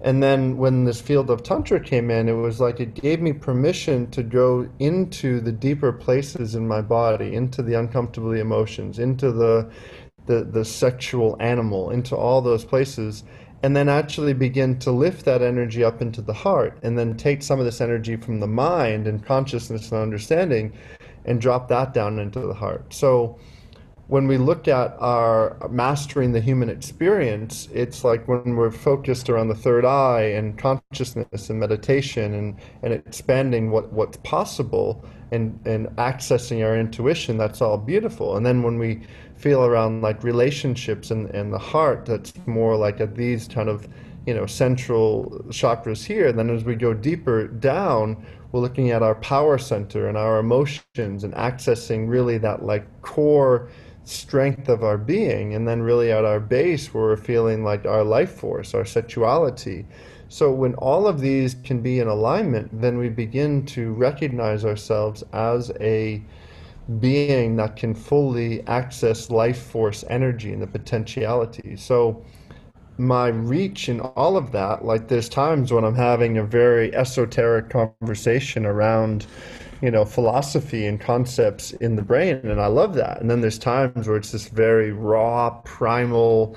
And 0.00 0.22
then 0.22 0.56
when 0.56 0.84
this 0.84 1.00
field 1.00 1.28
of 1.28 1.42
Tantra 1.42 1.80
came 1.80 2.10
in, 2.10 2.28
it 2.28 2.32
was 2.32 2.60
like 2.60 2.78
it 2.78 2.94
gave 2.94 3.20
me 3.20 3.32
permission 3.32 4.08
to 4.12 4.22
go 4.22 4.68
into 4.78 5.40
the 5.40 5.50
deeper 5.50 5.92
places 5.92 6.54
in 6.54 6.68
my 6.68 6.80
body, 6.80 7.34
into 7.34 7.62
the 7.62 7.74
uncomfortable 7.74 8.32
emotions, 8.32 9.00
into 9.00 9.32
the, 9.32 9.68
the, 10.26 10.44
the 10.44 10.64
sexual 10.64 11.36
animal, 11.40 11.90
into 11.90 12.16
all 12.16 12.40
those 12.40 12.64
places, 12.64 13.24
and 13.64 13.74
then 13.74 13.88
actually 13.88 14.34
begin 14.34 14.78
to 14.78 14.92
lift 14.92 15.24
that 15.24 15.42
energy 15.42 15.82
up 15.82 16.00
into 16.00 16.22
the 16.22 16.32
heart, 16.32 16.78
and 16.84 16.96
then 16.96 17.16
take 17.16 17.42
some 17.42 17.58
of 17.58 17.64
this 17.64 17.80
energy 17.80 18.14
from 18.14 18.38
the 18.38 18.46
mind 18.46 19.08
and 19.08 19.26
consciousness 19.26 19.90
and 19.90 20.00
understanding 20.00 20.72
and 21.28 21.40
drop 21.40 21.68
that 21.68 21.92
down 21.92 22.18
into 22.18 22.40
the 22.40 22.54
heart. 22.54 22.92
So 22.92 23.38
when 24.08 24.26
we 24.26 24.38
look 24.38 24.66
at 24.66 24.96
our 24.98 25.68
mastering 25.70 26.32
the 26.32 26.40
human 26.40 26.70
experience, 26.70 27.68
it's 27.74 28.02
like 28.02 28.26
when 28.26 28.56
we're 28.56 28.70
focused 28.70 29.28
around 29.28 29.48
the 29.48 29.54
third 29.54 29.84
eye 29.84 30.22
and 30.22 30.56
consciousness 30.56 31.50
and 31.50 31.60
meditation 31.60 32.32
and, 32.32 32.56
and 32.82 32.94
expanding 32.94 33.70
what, 33.70 33.92
what's 33.92 34.16
possible 34.18 35.04
and, 35.30 35.60
and 35.66 35.86
accessing 35.96 36.64
our 36.64 36.74
intuition, 36.74 37.36
that's 37.36 37.60
all 37.60 37.76
beautiful. 37.76 38.38
And 38.38 38.46
then 38.46 38.62
when 38.62 38.78
we 38.78 39.02
feel 39.36 39.62
around 39.62 40.00
like 40.00 40.24
relationships 40.24 41.10
and, 41.10 41.28
and 41.34 41.52
the 41.52 41.58
heart, 41.58 42.06
that's 42.06 42.32
more 42.46 42.74
like 42.74 43.02
at 43.02 43.14
these 43.14 43.46
kind 43.46 43.68
of 43.68 43.86
you 44.28 44.34
know 44.34 44.44
central 44.44 45.42
chakras 45.48 46.04
here. 46.04 46.32
Then 46.32 46.50
as 46.50 46.62
we 46.62 46.74
go 46.74 46.92
deeper 46.92 47.46
down, 47.46 48.22
we're 48.52 48.60
looking 48.60 48.90
at 48.90 49.02
our 49.02 49.14
power 49.16 49.58
center 49.58 50.08
and 50.08 50.16
our 50.16 50.38
emotions 50.38 51.24
and 51.24 51.34
accessing 51.34 52.08
really 52.08 52.38
that 52.38 52.64
like 52.64 52.86
core 53.02 53.68
strength 54.04 54.68
of 54.68 54.82
our 54.82 54.96
being 54.96 55.54
and 55.54 55.68
then 55.68 55.82
really 55.82 56.10
at 56.10 56.24
our 56.24 56.40
base 56.40 56.94
where 56.94 57.04
we're 57.04 57.16
feeling 57.16 57.62
like 57.62 57.84
our 57.84 58.04
life 58.04 58.32
force 58.32 58.74
our 58.74 58.84
sexuality. 58.84 59.86
So 60.30 60.50
when 60.50 60.74
all 60.74 61.06
of 61.06 61.20
these 61.20 61.56
can 61.62 61.80
be 61.80 62.00
in 62.00 62.08
alignment 62.08 62.80
then 62.80 62.96
we 62.96 63.10
begin 63.10 63.66
to 63.66 63.92
recognize 63.92 64.64
ourselves 64.64 65.22
as 65.32 65.70
a 65.80 66.22
being 67.00 67.56
that 67.56 67.76
can 67.76 67.94
fully 67.94 68.66
access 68.66 69.28
life 69.28 69.60
force 69.60 70.04
energy 70.08 70.54
and 70.54 70.62
the 70.62 70.66
potentiality. 70.66 71.76
So 71.76 72.24
my 72.98 73.28
reach 73.28 73.88
in 73.88 74.00
all 74.00 74.36
of 74.36 74.52
that 74.52 74.84
like 74.84 75.06
there's 75.08 75.28
times 75.28 75.72
when 75.72 75.84
i'm 75.84 75.94
having 75.94 76.36
a 76.36 76.44
very 76.44 76.92
esoteric 76.94 77.70
conversation 77.70 78.66
around 78.66 79.26
you 79.82 79.90
know 79.90 80.04
philosophy 80.04 80.86
and 80.86 81.00
concepts 81.00 81.72
in 81.72 81.96
the 81.96 82.02
brain 82.02 82.36
and 82.36 82.60
i 82.60 82.66
love 82.66 82.94
that. 82.94 83.20
And 83.20 83.30
then 83.30 83.40
there's 83.40 83.58
times 83.58 84.08
where 84.08 84.16
it's 84.16 84.32
this 84.32 84.48
very 84.48 84.92
raw 84.92 85.50
primal 85.64 86.56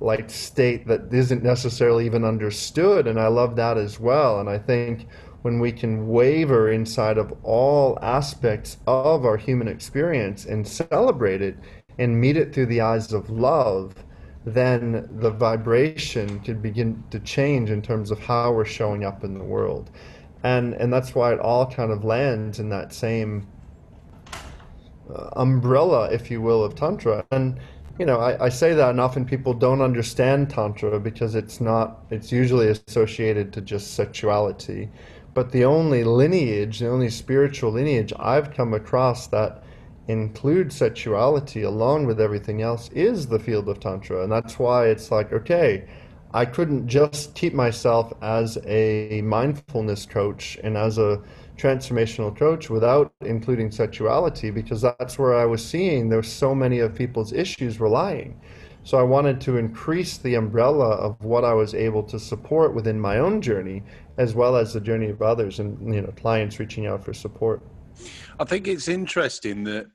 like 0.00 0.28
state 0.28 0.86
that 0.88 1.12
isn't 1.12 1.42
necessarily 1.42 2.04
even 2.04 2.24
understood 2.24 3.06
and 3.06 3.20
i 3.20 3.28
love 3.28 3.56
that 3.56 3.78
as 3.78 4.00
well. 4.00 4.40
And 4.40 4.48
i 4.48 4.58
think 4.58 5.08
when 5.42 5.60
we 5.60 5.70
can 5.70 6.08
waver 6.08 6.72
inside 6.72 7.18
of 7.18 7.32
all 7.44 7.98
aspects 8.02 8.78
of 8.86 9.24
our 9.24 9.36
human 9.36 9.68
experience 9.68 10.44
and 10.44 10.66
celebrate 10.66 11.40
it 11.40 11.56
and 11.98 12.20
meet 12.20 12.36
it 12.36 12.52
through 12.52 12.66
the 12.66 12.80
eyes 12.80 13.12
of 13.12 13.30
love, 13.30 13.94
then 14.46 15.08
the 15.18 15.30
vibration 15.30 16.38
could 16.40 16.62
begin 16.62 17.02
to 17.10 17.18
change 17.18 17.68
in 17.68 17.82
terms 17.82 18.12
of 18.12 18.18
how 18.20 18.52
we're 18.52 18.64
showing 18.64 19.04
up 19.04 19.24
in 19.24 19.34
the 19.34 19.42
world. 19.42 19.90
And, 20.44 20.74
and 20.74 20.92
that's 20.92 21.16
why 21.16 21.32
it 21.32 21.40
all 21.40 21.68
kind 21.68 21.90
of 21.90 22.04
lands 22.04 22.60
in 22.60 22.68
that 22.68 22.92
same 22.92 23.48
uh, 25.12 25.30
umbrella, 25.32 26.08
if 26.12 26.30
you 26.30 26.40
will, 26.40 26.62
of 26.62 26.76
Tantra. 26.76 27.24
And, 27.32 27.58
you 27.98 28.06
know, 28.06 28.20
I, 28.20 28.44
I 28.44 28.48
say 28.48 28.72
that, 28.72 28.90
and 28.90 29.00
often 29.00 29.24
people 29.24 29.52
don't 29.52 29.80
understand 29.80 30.48
Tantra 30.48 31.00
because 31.00 31.34
it's 31.34 31.60
not, 31.60 32.04
it's 32.10 32.30
usually 32.30 32.68
associated 32.68 33.52
to 33.54 33.60
just 33.60 33.94
sexuality. 33.94 34.88
But 35.34 35.50
the 35.50 35.64
only 35.64 36.04
lineage, 36.04 36.78
the 36.78 36.88
only 36.88 37.10
spiritual 37.10 37.72
lineage 37.72 38.12
I've 38.16 38.54
come 38.54 38.74
across 38.74 39.26
that 39.28 39.64
includes 40.08 40.76
sexuality 40.76 41.62
along 41.62 42.06
with 42.06 42.20
everything 42.20 42.62
else 42.62 42.88
is 42.90 43.26
the 43.26 43.38
field 43.38 43.68
of 43.68 43.80
Tantra. 43.80 44.22
And 44.22 44.30
that's 44.30 44.58
why 44.58 44.86
it's 44.86 45.10
like, 45.10 45.32
okay, 45.32 45.88
I 46.32 46.44
couldn't 46.44 46.86
just 46.86 47.34
keep 47.34 47.54
myself 47.54 48.12
as 48.22 48.58
a 48.66 49.22
mindfulness 49.22 50.06
coach 50.06 50.58
and 50.62 50.76
as 50.76 50.98
a 50.98 51.22
transformational 51.56 52.36
coach 52.36 52.68
without 52.68 53.12
including 53.22 53.70
sexuality 53.70 54.50
because 54.50 54.82
that's 54.82 55.18
where 55.18 55.34
I 55.34 55.46
was 55.46 55.64
seeing 55.64 56.08
there's 56.08 56.30
so 56.30 56.54
many 56.54 56.80
of 56.80 56.94
people's 56.94 57.32
issues 57.32 57.80
relying. 57.80 58.40
So 58.84 58.98
I 58.98 59.02
wanted 59.02 59.40
to 59.40 59.56
increase 59.56 60.18
the 60.18 60.36
umbrella 60.36 60.90
of 60.90 61.24
what 61.24 61.44
I 61.44 61.52
was 61.54 61.74
able 61.74 62.04
to 62.04 62.20
support 62.20 62.72
within 62.72 63.00
my 63.00 63.18
own 63.18 63.42
journey, 63.42 63.82
as 64.16 64.36
well 64.36 64.54
as 64.54 64.74
the 64.74 64.80
journey 64.80 65.08
of 65.08 65.22
others 65.22 65.58
and 65.58 65.92
you 65.92 66.02
know 66.02 66.12
clients 66.16 66.60
reaching 66.60 66.86
out 66.86 67.04
for 67.04 67.12
support. 67.12 67.62
I 68.38 68.44
think 68.44 68.68
it's 68.68 68.86
interesting 68.86 69.64
that 69.64 69.86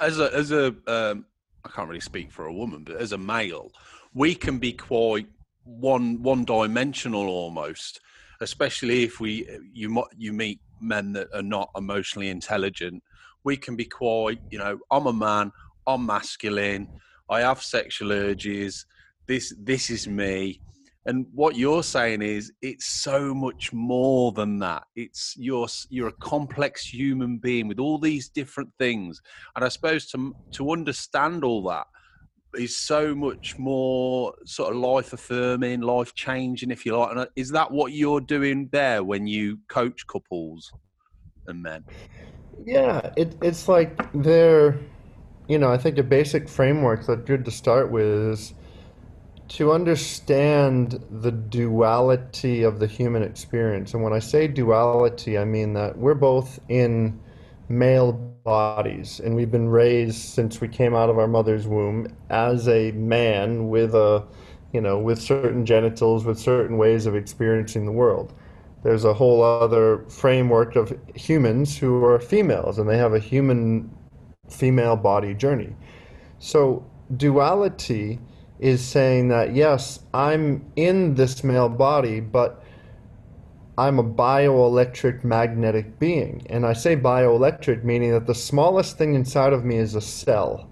as 0.00 0.18
a 0.20 0.34
as 0.34 0.52
a 0.52 0.74
um, 0.86 1.26
I 1.64 1.70
can't 1.70 1.88
really 1.88 2.00
speak 2.00 2.30
for 2.30 2.46
a 2.46 2.52
woman, 2.52 2.84
but 2.84 2.96
as 2.96 3.12
a 3.12 3.18
male, 3.18 3.70
we 4.12 4.34
can 4.34 4.58
be 4.58 4.72
quite 4.72 5.26
one 5.64 6.22
one 6.22 6.44
dimensional 6.44 7.26
almost, 7.26 8.00
especially 8.40 9.04
if 9.04 9.20
we 9.20 9.48
you 9.72 10.04
you 10.16 10.32
meet 10.32 10.60
men 10.80 11.12
that 11.12 11.28
are 11.34 11.42
not 11.42 11.70
emotionally 11.76 12.28
intelligent. 12.28 13.02
We 13.44 13.56
can 13.56 13.76
be 13.76 13.84
quite, 13.84 14.40
you 14.50 14.58
know, 14.58 14.78
I'm 14.90 15.06
a 15.06 15.12
man, 15.12 15.52
I'm 15.86 16.06
masculine, 16.06 16.88
I 17.28 17.40
have 17.40 17.62
sexual 17.62 18.12
urges. 18.12 18.86
This 19.26 19.54
this 19.58 19.90
is 19.90 20.06
me. 20.06 20.60
And 21.06 21.26
what 21.34 21.56
you're 21.56 21.82
saying 21.82 22.22
is 22.22 22.52
it's 22.62 22.86
so 22.86 23.34
much 23.34 23.72
more 23.72 24.32
than 24.32 24.58
that. 24.60 24.84
It's 24.96 25.34
you're 25.36 25.68
you're 25.90 26.08
a 26.08 26.12
complex 26.12 26.86
human 26.86 27.38
being 27.38 27.68
with 27.68 27.78
all 27.78 27.98
these 27.98 28.28
different 28.28 28.70
things. 28.78 29.20
And 29.54 29.64
I 29.64 29.68
suppose 29.68 30.06
to 30.12 30.34
to 30.52 30.70
understand 30.70 31.44
all 31.44 31.62
that 31.64 31.86
is 32.54 32.76
so 32.76 33.14
much 33.14 33.58
more 33.58 34.32
sort 34.46 34.74
of 34.74 34.80
life 34.80 35.12
affirming, 35.12 35.80
life 35.80 36.14
changing, 36.14 36.70
if 36.70 36.86
you 36.86 36.96
like. 36.96 37.10
And 37.10 37.20
uh, 37.20 37.26
is 37.36 37.50
that 37.50 37.70
what 37.70 37.92
you're 37.92 38.20
doing 38.20 38.68
there 38.72 39.02
when 39.02 39.26
you 39.26 39.58
coach 39.68 40.06
couples 40.06 40.72
and 41.46 41.62
men? 41.62 41.84
Yeah, 42.64 43.12
it, 43.16 43.36
it's 43.42 43.68
like 43.68 44.10
they're 44.14 44.78
you 45.48 45.58
know, 45.58 45.70
I 45.70 45.76
think 45.76 45.98
a 45.98 46.02
basic 46.02 46.48
framework 46.48 47.06
that's 47.06 47.20
good 47.22 47.44
to 47.44 47.50
start 47.50 47.90
with 47.90 48.06
is 48.06 48.54
to 49.48 49.72
understand 49.72 51.04
the 51.10 51.30
duality 51.30 52.62
of 52.62 52.78
the 52.78 52.86
human 52.86 53.22
experience. 53.22 53.94
And 53.94 54.02
when 54.02 54.12
I 54.12 54.18
say 54.18 54.48
duality, 54.48 55.38
I 55.38 55.44
mean 55.44 55.74
that 55.74 55.98
we're 55.98 56.14
both 56.14 56.58
in 56.68 57.20
male 57.68 58.12
bodies 58.12 59.20
and 59.20 59.34
we've 59.34 59.50
been 59.50 59.68
raised 59.68 60.16
since 60.16 60.60
we 60.60 60.68
came 60.68 60.94
out 60.94 61.08
of 61.08 61.18
our 61.18 61.26
mother's 61.26 61.66
womb 61.66 62.06
as 62.28 62.68
a 62.68 62.92
man 62.92 63.68
with 63.68 63.94
a 63.94 64.22
you 64.74 64.82
know 64.82 64.98
with 64.98 65.18
certain 65.18 65.64
genitals 65.64 66.26
with 66.26 66.38
certain 66.38 66.76
ways 66.76 67.06
of 67.06 67.16
experiencing 67.16 67.86
the 67.86 67.92
world 67.92 68.34
there's 68.84 69.06
a 69.06 69.14
whole 69.14 69.42
other 69.42 70.04
framework 70.10 70.76
of 70.76 70.96
humans 71.14 71.76
who 71.76 72.04
are 72.04 72.20
females 72.20 72.78
and 72.78 72.88
they 72.88 72.98
have 72.98 73.14
a 73.14 73.18
human 73.18 73.90
female 74.48 74.94
body 74.94 75.34
journey. 75.34 75.74
So, 76.38 76.84
duality 77.16 78.20
is 78.58 78.84
saying 78.84 79.28
that, 79.28 79.54
yes, 79.54 80.00
I'm 80.12 80.64
in 80.76 81.14
this 81.14 81.42
male 81.42 81.68
body, 81.68 82.20
but 82.20 82.62
I'm 83.76 83.98
a 83.98 84.04
bioelectric 84.04 85.24
magnetic 85.24 85.98
being. 85.98 86.46
And 86.48 86.64
I 86.64 86.72
say 86.74 86.96
bioelectric, 86.96 87.82
meaning 87.82 88.12
that 88.12 88.26
the 88.26 88.34
smallest 88.34 88.96
thing 88.96 89.14
inside 89.14 89.52
of 89.52 89.64
me 89.64 89.78
is 89.78 89.96
a 89.96 90.00
cell. 90.00 90.70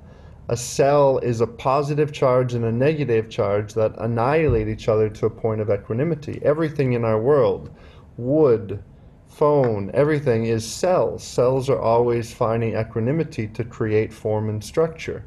A 0.49 0.57
cell 0.57 1.19
is 1.19 1.41
a 1.41 1.47
positive 1.47 2.13
charge 2.13 2.55
and 2.55 2.65
a 2.65 2.73
negative 2.73 3.29
charge 3.29 3.75
that 3.75 3.99
annihilate 3.99 4.69
each 4.69 4.89
other 4.89 5.09
to 5.09 5.27
a 5.27 5.31
point 5.31 5.61
of 5.61 5.71
equanimity. 5.71 6.41
Everything 6.45 6.93
in 6.93 7.05
our 7.05 7.21
world, 7.21 7.71
wood, 8.17 8.83
phone, 9.27 9.91
everything 9.95 10.45
is 10.45 10.65
cells. 10.65 11.25
Cells 11.25 11.71
are 11.71 11.81
always 11.81 12.33
finding 12.33 12.77
equanimity 12.77 13.49
to 13.49 13.65
create 13.65 14.13
form 14.13 14.49
and 14.49 14.63
structure. 14.63 15.25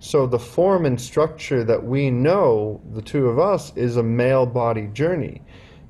So 0.00 0.26
the 0.26 0.38
form 0.38 0.86
and 0.86 0.98
structure 0.98 1.62
that 1.64 1.84
we 1.84 2.10
know, 2.10 2.80
the 2.94 3.02
two 3.02 3.28
of 3.28 3.38
us, 3.38 3.72
is 3.76 3.96
a 3.96 4.02
male 4.02 4.46
body 4.46 4.88
journey. 4.94 5.42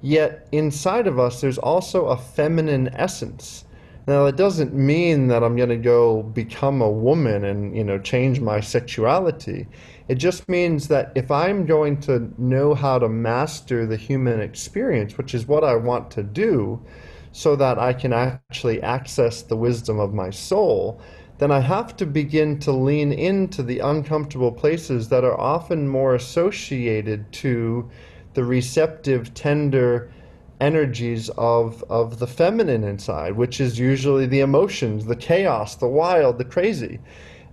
Yet 0.02 0.48
inside 0.50 1.06
of 1.06 1.20
us, 1.20 1.40
there's 1.40 1.58
also 1.58 2.06
a 2.06 2.16
feminine 2.16 2.88
essence. 2.88 3.64
Now, 4.08 4.26
it 4.26 4.36
doesn't 4.36 4.74
mean 4.74 5.28
that 5.28 5.44
I'm 5.44 5.54
going 5.54 5.68
to 5.68 5.76
go 5.76 6.24
become 6.24 6.82
a 6.82 6.90
woman 6.90 7.44
and, 7.44 7.76
you 7.76 7.84
know, 7.84 7.98
change 8.00 8.40
my 8.40 8.58
sexuality. 8.58 9.68
It 10.08 10.16
just 10.16 10.48
means 10.48 10.88
that 10.88 11.12
if 11.14 11.30
I'm 11.30 11.64
going 11.64 12.00
to 12.00 12.32
know 12.36 12.74
how 12.74 12.98
to 12.98 13.08
master 13.08 13.86
the 13.86 13.96
human 13.96 14.40
experience, 14.40 15.16
which 15.18 15.34
is 15.34 15.46
what 15.46 15.62
I 15.62 15.76
want 15.76 16.10
to 16.12 16.24
do, 16.24 16.84
so 17.30 17.54
that 17.54 17.78
I 17.78 17.92
can 17.92 18.12
actually 18.12 18.82
access 18.82 19.42
the 19.42 19.56
wisdom 19.56 20.00
of 20.00 20.12
my 20.12 20.30
soul, 20.30 21.00
then 21.40 21.50
I 21.50 21.60
have 21.60 21.96
to 21.96 22.04
begin 22.04 22.58
to 22.60 22.70
lean 22.70 23.12
into 23.12 23.62
the 23.62 23.78
uncomfortable 23.78 24.52
places 24.52 25.08
that 25.08 25.24
are 25.24 25.40
often 25.40 25.88
more 25.88 26.14
associated 26.14 27.32
to 27.32 27.90
the 28.34 28.44
receptive, 28.44 29.32
tender 29.32 30.12
energies 30.60 31.30
of, 31.38 31.82
of 31.88 32.18
the 32.18 32.26
feminine 32.26 32.84
inside, 32.84 33.36
which 33.36 33.58
is 33.58 33.78
usually 33.78 34.26
the 34.26 34.40
emotions, 34.40 35.06
the 35.06 35.16
chaos, 35.16 35.76
the 35.76 35.88
wild, 35.88 36.36
the 36.36 36.44
crazy. 36.44 37.00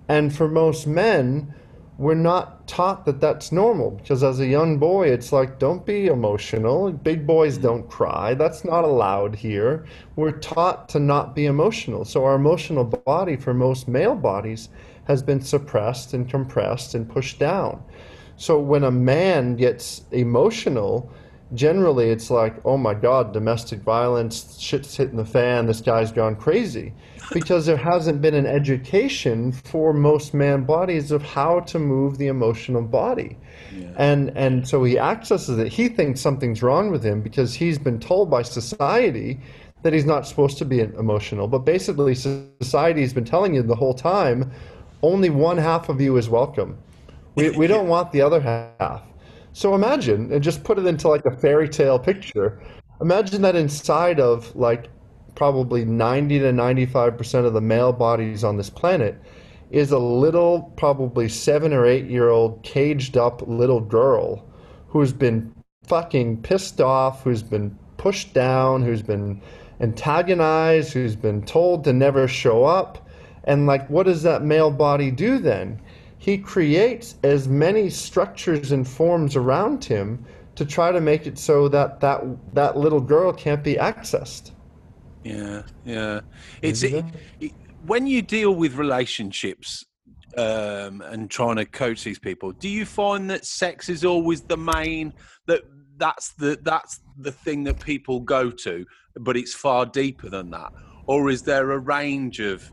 And 0.09 0.35
for 0.35 0.49
most 0.49 0.85
men, 0.85 1.53
we're 1.97 2.13
not 2.13 2.67
taught 2.67 3.05
that 3.05 3.19
that's 3.19 3.51
normal 3.51 3.91
because 3.91 4.23
as 4.23 4.39
a 4.39 4.45
young 4.45 4.77
boy 4.77 5.07
it's 5.07 5.31
like 5.31 5.57
don't 5.57 5.85
be 5.85 6.07
emotional. 6.07 6.91
Big 6.91 7.25
boys 7.25 7.53
mm-hmm. 7.55 7.63
don't 7.63 7.89
cry. 7.89 8.33
That's 8.35 8.63
not 8.63 8.83
allowed 8.83 9.35
here. 9.35 9.85
We're 10.15 10.37
taught 10.39 10.89
to 10.89 10.99
not 10.99 11.33
be 11.33 11.45
emotional. 11.47 12.05
So 12.05 12.23
our 12.23 12.35
emotional 12.35 12.83
body 12.83 13.35
for 13.35 13.53
most 13.53 13.87
male 13.87 14.15
bodies 14.15 14.69
has 15.05 15.23
been 15.23 15.41
suppressed 15.41 16.13
and 16.13 16.29
compressed 16.29 16.93
and 16.93 17.09
pushed 17.09 17.39
down. 17.39 17.83
So 18.35 18.59
when 18.59 18.83
a 18.83 18.91
man 18.91 19.55
gets 19.55 20.03
emotional 20.11 21.11
generally 21.53 22.09
it's 22.09 22.29
like 22.29 22.55
oh 22.65 22.77
my 22.77 22.93
god 22.93 23.31
domestic 23.31 23.79
violence 23.79 24.59
shit's 24.59 24.97
hitting 24.97 25.15
the 25.15 25.25
fan 25.25 25.65
this 25.65 25.79
guy's 25.79 26.11
gone 26.11 26.35
crazy 26.35 26.93
because 27.33 27.65
there 27.65 27.77
hasn't 27.77 28.21
been 28.21 28.33
an 28.33 28.45
education 28.45 29.51
for 29.51 29.93
most 29.93 30.33
man 30.33 30.63
bodies 30.63 31.11
of 31.11 31.21
how 31.21 31.59
to 31.61 31.79
move 31.79 32.17
the 32.17 32.27
emotional 32.27 32.81
body. 32.81 33.37
Yeah. 33.75 33.87
And 33.97 34.37
and 34.37 34.67
so 34.67 34.83
he 34.83 34.97
accesses 34.97 35.57
it. 35.57 35.67
He 35.67 35.89
thinks 35.89 36.21
something's 36.21 36.63
wrong 36.63 36.91
with 36.91 37.03
him 37.03 37.21
because 37.21 37.53
he's 37.53 37.77
been 37.77 37.99
told 37.99 38.29
by 38.29 38.43
society 38.43 39.39
that 39.83 39.93
he's 39.93 40.05
not 40.05 40.27
supposed 40.27 40.57
to 40.59 40.65
be 40.65 40.79
emotional. 40.79 41.47
But 41.47 41.59
basically 41.59 42.15
society's 42.15 43.13
been 43.13 43.25
telling 43.25 43.53
you 43.53 43.61
the 43.61 43.75
whole 43.75 43.93
time 43.93 44.51
only 45.03 45.29
one 45.29 45.57
half 45.57 45.89
of 45.89 45.99
you 46.01 46.17
is 46.17 46.29
welcome. 46.29 46.77
We 47.35 47.49
we 47.51 47.67
don't 47.67 47.87
want 47.95 48.11
the 48.11 48.21
other 48.21 48.39
half. 48.39 49.03
So 49.57 49.73
imagine 49.73 50.31
and 50.31 50.43
just 50.43 50.63
put 50.63 50.77
it 50.77 50.85
into 50.85 51.07
like 51.07 51.25
a 51.25 51.35
fairy 51.35 51.67
tale 51.67 51.97
picture. 51.97 52.61
Imagine 53.01 53.41
that 53.41 53.55
inside 53.55 54.19
of 54.19 54.55
like 54.55 54.91
probably 55.33 55.83
90 55.83 56.37
to 56.37 56.51
95% 56.51 57.43
of 57.43 57.53
the 57.53 57.61
male 57.61 57.91
bodies 57.91 58.43
on 58.43 58.57
this 58.57 58.69
planet 58.69 59.19
is 59.71 59.91
a 59.91 59.97
little, 59.97 60.71
probably 60.77 61.27
seven 61.27 61.73
or 61.73 61.87
eight 61.87 62.05
year 62.05 62.29
old, 62.29 62.61
caged 62.61 63.17
up 63.17 63.41
little 63.47 63.79
girl 63.79 64.47
who's 64.89 65.11
been 65.11 65.51
fucking 65.87 66.43
pissed 66.43 66.79
off, 66.79 67.23
who's 67.23 67.41
been 67.41 67.75
pushed 67.97 68.35
down, 68.35 68.83
who's 68.83 69.01
been 69.01 69.41
antagonized, 69.79 70.93
who's 70.93 71.15
been 71.15 71.41
told 71.41 71.83
to 71.83 71.93
never 71.93 72.27
show 72.27 72.63
up. 72.63 73.09
And, 73.45 73.65
like, 73.65 73.89
what 73.89 74.05
does 74.05 74.21
that 74.21 74.43
male 74.43 74.69
body 74.69 75.09
do 75.09 75.39
then? 75.39 75.81
He 76.27 76.37
creates 76.37 77.15
as 77.23 77.47
many 77.47 77.89
structures 77.89 78.71
and 78.73 78.83
forms 78.85 79.35
around 79.35 79.79
him 79.83 80.07
to 80.55 80.63
try 80.65 80.91
to 80.91 81.01
make 81.01 81.25
it 81.25 81.37
so 81.39 81.69
that 81.69 82.01
that, 82.01 82.19
that 82.53 82.77
little 82.77 83.03
girl 83.13 83.31
can't 83.33 83.63
be 83.63 83.75
accessed. 83.75 84.51
Yeah, 85.23 85.63
yeah. 85.85 86.19
It's 86.61 86.83
it, 86.83 87.05
it, 87.39 87.51
when 87.85 88.05
you 88.13 88.21
deal 88.21 88.53
with 88.61 88.75
relationships. 88.75 89.85
um, 90.37 91.01
and 91.01 91.29
trying 91.31 91.55
to 91.55 91.65
coach 91.65 92.03
these 92.03 92.19
people, 92.19 92.51
do 92.51 92.69
you 92.69 92.85
find 92.85 93.29
that 93.29 93.45
sex 93.45 93.89
is 93.89 94.05
always 94.05 94.41
the 94.41 94.57
main 94.57 95.13
that 95.47 95.61
that's 95.97 96.33
the 96.33 96.59
that's 96.61 96.99
the 97.17 97.31
thing 97.31 97.63
that 97.63 97.79
people 97.79 98.19
go 98.19 98.51
to, 98.51 98.85
but 99.15 99.35
it's 99.35 99.53
far 99.53 99.85
deeper 99.85 100.29
than 100.29 100.51
that, 100.51 100.71
or 101.07 101.29
is 101.29 101.41
there 101.41 101.71
a 101.71 101.79
range 101.79 102.39
of 102.39 102.71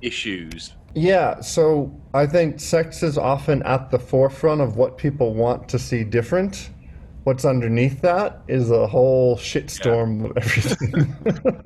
issues? 0.00 0.74
Yeah, 0.94 1.40
so 1.40 1.94
I 2.14 2.26
think 2.26 2.58
sex 2.60 3.02
is 3.02 3.16
often 3.16 3.62
at 3.62 3.90
the 3.90 3.98
forefront 3.98 4.60
of 4.60 4.76
what 4.76 4.98
people 4.98 5.34
want 5.34 5.68
to 5.68 5.78
see 5.78 6.04
different. 6.04 6.70
What's 7.24 7.44
underneath 7.44 8.00
that 8.00 8.42
is 8.48 8.70
a 8.70 8.86
whole 8.86 9.36
shitstorm 9.36 10.22
yeah. 10.22 10.28
of 10.30 10.36
everything. 10.36 11.62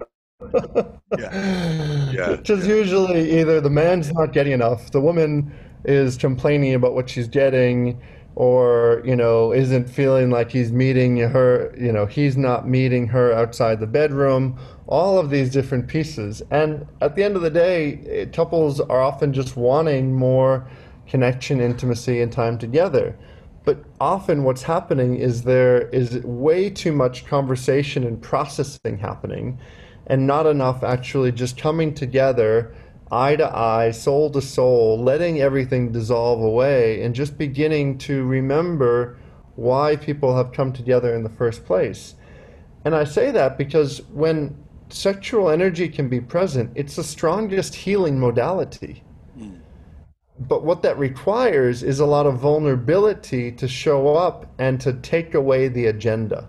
yeah. 1.19 2.11
yeah. 2.13 2.31
Which 2.33 2.51
is 2.51 2.67
yeah. 2.67 2.75
usually 2.75 3.41
either 3.41 3.61
the 3.61 3.71
man's 3.71 4.13
not 4.13 4.33
getting 4.33 4.53
enough, 4.53 4.91
the 4.91 5.01
woman 5.01 5.53
is 5.85 6.17
complaining 6.17 6.75
about 6.75 6.95
what 6.95 7.09
she's 7.09 7.29
getting, 7.29 8.01
or, 8.37 9.01
you 9.05 9.15
know, 9.15 9.53
isn't 9.53 9.89
feeling 9.89 10.31
like 10.31 10.51
he's 10.51 10.73
meeting 10.73 11.19
her, 11.19 11.73
you 11.79 11.93
know, 11.93 12.07
he's 12.07 12.37
not 12.37 12.69
meeting 12.69 13.07
her 13.09 13.33
outside 13.33 13.79
the 13.79 13.87
bedroom, 13.87 14.59
all 14.87 15.19
of 15.19 15.31
these 15.31 15.51
different 15.51 15.87
pieces. 15.87 16.43
And 16.51 16.87
at 17.01 17.15
the 17.15 17.23
end 17.23 17.37
of 17.37 17.43
the 17.43 17.51
day, 17.51 18.01
eh, 18.09 18.25
couples 18.27 18.81
are 18.81 19.01
often 19.01 19.33
just 19.33 19.57
wanting 19.57 20.13
more 20.13 20.67
connection, 21.07 21.61
intimacy, 21.61 22.21
and 22.21 22.33
time 22.33 22.59
together. 22.59 23.17
But 23.65 23.85
often 24.01 24.45
what's 24.45 24.63
happening 24.63 25.17
is 25.17 25.43
there 25.43 25.89
is 25.89 26.19
way 26.25 26.71
too 26.71 26.93
much 26.93 27.27
conversation 27.27 28.05
and 28.05 28.21
processing 28.21 28.99
happening 28.99 29.59
and 30.07 30.27
not 30.27 30.47
enough 30.47 30.85
actually 30.85 31.33
just 31.33 31.57
coming 31.57 31.95
together 31.95 32.75
eye 33.15 33.37
to 33.37 33.57
eye, 33.57 33.91
soul 33.91 34.31
to 34.31 34.43
soul, 34.43 35.03
letting 35.03 35.41
everything 35.41 35.93
dissolve 35.93 36.41
away 36.41 37.03
and 37.03 37.15
just 37.15 37.39
beginning 37.39 37.99
to 37.99 38.25
remember 38.25 39.17
why 39.57 39.97
people 39.97 40.37
have 40.37 40.53
come 40.53 40.73
together 40.73 41.15
in 41.15 41.23
the 41.23 41.31
first 41.31 41.65
place. 41.65 42.17
And 42.85 42.95
I 42.95 43.05
say 43.05 43.31
that 43.31 43.57
because 43.57 44.03
when 44.09 44.57
sexual 44.89 45.49
energy 45.49 45.89
can 45.89 46.09
be 46.09 46.21
present, 46.21 46.73
it's 46.75 46.97
the 46.97 47.05
strongest 47.05 47.75
healing 47.75 48.19
modality. 48.19 49.03
Mm. 49.39 49.61
But 50.39 50.65
what 50.65 50.83
that 50.83 50.99
requires 50.99 51.83
is 51.83 52.01
a 52.01 52.07
lot 52.07 52.27
of 52.27 52.39
vulnerability 52.39 53.53
to 53.53 53.69
show 53.69 54.15
up 54.15 54.53
and 54.59 54.81
to 54.81 54.93
take 54.93 55.35
away 55.35 55.69
the 55.69 55.87
agenda 55.87 56.49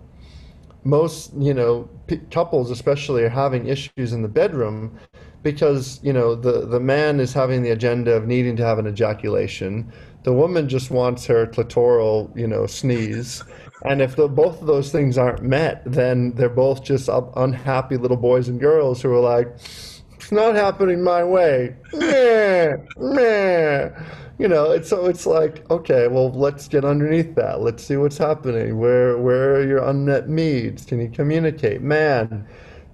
most 0.85 1.33
you 1.37 1.53
know 1.53 1.89
couples 2.29 2.69
especially 2.69 3.23
are 3.23 3.29
having 3.29 3.67
issues 3.67 4.13
in 4.13 4.21
the 4.21 4.27
bedroom 4.27 4.97
because 5.45 5.99
you 6.01 6.11
know 6.11 6.33
the 6.33 6.65
the 6.65 6.79
man 6.79 7.19
is 7.19 7.31
having 7.31 7.61
the 7.61 7.69
agenda 7.69 8.11
of 8.13 8.25
needing 8.25 8.55
to 8.55 8.65
have 8.65 8.79
an 8.79 8.87
ejaculation 8.87 9.89
the 10.23 10.33
woman 10.33 10.67
just 10.67 10.89
wants 10.89 11.27
her 11.27 11.45
clitoral 11.45 12.35
you 12.35 12.47
know 12.47 12.65
sneeze 12.65 13.43
and 13.85 14.01
if 14.01 14.15
the, 14.15 14.27
both 14.27 14.59
of 14.59 14.65
those 14.65 14.91
things 14.91 15.19
aren't 15.19 15.43
met 15.43 15.83
then 15.85 16.31
they're 16.31 16.49
both 16.49 16.83
just 16.83 17.07
unhappy 17.35 17.95
little 17.95 18.17
boys 18.17 18.47
and 18.47 18.59
girls 18.59 19.03
who 19.03 19.13
are 19.13 19.19
like 19.19 19.47
it's 20.15 20.31
not 20.31 20.55
happening 20.55 21.03
my 21.03 21.23
way 21.23 21.75
meh, 21.93 22.73
meh 22.97 23.89
you 24.37 24.49
know, 24.49 24.71
it's 24.71 24.89
so 24.89 25.05
it's 25.05 25.25
like, 25.25 25.63
okay, 25.71 26.09
well, 26.09 26.29
let's 26.29 26.67
get 26.67 26.83
underneath 26.83 27.35
that. 27.35 27.61
Let's 27.61 27.81
see 27.81 27.95
what's 27.95 28.17
happening. 28.17 28.77
Where 28.77 29.17
where 29.17 29.55
are 29.55 29.65
your 29.65 29.81
unmet 29.81 30.27
needs? 30.27 30.83
Can 30.83 30.99
you 30.99 31.07
communicate? 31.07 31.81
Man, 31.81 32.45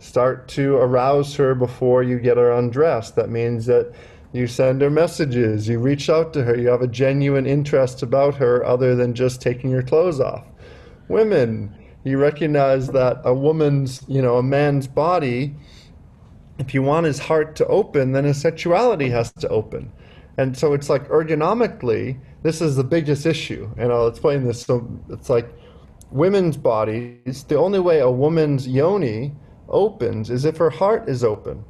start 0.02 0.48
to 0.48 0.78
arouse 0.78 1.36
her 1.36 1.54
before 1.54 2.02
you 2.02 2.18
get 2.20 2.36
her 2.36 2.52
undressed. 2.52 3.16
That 3.16 3.30
means 3.30 3.68
that 3.68 3.94
you 4.34 4.48
send 4.48 4.82
her 4.82 4.90
messages, 4.90 5.68
you 5.68 5.78
reach 5.78 6.10
out 6.10 6.34
to 6.34 6.44
her, 6.44 6.58
you 6.58 6.70
have 6.70 6.82
a 6.82 6.88
genuine 6.88 7.46
interest 7.46 8.02
about 8.02 8.36
her 8.36 8.66
other 8.66 8.96
than 8.96 9.14
just 9.14 9.42
taking 9.42 9.70
your 9.70 9.84
clothes 9.84 10.20
off. 10.20 10.44
Women, 11.08 11.76
you 12.04 12.18
recognize 12.18 12.88
that 12.88 13.22
a 13.26 13.34
woman's, 13.34 14.04
you 14.08 14.22
know, 14.22 14.38
a 14.38 14.44
man's 14.44 14.88
body, 14.88 15.56
if 16.58 16.74
you 16.74 16.82
want 16.82 17.06
his 17.06 17.20
heart 17.20 17.56
to 17.58 17.68
open, 17.68 18.14
then 18.14 18.24
his 18.24 18.42
sexuality 18.42 19.10
has 19.10 19.32
to 19.34 19.50
open. 19.50 19.92
And 20.38 20.58
so 20.58 20.74
it's 20.74 20.90
like 20.90 21.08
ergonomically, 21.10 22.20
this 22.42 22.62
is 22.62 22.76
the 22.76 22.84
biggest 22.84 23.26
issue. 23.26 23.70
And 23.78 23.92
I'll 23.92 24.08
explain 24.08 24.46
this. 24.46 24.62
So 24.64 24.90
it's 25.10 25.30
like 25.30 25.48
women's 26.10 26.58
bodies, 26.58 27.44
the 27.44 27.58
only 27.58 27.80
way 27.80 28.00
a 28.00 28.10
woman's 28.10 28.68
yoni 28.68 29.34
opens 29.70 30.30
is 30.30 30.46
if 30.46 30.58
her 30.58 30.70
heart 30.70 31.10
is 31.10 31.24
open. 31.24 31.64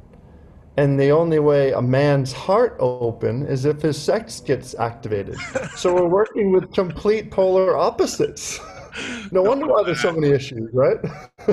And 0.76 0.98
the 0.98 1.10
only 1.10 1.38
way 1.38 1.72
a 1.72 1.82
man's 1.82 2.32
heart 2.32 2.76
open 2.80 3.46
is 3.46 3.66
if 3.66 3.82
his 3.82 4.00
sex 4.00 4.40
gets 4.40 4.74
activated. 4.74 5.36
so 5.76 5.94
we're 5.94 6.08
working 6.08 6.50
with 6.50 6.72
complete 6.72 7.30
polar 7.30 7.76
opposites. 7.76 8.58
no 9.30 9.42
wonder 9.42 9.66
why 9.66 9.82
there's 9.82 10.00
so 10.00 10.12
many 10.12 10.30
issues, 10.32 10.70
right? 10.72 10.98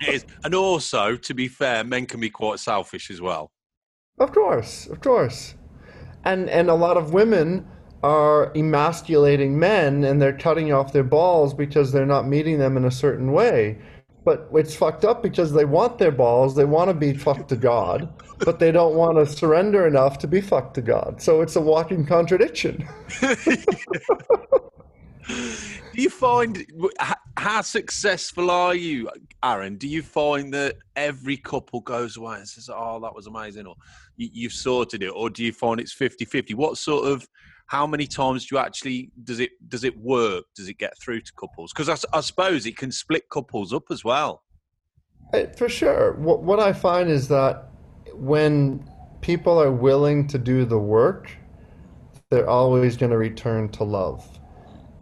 it 0.00 0.08
is. 0.08 0.26
And 0.42 0.54
also, 0.54 1.16
to 1.16 1.34
be 1.34 1.46
fair, 1.46 1.84
men 1.84 2.06
can 2.06 2.18
be 2.20 2.30
quite 2.30 2.58
selfish 2.58 3.10
as 3.10 3.20
well. 3.20 3.52
Of 4.18 4.32
course, 4.32 4.86
of 4.86 5.00
course. 5.00 5.54
And 6.24 6.48
and 6.48 6.70
a 6.70 6.74
lot 6.74 6.96
of 6.96 7.12
women 7.12 7.66
are 8.04 8.52
emasculating 8.54 9.58
men 9.58 10.04
and 10.04 10.20
they're 10.20 10.36
cutting 10.36 10.72
off 10.72 10.92
their 10.92 11.04
balls 11.04 11.54
because 11.54 11.90
they're 11.90 12.04
not 12.04 12.26
meeting 12.26 12.58
them 12.58 12.76
in 12.76 12.84
a 12.84 12.90
certain 12.90 13.32
way. 13.32 13.78
But 14.24 14.48
it's 14.54 14.74
fucked 14.74 15.04
up 15.04 15.22
because 15.22 15.52
they 15.52 15.66
want 15.66 15.98
their 15.98 16.10
balls, 16.10 16.54
they 16.54 16.64
want 16.64 16.88
to 16.88 16.94
be 16.94 17.14
fucked 17.14 17.50
to 17.50 17.56
God, 17.56 18.08
but 18.38 18.58
they 18.58 18.72
don't 18.72 18.94
want 18.94 19.18
to 19.18 19.26
surrender 19.26 19.86
enough 19.86 20.18
to 20.20 20.26
be 20.26 20.40
fucked 20.40 20.74
to 20.76 20.82
God. 20.82 21.20
So 21.20 21.42
it's 21.42 21.56
a 21.56 21.60
walking 21.60 22.06
contradiction. 22.06 22.88
do 23.20 23.36
you 25.92 26.10
find 26.10 26.64
how 27.36 27.60
successful 27.60 28.50
are 28.50 28.74
you, 28.74 29.10
Aaron? 29.42 29.76
Do 29.76 29.88
you 29.88 30.02
find 30.02 30.52
that 30.54 30.76
every 30.96 31.36
couple 31.36 31.80
goes 31.80 32.16
away 32.16 32.36
and 32.36 32.48
says, 32.48 32.70
"Oh, 32.72 33.00
that 33.00 33.14
was 33.14 33.26
amazing," 33.26 33.66
or 33.66 33.76
"You've 34.16 34.52
sorted 34.52 35.02
it," 35.02 35.08
or 35.08 35.30
do 35.30 35.44
you 35.44 35.52
find 35.52 35.80
it's 35.80 35.94
50-50? 35.94 36.54
What 36.54 36.78
sort 36.78 37.06
of 37.06 37.28
how 37.66 37.86
many 37.86 38.06
times 38.06 38.46
do 38.46 38.56
you 38.56 38.60
actually 38.60 39.10
does 39.24 39.40
it 39.40 39.50
does 39.68 39.84
it 39.84 39.98
work? 39.98 40.44
Does 40.54 40.68
it 40.68 40.78
get 40.78 40.98
through 40.98 41.20
to 41.22 41.32
couples? 41.32 41.72
Because 41.72 41.88
I, 41.88 42.18
I, 42.18 42.20
suppose 42.20 42.66
it 42.66 42.76
can 42.76 42.92
split 42.92 43.28
couples 43.30 43.72
up 43.72 43.84
as 43.90 44.04
well. 44.04 44.42
Uh, 45.32 45.46
for 45.56 45.68
sure. 45.68 46.12
What 46.14 46.42
what 46.42 46.60
I 46.60 46.72
find 46.72 47.08
is 47.08 47.28
that 47.28 47.70
when 48.12 48.88
people 49.20 49.58
are 49.60 49.72
willing 49.72 50.26
to 50.28 50.38
do 50.38 50.64
the 50.64 50.78
work, 50.78 51.30
they're 52.30 52.48
always 52.48 52.96
going 52.96 53.12
to 53.12 53.18
return 53.18 53.68
to 53.70 53.84
love 53.84 54.28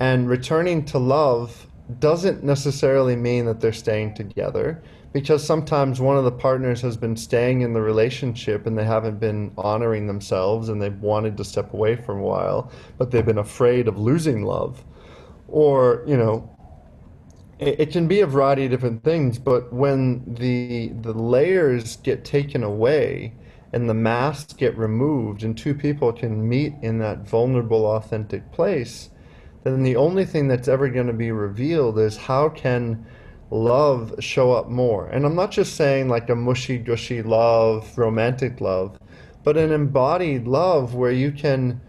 and 0.03 0.29
returning 0.29 0.85
to 0.85 0.99
love 0.99 1.69
doesn't 2.01 2.43
necessarily 2.43 3.15
mean 3.15 3.45
that 3.45 3.61
they're 3.61 3.73
staying 3.73 4.13
together 4.15 4.83
because 5.13 5.45
sometimes 5.45 6.01
one 6.01 6.17
of 6.17 6.25
the 6.25 6.33
partners 6.33 6.81
has 6.81 6.97
been 6.97 7.17
staying 7.17 7.61
in 7.61 7.75
the 7.75 7.81
relationship 7.81 8.67
and 8.67 8.79
they 8.79 8.85
haven't 8.85 9.21
been 9.21 9.53
honoring 9.59 10.07
themselves 10.07 10.69
and 10.69 10.81
they've 10.81 11.01
wanted 11.01 11.37
to 11.37 11.45
step 11.45 11.75
away 11.75 11.97
for 11.97 12.17
a 12.17 12.23
while, 12.23 12.71
but 12.97 13.11
they've 13.11 13.27
been 13.27 13.39
afraid 13.39 13.89
of 13.89 13.99
losing 13.99 14.43
love. 14.43 14.83
Or, 15.49 16.03
you 16.07 16.17
know, 16.17 16.49
it, 17.59 17.81
it 17.81 17.91
can 17.91 18.09
be 18.09 18.21
a 18.21 18.27
variety 18.27 18.65
of 18.65 18.71
different 18.71 19.05
things, 19.05 19.39
but 19.39 19.73
when 19.73 20.23
the 20.35 20.89
the 21.01 21.13
layers 21.13 21.97
get 21.97 22.25
taken 22.25 22.63
away 22.63 23.35
and 23.73 23.89
the 23.89 23.95
masks 23.95 24.55
get 24.55 24.77
removed 24.79 25.43
and 25.43 25.57
two 25.57 25.75
people 25.75 26.13
can 26.13 26.49
meet 26.49 26.75
in 26.83 26.99
that 26.99 27.29
vulnerable 27.29 27.87
authentic 27.87 28.51
place, 28.53 29.11
then 29.65 29.83
the 29.83 29.97
only 29.97 30.25
thing 30.25 30.49
that's 30.49 30.69
ever 30.69 30.89
going 30.89 31.07
to 31.07 31.13
be 31.13 31.33
revealed 31.33 31.99
is 31.99 32.17
how 32.17 32.49
can 32.49 33.07
love 33.53 34.15
show 34.19 34.53
up 34.53 34.69
more. 34.69 35.07
And 35.09 35.27
I'm 35.27 35.35
not 35.35 35.51
just 35.51 35.77
saying 35.77 36.09
like 36.09 36.31
a 36.31 36.35
mushy 36.35 36.79
gushy 36.79 37.23
love, 37.23 37.97
romantic 37.99 38.61
love, 38.61 38.99
but 39.45 39.57
an 39.57 39.73
embodied 39.73 40.47
love 40.47 40.95
where 40.95 41.13
you 41.13 41.31
can 41.31 41.81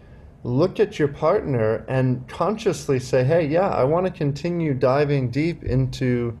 look 0.42 0.78
at 0.78 0.98
your 0.98 1.08
partner 1.08 1.84
and 1.88 2.28
consciously 2.28 3.00
say, 3.00 3.24
hey, 3.24 3.46
yeah, 3.46 3.70
I 3.70 3.82
want 3.84 4.04
to 4.04 4.12
continue 4.12 4.74
diving 4.74 5.30
deep 5.30 5.64
into 5.64 6.38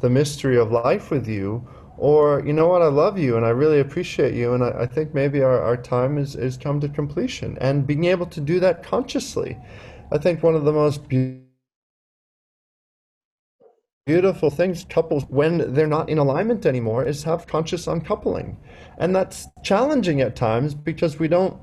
the 0.00 0.10
mystery 0.10 0.58
of 0.58 0.70
life 0.70 1.10
with 1.10 1.26
you. 1.26 1.66
Or, 1.96 2.42
you 2.46 2.52
know 2.52 2.68
what, 2.68 2.82
I 2.82 2.88
love 2.88 3.18
you 3.18 3.36
and 3.36 3.46
I 3.46 3.48
really 3.48 3.80
appreciate 3.80 4.34
you. 4.34 4.52
And 4.52 4.62
I, 4.62 4.82
I 4.82 4.86
think 4.86 5.14
maybe 5.14 5.42
our, 5.42 5.60
our 5.62 5.76
time 5.78 6.18
is, 6.18 6.36
is 6.36 6.58
come 6.58 6.78
to 6.80 6.88
completion. 6.88 7.56
And 7.60 7.86
being 7.86 8.04
able 8.04 8.26
to 8.26 8.40
do 8.40 8.60
that 8.60 8.82
consciously. 8.82 9.56
I 10.12 10.18
think 10.18 10.42
one 10.42 10.54
of 10.54 10.64
the 10.64 10.72
most 10.72 11.08
beautiful 11.08 11.47
things 14.50 14.84
couples 14.88 15.24
when 15.28 15.74
they're 15.74 15.86
not 15.86 16.08
in 16.08 16.18
alignment 16.18 16.66
anymore 16.66 17.04
is 17.04 17.24
have 17.24 17.46
conscious 17.46 17.86
uncoupling. 17.86 18.56
And 18.98 19.14
that's 19.14 19.46
challenging 19.62 20.20
at 20.20 20.36
times 20.36 20.74
because 20.74 21.18
we 21.18 21.28
don't 21.28 21.60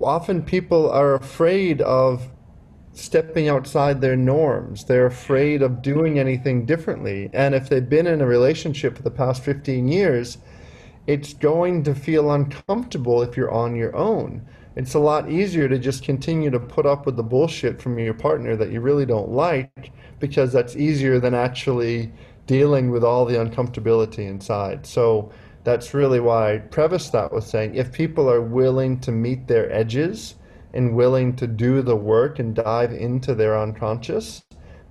often 0.00 0.42
people 0.42 0.90
are 0.90 1.14
afraid 1.14 1.82
of 1.82 2.30
stepping 2.92 3.48
outside 3.48 4.00
their 4.00 4.16
norms. 4.16 4.84
They're 4.84 5.06
afraid 5.06 5.60
of 5.60 5.82
doing 5.82 6.18
anything 6.18 6.64
differently. 6.64 7.28
And 7.34 7.54
if 7.54 7.68
they've 7.68 7.86
been 7.86 8.06
in 8.06 8.22
a 8.22 8.26
relationship 8.26 8.96
for 8.96 9.02
the 9.02 9.10
past 9.10 9.44
15 9.44 9.88
years 9.88 10.38
it's 11.06 11.34
going 11.34 11.84
to 11.84 11.94
feel 11.94 12.32
uncomfortable 12.32 13.22
if 13.22 13.36
you're 13.36 13.52
on 13.52 13.76
your 13.76 13.94
own. 13.94 14.46
It's 14.76 14.92
a 14.92 14.98
lot 14.98 15.30
easier 15.30 15.68
to 15.68 15.78
just 15.78 16.04
continue 16.04 16.50
to 16.50 16.60
put 16.60 16.84
up 16.84 17.06
with 17.06 17.16
the 17.16 17.22
bullshit 17.22 17.80
from 17.80 17.98
your 17.98 18.12
partner 18.12 18.56
that 18.56 18.70
you 18.70 18.82
really 18.82 19.06
don't 19.06 19.30
like 19.30 19.90
because 20.20 20.52
that's 20.52 20.76
easier 20.76 21.18
than 21.18 21.34
actually 21.34 22.12
dealing 22.46 22.90
with 22.90 23.02
all 23.02 23.24
the 23.24 23.36
uncomfortability 23.36 24.28
inside. 24.28 24.84
So 24.84 25.32
that's 25.64 25.94
really 25.94 26.20
why 26.20 26.54
I 26.54 26.58
prefaced 26.58 27.12
that 27.12 27.32
with 27.32 27.44
saying 27.44 27.74
if 27.74 27.90
people 27.90 28.30
are 28.30 28.42
willing 28.42 29.00
to 29.00 29.12
meet 29.12 29.48
their 29.48 29.72
edges 29.72 30.34
and 30.74 30.94
willing 30.94 31.34
to 31.36 31.46
do 31.46 31.80
the 31.80 31.96
work 31.96 32.38
and 32.38 32.54
dive 32.54 32.92
into 32.92 33.34
their 33.34 33.58
unconscious, 33.58 34.42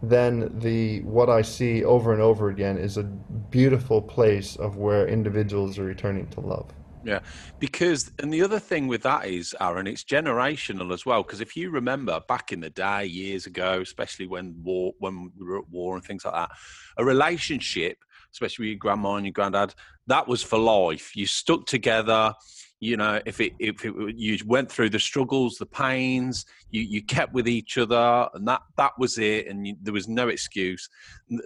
then 0.01 0.51
the 0.59 1.01
what 1.03 1.29
I 1.29 1.43
see 1.43 1.83
over 1.83 2.11
and 2.11 2.21
over 2.23 2.49
again 2.49 2.79
is 2.79 2.97
a 2.97 3.03
beautiful 3.03 4.01
place 4.01 4.55
of 4.55 4.77
where 4.77 5.07
individuals 5.07 5.77
are 5.77 5.86
returning 5.86 6.27
to 6.29 6.39
love. 6.39 6.73
Yeah, 7.06 7.20
because 7.60 8.12
and 8.18 8.34
the 8.34 8.41
other 8.41 8.58
thing 8.60 8.88
with 8.88 9.03
that 9.03 9.28
is, 9.28 9.56
Aaron, 9.62 9.86
it's 9.86 10.03
generational 10.03 10.91
as 10.91 11.06
well. 11.06 11.22
Because 11.22 11.39
if 11.39 11.56
you 11.56 11.70
remember 11.70 12.20
back 12.28 12.51
in 12.51 12.62
the 12.62 12.72
day, 12.72 13.06
years 13.06 13.45
ago, 13.45 13.80
especially 13.82 14.26
when 14.26 14.56
war, 14.64 14.93
when 14.97 15.32
we 15.38 15.45
were 15.45 15.60
at 15.60 15.70
war 15.70 15.95
and 15.95 16.03
things 16.03 16.26
like 16.26 16.34
that, 16.34 16.49
a 16.97 17.06
relationship, 17.06 17.97
especially 18.34 18.64
with 18.64 18.70
your 18.72 18.80
grandma 18.80 19.16
and 19.16 19.26
your 19.28 19.34
granddad, 19.34 19.76
that 20.08 20.28
was 20.28 20.41
for 20.41 20.58
life. 20.58 21.16
You 21.16 21.28
stuck 21.28 21.68
together. 21.68 22.34
You 22.80 22.97
know, 22.97 23.22
if 23.26 23.39
it 23.39 23.53
if 23.60 23.86
it, 23.86 23.93
you 24.18 24.39
went 24.47 24.72
through 24.72 24.89
the 24.89 24.99
struggles, 24.99 25.58
the 25.58 25.68
pains, 25.68 26.43
you 26.72 26.82
you 26.82 27.03
kept 27.03 27.34
with 27.34 27.47
each 27.47 27.78
other, 27.78 28.30
and 28.34 28.47
that 28.47 28.62
that 28.78 28.93
was 28.97 29.20
it, 29.20 29.47
and 29.47 29.68
you, 29.68 29.76
there 29.82 29.93
was 29.93 30.08
no 30.08 30.28
excuse. 30.30 30.89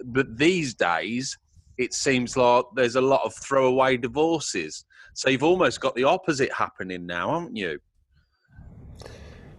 But 0.06 0.38
these 0.38 0.72
days, 0.72 1.38
it 1.76 1.92
seems 1.92 2.34
like 2.34 2.64
there's 2.74 2.96
a 2.96 3.00
lot 3.02 3.22
of 3.24 3.34
throwaway 3.34 3.98
divorces 3.98 4.86
so 5.14 5.30
you've 5.30 5.42
almost 5.42 5.80
got 5.80 5.94
the 5.94 6.04
opposite 6.04 6.52
happening 6.52 7.06
now, 7.06 7.38
haven't 7.38 7.56
you? 7.56 7.78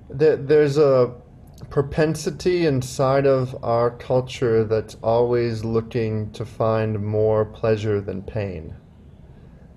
There's 0.10 0.78
a 0.78 1.16
propensity 1.70 2.66
inside 2.66 3.26
of 3.26 3.56
our 3.64 3.92
culture 3.92 4.64
that's 4.64 4.98
always 5.04 5.64
looking 5.64 6.32
to 6.34 6.46
find 6.46 7.02
more 7.02 7.46
pleasure 7.46 8.02
than 8.02 8.22
pain. 8.22 8.76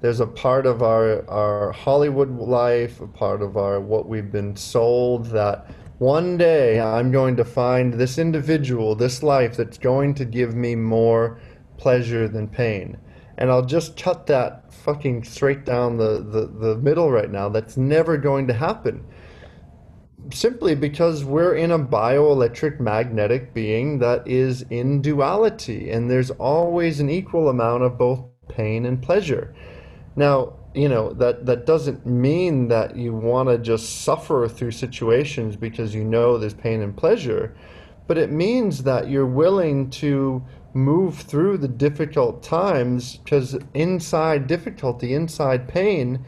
There's 0.00 0.20
a 0.20 0.26
part 0.26 0.66
of 0.66 0.82
our, 0.82 1.28
our 1.30 1.72
Hollywood 1.72 2.30
life, 2.30 3.00
a 3.00 3.06
part 3.06 3.42
of 3.42 3.56
our 3.56 3.80
what 3.80 4.08
we've 4.08 4.32
been 4.32 4.56
sold 4.56 5.26
that 5.26 5.70
one 5.98 6.36
day 6.36 6.80
I'm 6.80 7.12
going 7.12 7.36
to 7.36 7.44
find 7.44 7.94
this 7.94 8.18
individual, 8.18 8.94
this 8.96 9.22
life 9.22 9.56
that's 9.56 9.78
going 9.78 10.14
to 10.14 10.24
give 10.24 10.54
me 10.54 10.74
more 10.74 11.38
pleasure 11.78 12.28
than 12.28 12.48
pain 12.48 12.98
and 13.38 13.50
I'll 13.50 13.64
just 13.64 13.96
cut 13.96 14.26
that 14.26 14.63
fucking 14.84 15.24
straight 15.24 15.64
down 15.64 15.96
the, 15.96 16.20
the, 16.20 16.46
the 16.46 16.76
middle 16.76 17.10
right 17.10 17.30
now. 17.30 17.48
That's 17.48 17.76
never 17.76 18.18
going 18.18 18.46
to 18.48 18.52
happen. 18.52 19.04
Simply 20.30 20.74
because 20.74 21.24
we're 21.24 21.54
in 21.54 21.70
a 21.70 21.78
bioelectric 21.78 22.80
magnetic 22.80 23.54
being 23.54 23.98
that 23.98 24.26
is 24.28 24.62
in 24.70 25.00
duality, 25.00 25.90
and 25.90 26.10
there's 26.10 26.30
always 26.32 27.00
an 27.00 27.10
equal 27.10 27.48
amount 27.48 27.82
of 27.82 27.98
both 27.98 28.24
pain 28.48 28.86
and 28.86 29.02
pleasure. 29.02 29.54
Now, 30.16 30.54
you 30.74 30.88
know, 30.88 31.12
that, 31.14 31.46
that 31.46 31.66
doesn't 31.66 32.04
mean 32.04 32.68
that 32.68 32.96
you 32.96 33.14
want 33.14 33.48
to 33.48 33.58
just 33.58 34.02
suffer 34.02 34.48
through 34.48 34.72
situations 34.72 35.56
because 35.56 35.94
you 35.94 36.04
know 36.04 36.36
there's 36.36 36.54
pain 36.54 36.82
and 36.82 36.96
pleasure, 36.96 37.56
but 38.06 38.18
it 38.18 38.30
means 38.30 38.82
that 38.82 39.08
you're 39.08 39.26
willing 39.26 39.88
to 39.90 40.44
move 40.74 41.16
through 41.16 41.56
the 41.58 41.68
difficult 41.68 42.42
times 42.42 43.16
because 43.18 43.56
inside 43.72 44.46
difficulty, 44.46 45.14
inside 45.14 45.68
pain, 45.68 46.24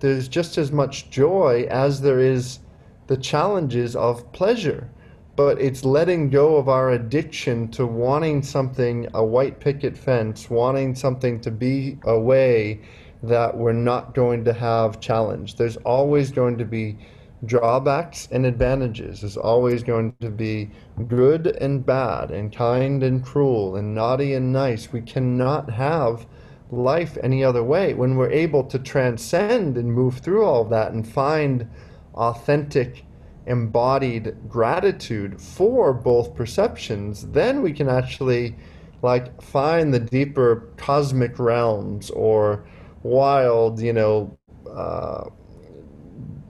there's 0.00 0.26
just 0.26 0.56
as 0.56 0.72
much 0.72 1.10
joy 1.10 1.66
as 1.70 2.00
there 2.00 2.18
is 2.18 2.60
the 3.06 3.16
challenges 3.16 3.94
of 3.94 4.32
pleasure. 4.32 4.88
But 5.36 5.60
it's 5.60 5.84
letting 5.84 6.30
go 6.30 6.56
of 6.56 6.68
our 6.68 6.90
addiction 6.90 7.68
to 7.68 7.86
wanting 7.86 8.42
something, 8.42 9.08
a 9.14 9.24
white 9.24 9.60
picket 9.60 9.96
fence, 9.96 10.50
wanting 10.50 10.94
something 10.94 11.40
to 11.40 11.50
be 11.50 11.98
a 12.04 12.18
way 12.18 12.80
that 13.22 13.56
we're 13.56 13.72
not 13.72 14.14
going 14.14 14.44
to 14.44 14.52
have 14.52 15.00
challenge. 15.00 15.56
There's 15.56 15.76
always 15.78 16.30
going 16.30 16.58
to 16.58 16.64
be 16.64 16.96
drawbacks 17.44 18.28
and 18.30 18.44
advantages. 18.44 19.22
is 19.22 19.36
always 19.36 19.82
going 19.82 20.14
to 20.20 20.30
be 20.30 20.70
good 21.08 21.46
and 21.46 21.84
bad, 21.84 22.30
and 22.30 22.54
kind 22.54 23.02
and 23.02 23.24
cruel, 23.24 23.76
and 23.76 23.94
naughty 23.94 24.34
and 24.34 24.52
nice. 24.52 24.92
We 24.92 25.00
cannot 25.00 25.70
have 25.70 26.26
life 26.70 27.16
any 27.22 27.42
other 27.44 27.62
way. 27.62 27.94
When 27.94 28.16
we're 28.16 28.30
able 28.30 28.64
to 28.64 28.78
transcend 28.78 29.76
and 29.76 29.92
move 29.92 30.18
through 30.18 30.44
all 30.44 30.64
that 30.66 30.92
and 30.92 31.06
find 31.06 31.68
authentic, 32.14 33.04
embodied 33.46 34.36
gratitude 34.48 35.40
for 35.40 35.92
both 35.92 36.34
perceptions, 36.34 37.26
then 37.28 37.62
we 37.62 37.72
can 37.72 37.88
actually 37.88 38.56
like 39.02 39.40
find 39.42 39.94
the 39.94 39.98
deeper 39.98 40.68
cosmic 40.76 41.38
realms 41.38 42.10
or 42.10 42.64
wild, 43.02 43.80
you 43.80 43.92
know, 43.92 44.36
uh, 44.70 45.24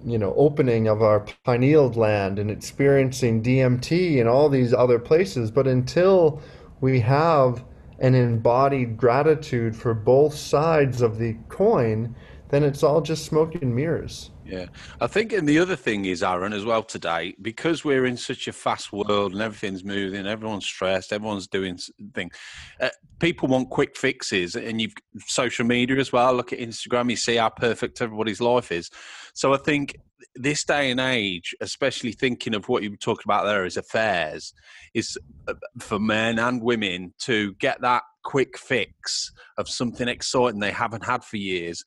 you 0.04 0.18
know 0.18 0.34
opening 0.34 0.88
of 0.88 1.02
our 1.02 1.26
pineal 1.44 1.90
gland 1.90 2.38
and 2.38 2.50
experiencing 2.50 3.42
DMT 3.42 4.20
and 4.20 4.28
all 4.28 4.48
these 4.48 4.72
other 4.72 4.98
places 4.98 5.50
but 5.50 5.66
until 5.66 6.40
we 6.80 7.00
have 7.00 7.64
an 7.98 8.14
embodied 8.14 8.96
gratitude 8.96 9.76
for 9.76 9.92
both 9.92 10.34
sides 10.34 11.02
of 11.02 11.18
the 11.18 11.34
coin 11.48 12.14
then 12.48 12.64
it's 12.64 12.82
all 12.82 13.00
just 13.00 13.26
smoke 13.26 13.54
and 13.56 13.74
mirrors 13.74 14.30
yeah, 14.50 14.66
I 15.00 15.06
think, 15.06 15.32
and 15.32 15.48
the 15.48 15.60
other 15.60 15.76
thing 15.76 16.06
is, 16.06 16.24
Aaron, 16.24 16.52
as 16.52 16.64
well 16.64 16.82
today, 16.82 17.36
because 17.40 17.84
we're 17.84 18.04
in 18.04 18.16
such 18.16 18.48
a 18.48 18.52
fast 18.52 18.92
world 18.92 19.32
and 19.32 19.40
everything's 19.40 19.84
moving, 19.84 20.26
everyone's 20.26 20.66
stressed, 20.66 21.12
everyone's 21.12 21.46
doing 21.46 21.78
things. 22.14 22.34
Uh, 22.80 22.88
people 23.20 23.46
want 23.46 23.70
quick 23.70 23.96
fixes, 23.96 24.56
and 24.56 24.80
you've 24.80 24.94
social 25.24 25.64
media 25.64 25.98
as 25.98 26.12
well. 26.12 26.34
Look 26.34 26.52
at 26.52 26.58
Instagram, 26.58 27.10
you 27.10 27.16
see 27.16 27.36
how 27.36 27.50
perfect 27.50 28.02
everybody's 28.02 28.40
life 28.40 28.72
is. 28.72 28.90
So 29.34 29.54
I 29.54 29.58
think 29.58 29.96
this 30.34 30.64
day 30.64 30.90
and 30.90 31.00
age, 31.00 31.54
especially 31.60 32.12
thinking 32.12 32.54
of 32.54 32.68
what 32.68 32.82
you 32.82 32.90
were 32.90 32.96
talking 32.96 33.24
about 33.24 33.44
there 33.44 33.64
as 33.64 33.76
affairs, 33.76 34.52
is 34.94 35.18
uh, 35.48 35.54
for 35.78 35.98
men 35.98 36.38
and 36.38 36.62
women 36.62 37.14
to 37.20 37.54
get 37.54 37.80
that 37.80 38.02
quick 38.22 38.58
fix 38.58 39.32
of 39.56 39.68
something 39.68 40.08
exciting 40.08 40.60
they 40.60 40.70
haven't 40.70 41.04
had 41.04 41.24
for 41.24 41.36
years. 41.36 41.84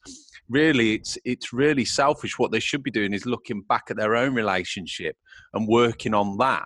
Really 0.49 0.95
it's 0.95 1.17
it's 1.23 1.53
really 1.53 1.85
selfish. 1.85 2.37
What 2.37 2.51
they 2.51 2.59
should 2.59 2.83
be 2.83 2.91
doing 2.91 3.13
is 3.13 3.25
looking 3.25 3.61
back 3.61 3.85
at 3.89 3.97
their 3.97 4.15
own 4.15 4.33
relationship 4.33 5.15
and 5.53 5.67
working 5.67 6.13
on 6.13 6.37
that. 6.37 6.65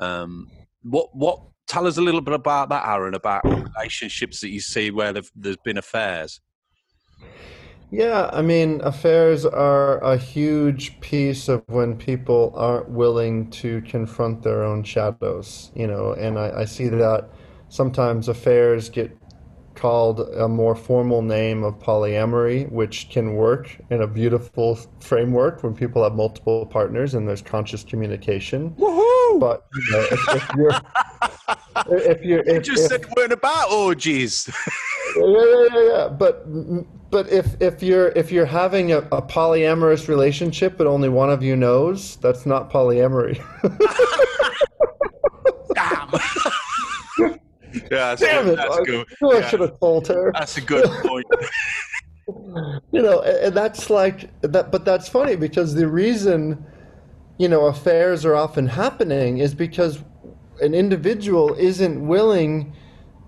Um, 0.00 0.48
what 0.82 1.08
what 1.14 1.40
tell 1.66 1.86
us 1.86 1.96
a 1.96 2.02
little 2.02 2.20
bit 2.20 2.34
about 2.34 2.68
that 2.68 2.86
aaron 2.86 3.14
about 3.14 3.44
relationships 3.44 4.40
that 4.40 4.50
you 4.50 4.60
see 4.60 4.90
where 4.90 5.12
there's 5.12 5.56
been 5.64 5.78
affairs 5.78 6.40
yeah 7.94 8.28
i 8.32 8.42
mean 8.42 8.80
affairs 8.82 9.46
are 9.46 9.98
a 9.98 10.16
huge 10.16 10.98
piece 11.00 11.48
of 11.48 11.62
when 11.68 11.96
people 11.96 12.52
aren't 12.56 12.88
willing 12.88 13.48
to 13.50 13.80
confront 13.82 14.42
their 14.42 14.64
own 14.64 14.82
shadows 14.82 15.70
you 15.76 15.86
know 15.86 16.12
and 16.14 16.38
i, 16.38 16.62
I 16.62 16.64
see 16.64 16.88
that 16.88 17.28
sometimes 17.68 18.28
affairs 18.28 18.88
get 18.88 19.16
called 19.74 20.20
a 20.20 20.48
more 20.48 20.74
formal 20.74 21.22
name 21.22 21.64
of 21.64 21.78
polyamory, 21.78 22.70
which 22.70 23.10
can 23.10 23.34
work 23.34 23.76
in 23.90 24.02
a 24.02 24.06
beautiful 24.06 24.78
framework 25.00 25.62
when 25.62 25.74
people 25.74 26.02
have 26.02 26.14
multiple 26.14 26.66
partners 26.66 27.14
and 27.14 27.28
there's 27.28 27.42
conscious 27.42 27.82
communication. 27.82 28.70
Woohoo! 28.76 29.40
But 29.40 29.66
you 29.74 29.92
know, 29.92 30.06
if, 30.10 30.28
if, 30.34 30.50
you're, 30.56 30.70
if 32.10 32.24
you're, 32.24 32.40
if, 32.40 32.54
you 32.54 32.60
just 32.60 32.84
if, 32.84 33.02
said 33.02 33.12
we're 33.16 33.32
about 33.32 33.70
orgies. 33.70 34.48
Oh, 35.16 35.68
yeah, 35.70 35.76
yeah, 35.76 35.82
yeah, 35.82 35.96
yeah. 35.96 36.08
But 36.08 36.44
but 37.14 37.30
if 37.30 37.62
if 37.62 37.80
you're 37.80 38.08
if 38.16 38.32
you're 38.32 38.44
having 38.44 38.90
a, 38.90 38.98
a 38.98 39.22
polyamorous 39.22 40.08
relationship 40.08 40.76
but 40.76 40.88
only 40.88 41.08
one 41.08 41.30
of 41.30 41.44
you 41.44 41.54
knows, 41.54 42.16
that's 42.16 42.44
not 42.44 42.72
polyamory. 42.72 43.40
Damn. 45.74 46.10
Yeah, 47.90 48.14
Damn 48.14 48.48
it! 48.48 48.56
That's 48.56 48.76
I, 48.76 48.84
good. 48.84 49.06
I 49.22 49.38
yeah. 49.38 49.48
should 49.48 49.60
have 49.60 49.78
told 49.80 50.06
her. 50.06 50.30
That's 50.32 50.56
a 50.56 50.60
good 50.60 50.88
point. 51.02 51.26
you 52.92 53.02
know, 53.02 53.20
and 53.22 53.54
that's 53.54 53.90
like 53.90 54.30
that. 54.42 54.70
But 54.70 54.84
that's 54.84 55.08
funny 55.08 55.34
because 55.34 55.74
the 55.74 55.88
reason, 55.88 56.64
you 57.36 57.48
know, 57.48 57.66
affairs 57.66 58.24
are 58.24 58.36
often 58.36 58.68
happening 58.68 59.38
is 59.38 59.54
because 59.54 59.98
an 60.60 60.72
individual 60.72 61.54
isn't 61.54 62.06
willing 62.06 62.72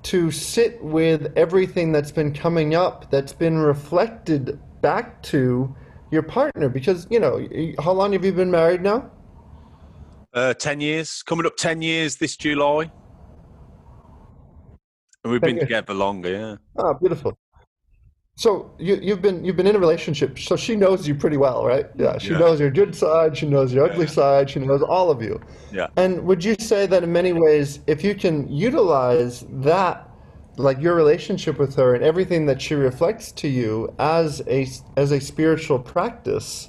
to 0.07 0.31
sit 0.31 0.83
with 0.83 1.33
everything 1.37 1.91
that's 1.91 2.13
been 2.13 2.33
coming 2.33 2.77
up 2.77 3.11
that's 3.11 3.33
been 3.33 3.59
reflected 3.59 4.61
back 4.81 5.21
to 5.25 5.75
your 6.13 6.23
partner? 6.23 6.69
Because 6.69 7.09
you 7.11 7.19
know 7.19 7.45
how 7.81 7.91
long 7.93 8.13
have 8.13 8.25
you 8.25 8.33
been 8.33 8.51
married 8.51 8.83
now? 8.83 9.11
Uh, 10.33 10.55
10 10.55 10.81
years. 10.81 11.25
Coming 11.25 11.45
up 11.45 11.57
10 11.57 11.83
years 11.83 12.17
this 12.17 12.37
july. 12.37 12.91
And 15.25 15.33
we've 15.33 15.41
been 15.41 15.59
together 15.59 15.93
longer, 15.93 16.31
yeah. 16.31 16.57
Oh, 16.79 16.95
beautiful. 16.95 17.37
So 18.39 18.71
you, 18.79 18.97
you've 18.97 19.23
been 19.23 19.43
you've 19.45 19.57
been 19.57 19.67
in 19.67 19.77
a 19.77 19.79
relationship, 19.79 20.39
so 20.39 20.57
she 20.57 20.77
knows 20.77 21.09
you 21.09 21.15
pretty 21.15 21.39
well, 21.39 21.65
right? 21.65 21.87
Yeah, 21.97 22.19
she 22.19 22.33
Yeah. 22.33 22.39
knows 22.39 22.61
your 22.61 22.71
good 22.71 22.95
side, 22.95 23.35
she 23.37 23.47
knows 23.47 23.73
your 23.73 23.91
ugly 23.91 24.07
side, 24.07 24.51
she 24.51 24.61
knows 24.61 24.83
all 24.83 25.11
of 25.11 25.23
you. 25.23 25.41
Yeah. 25.73 25.87
And 25.97 26.23
would 26.27 26.45
you 26.45 26.55
say 26.59 26.87
that 26.87 27.03
in 27.03 27.11
many 27.11 27.33
ways, 27.33 27.81
if 27.87 28.05
you 28.05 28.15
can 28.15 28.47
utilize 28.53 29.47
that, 29.51 30.11
like 30.59 30.79
your 30.81 30.95
relationship 30.95 31.59
with 31.59 31.75
her 31.77 31.95
and 31.95 32.05
everything 32.05 32.45
that 32.47 32.61
she 32.61 32.75
reflects 32.75 33.33
to 33.33 33.49
you 33.49 33.95
as 33.99 34.43
a 34.49 34.69
as 34.99 35.13
a 35.13 35.21
spiritual 35.21 35.79
practice, 35.79 36.69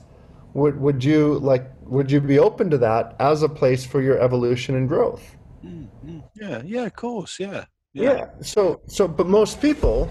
would 0.54 0.80
would 0.80 1.04
you 1.04 1.38
like 1.40 1.70
would 1.84 2.10
you 2.10 2.22
be 2.22 2.40
open 2.40 2.70
to 2.70 2.78
that 2.78 3.16
as 3.20 3.44
a 3.44 3.50
place 3.50 3.86
for 3.86 4.02
your 4.02 4.18
evolution 4.20 4.76
and 4.76 4.88
growth? 4.88 5.36
Mm, 5.66 5.90
mm. 6.06 6.24
Yeah, 6.36 6.62
yeah, 6.64 6.86
of 6.86 6.96
course, 6.96 7.40
yeah. 7.42 7.66
Yeah. 7.94 8.30
So 8.42 8.80
so 8.88 9.06
but 9.06 9.28
most 9.28 9.62
people 9.62 10.10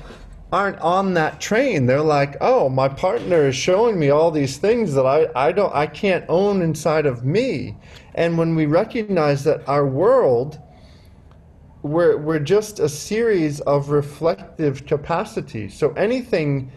aren't 0.52 0.78
on 0.80 1.14
that 1.14 1.40
train. 1.40 1.86
They're 1.86 2.00
like, 2.00 2.36
"Oh, 2.40 2.68
my 2.68 2.88
partner 2.88 3.48
is 3.48 3.56
showing 3.56 3.98
me 3.98 4.10
all 4.10 4.30
these 4.30 4.58
things 4.58 4.94
that 4.94 5.06
I 5.06 5.28
I 5.34 5.52
don't 5.52 5.74
I 5.74 5.86
can't 5.86 6.24
own 6.28 6.62
inside 6.62 7.06
of 7.06 7.24
me." 7.24 7.76
And 8.14 8.38
when 8.38 8.54
we 8.54 8.66
recognize 8.66 9.44
that 9.44 9.68
our 9.68 9.86
world 9.86 10.58
we're 11.82 12.16
we're 12.16 12.38
just 12.40 12.80
a 12.80 12.88
series 12.88 13.60
of 13.60 13.90
reflective 13.90 14.86
capacities. 14.86 15.74
So 15.74 15.92
anything 15.92 16.70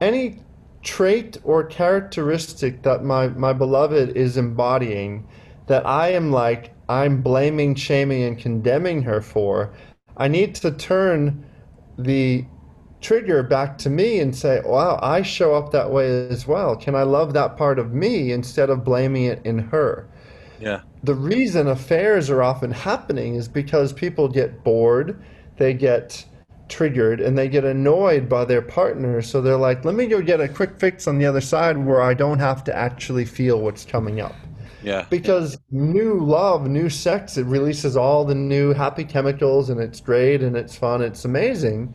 any 0.00 0.40
trait 0.82 1.38
or 1.44 1.64
characteristic 1.64 2.82
that 2.82 3.04
my 3.04 3.28
my 3.28 3.52
beloved 3.52 4.16
is 4.16 4.36
embodying 4.36 5.26
that 5.66 5.86
I 5.86 6.08
am 6.12 6.30
like 6.30 6.74
I'm 6.88 7.22
blaming, 7.22 7.74
shaming, 7.74 8.22
and 8.24 8.38
condemning 8.38 9.02
her 9.02 9.22
for, 9.22 9.72
I 10.18 10.28
need 10.28 10.54
to 10.56 10.70
turn 10.70 11.46
the 11.98 12.44
trigger 13.04 13.42
back 13.44 13.78
to 13.78 13.90
me 13.90 14.18
and 14.20 14.34
say, 14.34 14.62
wow, 14.64 14.98
I 15.02 15.22
show 15.22 15.54
up 15.54 15.70
that 15.72 15.90
way 15.92 16.28
as 16.28 16.46
well. 16.48 16.76
Can 16.76 16.94
I 16.96 17.02
love 17.04 17.34
that 17.34 17.56
part 17.56 17.78
of 17.78 17.92
me 17.92 18.32
instead 18.32 18.70
of 18.70 18.84
blaming 18.84 19.24
it 19.26 19.42
in 19.44 19.58
her? 19.58 20.08
Yeah. 20.58 20.82
The 21.02 21.14
reason 21.14 21.68
affairs 21.68 22.30
are 22.30 22.42
often 22.42 22.70
happening 22.72 23.34
is 23.36 23.48
because 23.48 23.92
people 23.92 24.28
get 24.28 24.64
bored, 24.64 25.22
they 25.58 25.74
get 25.74 26.24
triggered, 26.68 27.20
and 27.20 27.36
they 27.36 27.48
get 27.48 27.64
annoyed 27.64 28.28
by 28.28 28.44
their 28.46 28.62
partner. 28.62 29.20
So 29.22 29.42
they're 29.42 29.58
like, 29.58 29.84
let 29.84 29.94
me 29.94 30.06
go 30.06 30.22
get 30.22 30.40
a 30.40 30.48
quick 30.48 30.78
fix 30.80 31.06
on 31.06 31.18
the 31.18 31.26
other 31.26 31.42
side 31.42 31.76
where 31.78 32.02
I 32.02 32.14
don't 32.14 32.38
have 32.38 32.64
to 32.64 32.74
actually 32.76 33.26
feel 33.26 33.60
what's 33.60 33.84
coming 33.84 34.20
up 34.20 34.46
Yeah. 34.82 35.06
because 35.10 35.58
new 35.70 36.14
love, 36.20 36.68
new 36.68 36.88
sex, 36.90 37.36
it 37.36 37.46
releases 37.46 37.96
all 37.96 38.24
the 38.24 38.34
new 38.34 38.72
happy 38.74 39.04
chemicals 39.04 39.70
and 39.70 39.80
it's 39.80 40.00
great 40.00 40.42
and 40.42 40.56
it's 40.56 40.76
fun, 40.76 41.02
it's 41.02 41.24
amazing. 41.26 41.94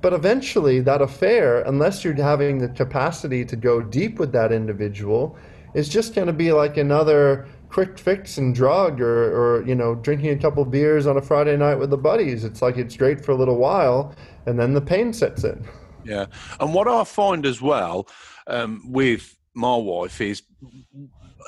But 0.00 0.12
eventually, 0.12 0.80
that 0.80 1.02
affair, 1.02 1.62
unless 1.62 2.04
you're 2.04 2.14
having 2.14 2.58
the 2.58 2.68
capacity 2.68 3.44
to 3.44 3.56
go 3.56 3.82
deep 3.82 4.18
with 4.18 4.32
that 4.32 4.52
individual, 4.52 5.36
is 5.74 5.88
just 5.88 6.14
going 6.14 6.28
to 6.28 6.32
be 6.32 6.52
like 6.52 6.76
another 6.76 7.46
quick 7.68 7.98
fix 7.98 8.38
and 8.38 8.54
drug 8.54 9.00
or, 9.00 9.58
or, 9.58 9.66
you 9.66 9.74
know, 9.74 9.94
drinking 9.96 10.30
a 10.30 10.36
couple 10.36 10.64
beers 10.64 11.06
on 11.06 11.16
a 11.16 11.22
Friday 11.22 11.56
night 11.56 11.74
with 11.74 11.90
the 11.90 11.98
buddies. 11.98 12.44
It's 12.44 12.62
like 12.62 12.76
it's 12.76 12.96
great 12.96 13.24
for 13.24 13.32
a 13.32 13.34
little 13.34 13.56
while 13.56 14.14
and 14.46 14.58
then 14.58 14.72
the 14.72 14.80
pain 14.80 15.12
sets 15.12 15.44
in. 15.44 15.66
Yeah, 16.04 16.26
and 16.58 16.72
what 16.72 16.88
I 16.88 17.04
find 17.04 17.44
as 17.44 17.60
well 17.60 18.08
um, 18.46 18.82
with 18.86 19.36
my 19.54 19.76
wife 19.76 20.20
is 20.20 20.42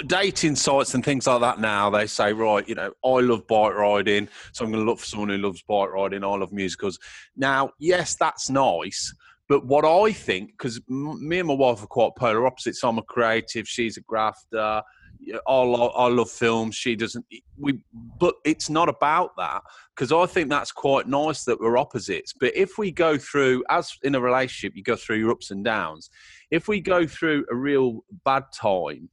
dating 0.06 0.56
sites 0.56 0.94
and 0.94 1.04
things 1.04 1.26
like 1.26 1.40
that. 1.40 1.60
Now 1.60 1.90
they 1.90 2.06
say, 2.06 2.32
right, 2.32 2.66
you 2.68 2.74
know, 2.74 2.92
I 3.04 3.20
love 3.20 3.46
bike 3.46 3.74
riding, 3.74 4.28
so 4.52 4.64
I'm 4.64 4.72
going 4.72 4.84
to 4.84 4.90
look 4.90 4.98
for 4.98 5.06
someone 5.06 5.28
who 5.30 5.38
loves 5.38 5.62
bike 5.62 5.90
riding. 5.90 6.24
I 6.24 6.28
love 6.28 6.52
musicals. 6.52 6.98
Now, 7.36 7.70
yes, 7.78 8.16
that's 8.16 8.50
nice. 8.50 9.14
But 9.48 9.66
what 9.66 9.84
I 9.84 10.12
think, 10.12 10.52
because 10.52 10.80
me 10.88 11.40
and 11.40 11.48
my 11.48 11.54
wife 11.54 11.82
are 11.82 11.88
quite 11.88 12.12
polar 12.16 12.46
opposites. 12.46 12.84
I'm 12.84 12.98
a 12.98 13.02
creative, 13.02 13.66
she's 13.66 13.96
a 13.96 14.00
grafter. 14.02 14.82
I 15.46 15.62
love, 15.62 15.92
I 15.96 16.06
love 16.06 16.30
films. 16.30 16.76
She 16.76 16.96
doesn't. 16.96 17.26
We, 17.58 17.80
but 17.92 18.36
it's 18.44 18.70
not 18.70 18.88
about 18.88 19.32
that 19.36 19.62
because 19.94 20.12
I 20.12 20.26
think 20.26 20.48
that's 20.48 20.72
quite 20.72 21.08
nice 21.08 21.44
that 21.44 21.60
we're 21.60 21.76
opposites. 21.76 22.32
But 22.32 22.56
if 22.56 22.78
we 22.78 22.90
go 22.90 23.18
through, 23.18 23.64
as 23.68 23.92
in 24.02 24.14
a 24.14 24.20
relationship, 24.20 24.76
you 24.76 24.82
go 24.82 24.96
through 24.96 25.16
your 25.16 25.32
ups 25.32 25.50
and 25.50 25.64
downs. 25.64 26.10
If 26.50 26.68
we 26.68 26.80
go 26.80 27.06
through 27.06 27.44
a 27.50 27.54
real 27.54 28.04
bad 28.24 28.44
time, 28.54 29.10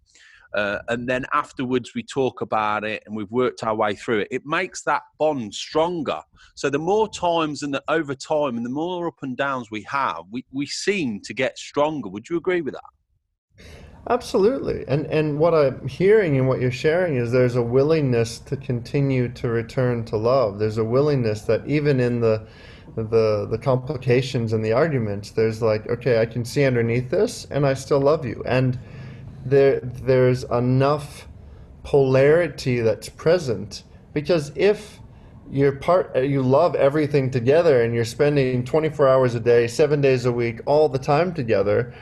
uh, 0.53 0.79
and 0.89 1.07
then 1.07 1.25
afterwards 1.33 1.93
we 1.93 2.03
talk 2.03 2.41
about 2.41 2.83
it 2.83 3.03
and 3.05 3.15
we've 3.15 3.31
worked 3.31 3.63
our 3.63 3.75
way 3.75 3.95
through 3.95 4.19
it, 4.19 4.27
it 4.31 4.45
makes 4.45 4.83
that 4.83 5.03
bond 5.17 5.53
stronger. 5.53 6.21
So 6.55 6.69
the 6.69 6.79
more 6.79 7.09
times 7.09 7.63
and 7.63 7.73
the 7.73 7.83
over 7.87 8.15
time 8.15 8.57
and 8.57 8.65
the 8.65 8.69
more 8.69 9.07
up 9.07 9.21
and 9.21 9.35
downs 9.37 9.69
we 9.71 9.83
have, 9.83 10.23
we, 10.31 10.45
we 10.51 10.65
seem 10.65 11.21
to 11.21 11.33
get 11.33 11.57
stronger. 11.57 12.09
Would 12.09 12.29
you 12.29 12.37
agree 12.37 12.61
with 12.61 12.73
that? 12.73 13.67
Absolutely. 14.09 14.85
And 14.87 15.05
and 15.07 15.37
what 15.37 15.53
I'm 15.53 15.85
hearing 15.85 16.37
and 16.37 16.47
what 16.47 16.61
you're 16.61 16.71
sharing 16.71 17.17
is 17.17 17.31
there's 17.31 17.57
a 17.57 17.61
willingness 17.61 18.39
to 18.39 18.55
continue 18.55 19.27
to 19.33 19.49
return 19.49 20.05
to 20.05 20.17
love. 20.17 20.59
There's 20.59 20.77
a 20.77 20.83
willingness 20.83 21.41
that 21.41 21.67
even 21.67 21.99
in 21.99 22.21
the 22.21 22.47
the 22.95 23.47
the 23.49 23.57
complications 23.57 24.53
and 24.53 24.63
the 24.63 24.71
arguments, 24.71 25.31
there's 25.31 25.61
like, 25.61 25.87
okay, 25.89 26.21
I 26.21 26.25
can 26.25 26.45
see 26.45 26.63
underneath 26.63 27.09
this 27.09 27.47
and 27.51 27.65
I 27.65 27.73
still 27.73 27.99
love 27.99 28.25
you. 28.25 28.41
And 28.45 28.79
there 29.49 29.79
there's 29.81 30.43
enough 30.45 31.27
polarity 31.83 32.81
that's 32.81 33.09
present 33.09 33.83
because 34.13 34.51
if 34.55 34.99
you're 35.49 35.71
part 35.71 36.15
you 36.17 36.41
love 36.41 36.75
everything 36.75 37.31
together 37.31 37.81
and 37.83 37.93
you're 37.93 38.05
spending 38.05 38.65
24 38.65 39.07
hours 39.07 39.35
a 39.35 39.39
day, 39.39 39.67
7 39.67 40.01
days 40.01 40.25
a 40.25 40.31
week 40.31 40.59
all 40.65 40.89
the 40.89 40.99
time 40.99 41.33
together, 41.33 41.93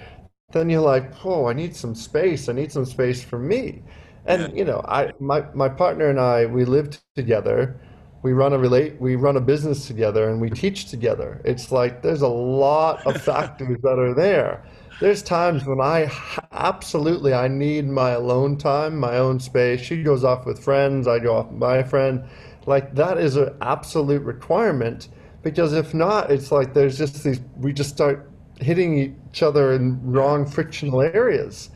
then 0.52 0.70
you're 0.70 0.82
like, 0.82 1.12
oh, 1.26 1.48
I 1.48 1.54
need 1.54 1.76
some 1.76 1.96
space. 1.96 2.50
I 2.50 2.54
need 2.54 2.72
some 2.72 2.86
space 2.86 3.24
for 3.24 3.38
me. 3.38 3.84
And 4.26 4.56
you 4.58 4.66
know, 4.66 4.82
I 4.88 5.12
my 5.20 5.46
my 5.54 5.70
partner 5.70 6.10
and 6.10 6.20
I 6.20 6.46
we 6.46 6.66
live 6.66 6.98
together. 7.16 7.80
We 8.26 8.34
run 8.34 8.54
a 8.54 8.58
relate 8.58 9.00
we 9.00 9.16
run 9.16 9.38
a 9.38 9.40
business 9.40 9.86
together 9.86 10.30
and 10.32 10.42
we 10.42 10.50
teach 10.50 10.86
together. 10.86 11.44
It's 11.46 11.72
like 11.72 12.02
there's 12.02 12.24
a 12.24 12.28
lot 12.28 13.06
of 13.06 13.22
factors 13.22 13.78
that 13.84 14.00
are 14.00 14.16
there. 14.16 14.64
There's 15.00 15.22
times 15.22 15.64
when 15.64 15.80
i 15.80 16.12
absolutely 16.52 17.36
I 17.36 17.48
need 17.48 17.86
my 17.86 18.10
alone 18.22 18.58
time, 18.58 18.98
my 18.98 19.18
own 19.18 19.40
space. 19.40 19.80
She 19.80 20.02
goes 20.02 20.24
off 20.24 20.48
with 20.48 20.58
friends, 20.58 21.08
I 21.08 21.20
go 21.20 21.36
off 21.36 21.52
with 21.52 21.60
my 21.60 21.84
friend. 21.84 22.24
Like 22.66 22.96
that 22.96 23.20
is 23.20 23.36
an 23.36 23.56
absolute 23.62 24.24
requirement 24.24 25.10
because 25.44 25.74
if 25.74 25.94
not, 25.94 26.32
it's 26.32 26.52
like 26.52 26.74
there's 26.74 26.98
just 26.98 27.24
these 27.24 27.42
we 27.58 27.74
just 27.74 27.92
start 27.92 28.28
hitting 28.60 28.98
each 28.98 29.44
other 29.44 29.74
in 29.74 30.02
wrong 30.02 30.48
frictional 30.48 31.02
areas. 31.02 31.70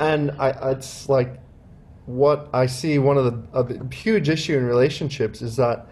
And 0.00 0.32
I, 0.40 0.48
it's 0.72 1.08
like 1.08 1.38
what 2.06 2.48
I 2.52 2.66
see 2.66 2.98
one 2.98 3.18
of 3.18 3.24
the 3.24 3.58
a 3.58 3.94
huge 3.94 4.28
issue 4.28 4.56
in 4.56 4.64
relationships 4.64 5.42
is 5.42 5.56
that 5.56 5.86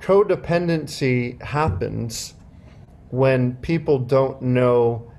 codependency 0.00 1.40
happens 1.40 2.34
when 3.10 3.54
people 3.56 3.98
don't 3.98 4.42
know 4.42 5.10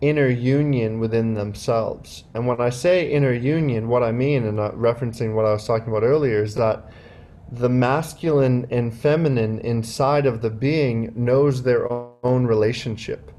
inner 0.00 0.28
union 0.28 0.98
within 0.98 1.34
themselves. 1.34 2.24
And 2.34 2.46
when 2.46 2.60
I 2.60 2.70
say 2.70 3.10
inner 3.10 3.32
union, 3.32 3.88
what 3.88 4.02
I 4.02 4.10
mean, 4.10 4.44
and 4.44 4.56
not 4.56 4.74
referencing 4.74 5.34
what 5.34 5.44
I 5.44 5.52
was 5.52 5.66
talking 5.66 5.88
about 5.88 6.02
earlier, 6.02 6.42
is 6.42 6.54
that 6.56 6.90
the 7.52 7.68
masculine 7.68 8.66
and 8.70 8.92
feminine 8.92 9.60
inside 9.60 10.26
of 10.26 10.40
the 10.40 10.50
being 10.50 11.12
knows 11.14 11.62
their 11.62 11.86
own 12.24 12.46
relationship. 12.46 13.30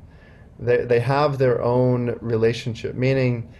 They, 0.60 0.86
they 0.86 1.00
have 1.00 1.40
their 1.40 1.62
own 1.62 2.18
relationship, 2.22 2.96
meaning, 2.96 3.52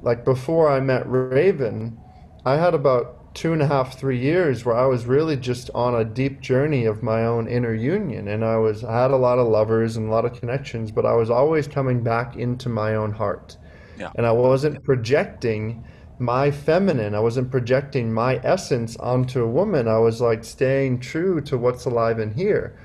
like 0.00 0.24
before 0.24 0.70
I 0.70 0.80
met 0.80 1.02
Raven, 1.06 1.98
I 2.46 2.56
had 2.56 2.74
about 2.74 3.34
two 3.34 3.52
and 3.52 3.60
a 3.60 3.66
half, 3.66 3.98
three 3.98 4.20
years 4.20 4.64
where 4.64 4.76
I 4.76 4.86
was 4.86 5.04
really 5.04 5.36
just 5.36 5.68
on 5.74 5.96
a 5.96 6.04
deep 6.04 6.40
journey 6.40 6.84
of 6.84 7.02
my 7.02 7.26
own 7.26 7.48
inner 7.48 7.74
union. 7.74 8.28
And 8.28 8.44
I 8.44 8.56
was, 8.56 8.84
I 8.84 9.02
had 9.02 9.10
a 9.10 9.16
lot 9.16 9.40
of 9.40 9.48
lovers 9.48 9.96
and 9.96 10.08
a 10.08 10.12
lot 10.12 10.24
of 10.24 10.38
connections, 10.38 10.92
but 10.92 11.04
I 11.04 11.12
was 11.14 11.28
always 11.28 11.66
coming 11.66 12.04
back 12.04 12.36
into 12.36 12.68
my 12.68 12.94
own 12.94 13.10
heart. 13.10 13.56
Yeah. 13.98 14.12
And 14.14 14.24
I 14.24 14.30
wasn't 14.30 14.84
projecting 14.84 15.84
my 16.20 16.52
feminine, 16.52 17.16
I 17.16 17.20
wasn't 17.20 17.50
projecting 17.50 18.10
my 18.14 18.36
essence 18.44 18.96
onto 18.96 19.42
a 19.42 19.48
woman. 19.48 19.88
I 19.88 19.98
was 19.98 20.20
like 20.20 20.44
staying 20.44 21.00
true 21.00 21.40
to 21.42 21.58
what's 21.58 21.84
alive 21.84 22.20
in 22.20 22.32
here. 22.32 22.78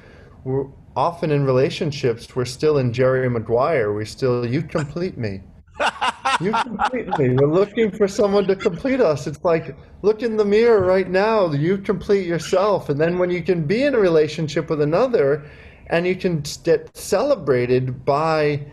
We're 0.43 0.65
often 0.95 1.29
in 1.29 1.45
relationships, 1.45 2.35
we're 2.35 2.45
still 2.45 2.79
in 2.79 2.91
Jerry 2.91 3.29
Maguire. 3.29 3.93
We're 3.93 4.05
still, 4.05 4.43
you 4.45 4.63
complete 4.63 5.19
me. 5.19 5.41
You 6.41 6.51
complete 6.51 7.07
me. 7.19 7.29
We're 7.29 7.47
looking 7.47 7.91
for 7.91 8.07
someone 8.07 8.47
to 8.47 8.55
complete 8.55 8.99
us. 8.99 9.27
It's 9.27 9.43
like, 9.43 9.75
look 10.01 10.23
in 10.23 10.37
the 10.37 10.45
mirror 10.45 10.81
right 10.81 11.09
now. 11.09 11.51
You 11.51 11.77
complete 11.77 12.25
yourself. 12.25 12.89
And 12.89 12.99
then 12.99 13.19
when 13.19 13.29
you 13.29 13.43
can 13.43 13.65
be 13.65 13.83
in 13.83 13.95
a 13.95 13.99
relationship 13.99 14.69
with 14.69 14.81
another 14.81 15.49
and 15.87 16.07
you 16.07 16.15
can 16.15 16.43
get 16.63 16.95
celebrated 16.95 18.05
by 18.05 18.65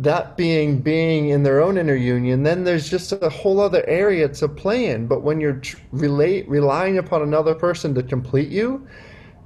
that 0.00 0.36
being 0.36 0.80
being 0.80 1.30
in 1.30 1.42
their 1.42 1.60
own 1.60 1.76
inner 1.76 1.96
union, 1.96 2.42
then 2.42 2.62
there's 2.62 2.88
just 2.88 3.12
a 3.12 3.28
whole 3.28 3.60
other 3.60 3.84
area 3.88 4.28
to 4.28 4.48
play 4.48 4.86
in. 4.86 5.06
But 5.06 5.22
when 5.22 5.40
you're 5.40 5.60
relate, 5.92 6.48
relying 6.48 6.98
upon 6.98 7.22
another 7.22 7.54
person 7.54 7.94
to 7.94 8.02
complete 8.02 8.48
you, 8.48 8.86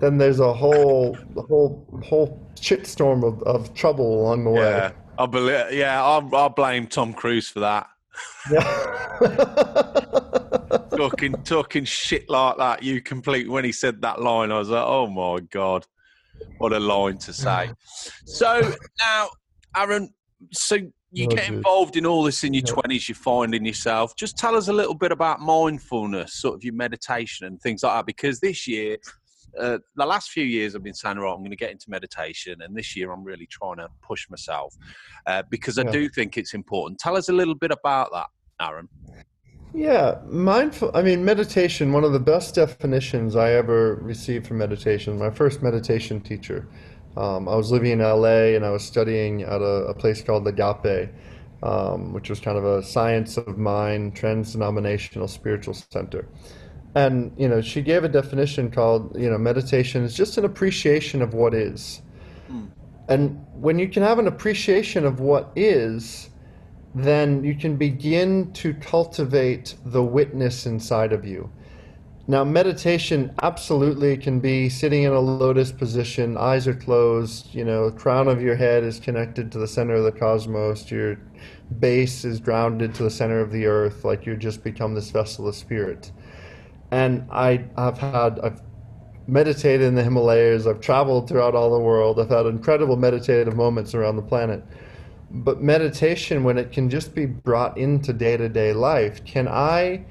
then 0.00 0.18
there's 0.18 0.40
a 0.40 0.52
whole, 0.52 1.16
whole, 1.48 1.86
whole 2.04 2.44
shitstorm 2.56 3.24
of, 3.24 3.42
of 3.44 3.72
trouble 3.74 4.20
along 4.20 4.44
the 4.44 4.50
way. 4.50 4.90
Yeah. 5.22 5.24
I 5.24 5.26
believe. 5.26 5.72
Yeah, 5.72 6.02
I'll, 6.02 6.34
I'll 6.34 6.48
blame 6.48 6.86
Tom 6.86 7.12
Cruise 7.12 7.48
for 7.48 7.60
that. 7.60 7.88
Yeah. 8.50 8.62
talking 10.96 11.32
talking 11.44 11.84
shit 11.84 12.28
like 12.28 12.56
that. 12.58 12.82
You 12.82 13.00
complete 13.00 13.48
when 13.48 13.64
he 13.64 13.72
said 13.72 14.02
that 14.02 14.20
line. 14.20 14.52
I 14.52 14.58
was 14.58 14.68
like, 14.68 14.84
oh 14.84 15.06
my 15.06 15.40
god, 15.50 15.86
what 16.58 16.72
a 16.72 16.80
line 16.80 17.18
to 17.18 17.32
say. 17.32 17.70
So 18.26 18.72
now, 19.00 19.28
Aaron, 19.76 20.12
so 20.52 20.76
you 21.10 21.26
get 21.28 21.46
dude. 21.46 21.56
involved 21.56 21.96
in 21.96 22.06
all 22.06 22.22
this 22.22 22.44
in 22.44 22.52
your 22.54 22.64
Yeah. 22.66 22.72
twenties. 22.72 23.08
You 23.08 23.14
find 23.14 23.54
in 23.54 23.64
yourself. 23.64 24.14
Just 24.16 24.36
tell 24.36 24.56
us 24.56 24.68
a 24.68 24.72
little 24.72 24.94
bit 24.94 25.12
about 25.12 25.40
mindfulness, 25.40 26.34
sort 26.34 26.54
of 26.54 26.64
your 26.64 26.74
meditation 26.74 27.46
and 27.46 27.60
things 27.60 27.82
like 27.82 27.94
that. 27.94 28.06
Because 28.06 28.40
this 28.40 28.66
year. 28.66 28.98
Uh, 29.58 29.78
the 29.96 30.06
last 30.06 30.30
few 30.30 30.44
years, 30.44 30.74
I've 30.74 30.82
been 30.82 30.94
saying, 30.94 31.18
right, 31.18 31.30
I'm 31.32 31.38
going 31.38 31.50
to 31.50 31.56
get 31.56 31.70
into 31.70 31.90
meditation, 31.90 32.62
and 32.62 32.76
this 32.76 32.96
year 32.96 33.12
I'm 33.12 33.24
really 33.24 33.46
trying 33.46 33.76
to 33.76 33.88
push 34.02 34.28
myself 34.30 34.74
uh, 35.26 35.42
because 35.50 35.78
I 35.78 35.82
Yeah. 35.84 35.90
do 35.92 36.08
think 36.08 36.38
it's 36.38 36.54
important. 36.54 36.98
Tell 36.98 37.16
us 37.16 37.28
a 37.28 37.32
little 37.32 37.54
bit 37.54 37.70
about 37.70 38.10
that, 38.12 38.28
Aaron. 38.60 38.88
Yeah, 39.74 40.18
mindful. 40.26 40.90
I 40.94 41.02
mean, 41.02 41.24
meditation, 41.24 41.92
one 41.92 42.04
of 42.04 42.12
the 42.12 42.20
best 42.20 42.54
definitions 42.54 43.36
I 43.36 43.52
ever 43.52 43.94
received 43.96 44.46
for 44.46 44.54
meditation, 44.54 45.18
my 45.18 45.30
first 45.30 45.62
meditation 45.62 46.20
teacher. 46.20 46.68
Um, 47.16 47.48
I 47.48 47.54
was 47.54 47.70
living 47.70 47.92
in 47.92 47.98
LA 48.00 48.54
and 48.56 48.64
I 48.64 48.70
was 48.70 48.82
studying 48.84 49.42
at 49.42 49.60
a, 49.62 49.86
a 49.86 49.94
place 49.94 50.22
called 50.22 50.46
Agape, 50.46 51.10
um, 51.62 52.12
which 52.12 52.28
was 52.28 52.40
kind 52.40 52.58
of 52.58 52.64
a 52.64 52.82
science 52.82 53.36
of 53.38 53.56
mind, 53.58 54.14
trans 54.14 54.52
denominational 54.52 55.28
spiritual 55.28 55.74
center. 55.74 56.28
And, 56.94 57.32
you 57.38 57.48
know, 57.48 57.60
she 57.60 57.80
gave 57.80 58.04
a 58.04 58.08
definition 58.08 58.70
called, 58.70 59.16
you 59.18 59.30
know, 59.30 59.38
meditation 59.38 60.04
is 60.04 60.14
just 60.14 60.36
an 60.36 60.44
appreciation 60.44 61.22
of 61.22 61.32
what 61.32 61.54
is. 61.54 62.02
Hmm. 62.48 62.66
And 63.08 63.46
when 63.54 63.78
you 63.78 63.88
can 63.88 64.02
have 64.02 64.18
an 64.18 64.26
appreciation 64.26 65.06
of 65.06 65.20
what 65.20 65.50
is, 65.56 66.30
then 66.94 67.42
you 67.42 67.54
can 67.54 67.76
begin 67.76 68.52
to 68.52 68.74
cultivate 68.74 69.74
the 69.86 70.02
witness 70.02 70.66
inside 70.66 71.12
of 71.12 71.24
you. 71.24 71.50
Now, 72.28 72.44
meditation 72.44 73.34
absolutely 73.42 74.16
can 74.16 74.38
be 74.38 74.68
sitting 74.68 75.02
in 75.02 75.12
a 75.12 75.18
lotus 75.18 75.72
position, 75.72 76.36
eyes 76.36 76.68
are 76.68 76.74
closed, 76.74 77.52
you 77.52 77.64
know, 77.64 77.90
crown 77.90 78.28
of 78.28 78.40
your 78.40 78.54
head 78.54 78.84
is 78.84 79.00
connected 79.00 79.50
to 79.52 79.58
the 79.58 79.66
center 79.66 79.94
of 79.94 80.04
the 80.04 80.12
cosmos, 80.12 80.88
your 80.88 81.18
base 81.80 82.24
is 82.24 82.38
grounded 82.38 82.94
to 82.94 83.02
the 83.02 83.10
center 83.10 83.40
of 83.40 83.50
the 83.50 83.66
earth, 83.66 84.04
like 84.04 84.24
you 84.24 84.36
just 84.36 84.62
become 84.62 84.94
this 84.94 85.10
vessel 85.10 85.48
of 85.48 85.56
spirit. 85.56 86.12
And 86.92 87.26
I 87.30 87.64
have 87.78 87.96
had, 87.96 88.38
I've 88.40 88.60
meditated 89.26 89.80
in 89.80 89.94
the 89.94 90.04
Himalayas, 90.04 90.66
I've 90.66 90.82
traveled 90.82 91.26
throughout 91.26 91.54
all 91.54 91.72
the 91.72 91.82
world, 91.82 92.20
I've 92.20 92.28
had 92.28 92.44
incredible 92.44 92.96
meditative 92.96 93.56
moments 93.56 93.94
around 93.94 94.16
the 94.16 94.22
planet. 94.22 94.62
But 95.30 95.62
meditation, 95.62 96.44
when 96.44 96.58
it 96.58 96.70
can 96.70 96.90
just 96.90 97.14
be 97.14 97.24
brought 97.24 97.78
into 97.78 98.12
day 98.12 98.36
to 98.36 98.46
day 98.50 98.74
life, 98.74 99.24
can 99.24 99.48
I, 99.48 100.04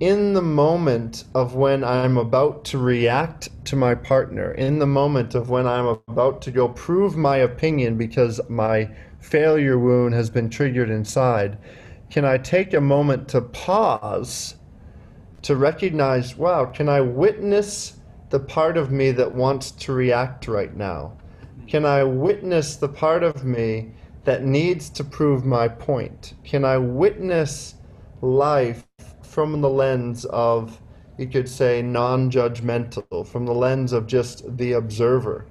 in 0.00 0.32
the 0.32 0.42
moment 0.42 1.22
of 1.36 1.54
when 1.54 1.84
I'm 1.84 2.16
about 2.16 2.64
to 2.66 2.78
react 2.78 3.48
to 3.66 3.76
my 3.76 3.94
partner, 3.94 4.52
in 4.54 4.80
the 4.80 4.86
moment 4.88 5.36
of 5.36 5.50
when 5.50 5.68
I'm 5.68 5.86
about 6.08 6.42
to 6.42 6.50
go 6.50 6.68
prove 6.70 7.16
my 7.16 7.36
opinion 7.36 7.96
because 7.96 8.40
my 8.48 8.90
failure 9.20 9.78
wound 9.78 10.14
has 10.14 10.30
been 10.30 10.50
triggered 10.50 10.90
inside, 10.90 11.58
can 12.10 12.24
I 12.24 12.38
take 12.38 12.74
a 12.74 12.80
moment 12.80 13.28
to 13.28 13.40
pause, 13.40 14.56
to 15.42 15.56
recognize, 15.56 16.36
wow, 16.36 16.64
can 16.66 16.88
I 16.88 17.00
witness 17.00 17.94
the 18.30 18.40
part 18.40 18.76
of 18.76 18.90
me 18.90 19.12
that 19.12 19.34
wants 19.34 19.70
to 19.70 19.92
react 19.92 20.48
right 20.48 20.74
now? 20.76 21.16
Can 21.66 21.84
I 21.84 22.02
witness 22.04 22.76
the 22.76 22.88
part 22.88 23.22
of 23.22 23.44
me 23.44 23.92
that 24.24 24.44
needs 24.44 24.90
to 24.90 25.04
prove 25.04 25.44
my 25.44 25.68
point? 25.68 26.34
Can 26.44 26.64
I 26.64 26.78
witness 26.78 27.74
life 28.20 28.86
from 29.22 29.60
the 29.60 29.68
lens 29.68 30.24
of, 30.26 30.80
you 31.18 31.26
could 31.26 31.48
say, 31.48 31.82
non 31.82 32.30
judgmental, 32.30 33.26
from 33.26 33.46
the 33.46 33.54
lens 33.54 33.92
of 33.92 34.06
just 34.06 34.56
the 34.56 34.72
observer? 34.72 35.46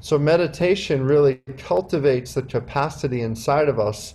So, 0.00 0.18
meditation 0.18 1.02
really 1.02 1.40
cultivates 1.56 2.34
the 2.34 2.42
capacity 2.42 3.22
inside 3.22 3.68
of 3.68 3.80
us 3.80 4.14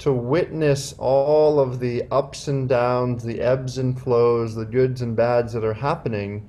to 0.00 0.12
witness 0.14 0.94
all 0.96 1.60
of 1.60 1.78
the 1.78 2.02
ups 2.10 2.48
and 2.48 2.70
downs, 2.70 3.22
the 3.22 3.38
ebbs 3.40 3.76
and 3.76 4.00
flows, 4.00 4.54
the 4.54 4.64
goods 4.64 5.02
and 5.02 5.14
bads 5.14 5.52
that 5.52 5.62
are 5.62 5.74
happening 5.74 6.48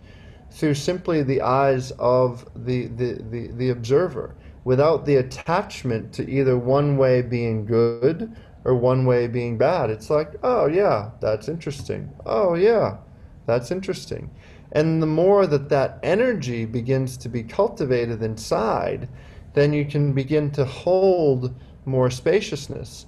through 0.49 0.73
simply 0.73 1.21
the 1.21 1.41
eyes 1.41 1.91
of 1.99 2.47
the, 2.65 2.87
the, 2.87 3.21
the, 3.29 3.47
the 3.47 3.69
observer 3.69 4.35
without 4.63 5.05
the 5.05 5.17
attachment 5.17 6.13
to 6.13 6.29
either 6.29 6.57
one 6.57 6.95
way 6.95 7.21
being 7.21 7.65
good 7.65 8.33
or 8.63 8.73
one 8.73 9.05
way 9.05 9.27
being 9.27 9.57
bad. 9.57 9.89
It's 9.89 10.09
like, 10.09 10.33
oh, 10.43 10.67
yeah, 10.67 11.09
that's 11.19 11.49
interesting. 11.49 12.09
Oh, 12.25 12.53
yeah, 12.53 12.97
that's 13.47 13.69
interesting. 13.69 14.29
And 14.71 15.01
the 15.01 15.07
more 15.07 15.45
that 15.47 15.67
that 15.67 15.99
energy 16.03 16.63
begins 16.63 17.17
to 17.17 17.27
be 17.27 17.43
cultivated 17.43 18.23
inside, 18.23 19.09
then 19.55 19.73
you 19.73 19.83
can 19.83 20.13
begin 20.13 20.51
to 20.51 20.63
hold 20.63 21.53
more 21.83 22.09
spaciousness. 22.09 23.07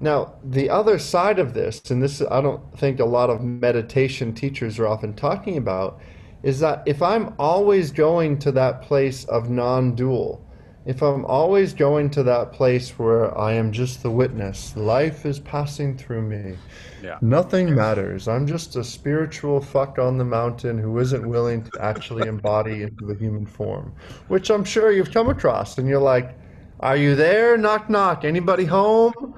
Now, 0.00 0.34
the 0.44 0.70
other 0.70 0.98
side 0.98 1.38
of 1.38 1.54
this, 1.54 1.80
and 1.90 2.02
this 2.02 2.22
I 2.22 2.40
don't 2.40 2.62
think 2.78 3.00
a 3.00 3.04
lot 3.04 3.30
of 3.30 3.42
meditation 3.42 4.32
teachers 4.32 4.78
are 4.78 4.86
often 4.86 5.14
talking 5.14 5.56
about, 5.56 6.00
is 6.42 6.60
that 6.60 6.82
if 6.86 7.02
I'm 7.02 7.34
always 7.38 7.90
going 7.90 8.38
to 8.40 8.52
that 8.52 8.82
place 8.82 9.24
of 9.24 9.50
non 9.50 9.96
dual, 9.96 10.44
if 10.86 11.02
I'm 11.02 11.24
always 11.26 11.74
going 11.74 12.10
to 12.10 12.22
that 12.22 12.52
place 12.52 12.98
where 12.98 13.36
I 13.36 13.52
am 13.54 13.72
just 13.72 14.02
the 14.02 14.10
witness, 14.10 14.76
life 14.76 15.26
is 15.26 15.40
passing 15.40 15.98
through 15.98 16.22
me, 16.22 16.56
Yeah. 17.02 17.18
nothing 17.20 17.74
matters, 17.74 18.28
I'm 18.28 18.46
just 18.46 18.76
a 18.76 18.84
spiritual 18.84 19.60
fuck 19.60 19.98
on 19.98 20.16
the 20.16 20.24
mountain 20.24 20.78
who 20.78 20.98
isn't 21.00 21.28
willing 21.28 21.64
to 21.64 21.70
actually 21.80 22.26
embody 22.34 22.84
into 22.84 23.04
the 23.04 23.14
human 23.16 23.44
form, 23.44 23.92
which 24.28 24.48
I'm 24.48 24.64
sure 24.64 24.92
you've 24.92 25.12
come 25.12 25.28
across, 25.28 25.76
and 25.76 25.88
you're 25.88 26.00
like, 26.00 26.38
are 26.80 26.96
you 26.96 27.16
there? 27.16 27.58
Knock, 27.58 27.90
knock. 27.90 28.24
Anybody 28.24 28.64
home? 28.64 29.34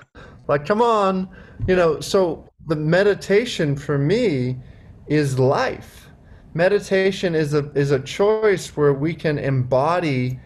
Like, 0.50 0.66
come 0.66 0.82
on. 0.82 1.28
You 1.68 1.76
know, 1.76 2.00
so 2.00 2.50
the 2.66 2.74
meditation 2.74 3.76
for 3.76 3.96
me 3.96 4.56
is 5.06 5.38
life. 5.38 6.08
Meditation 6.54 7.36
is 7.36 7.54
a 7.54 7.70
is 7.74 7.92
a 7.92 8.00
choice 8.00 8.76
where 8.76 8.92
we 8.92 9.14
can 9.14 9.38
embody 9.38 10.40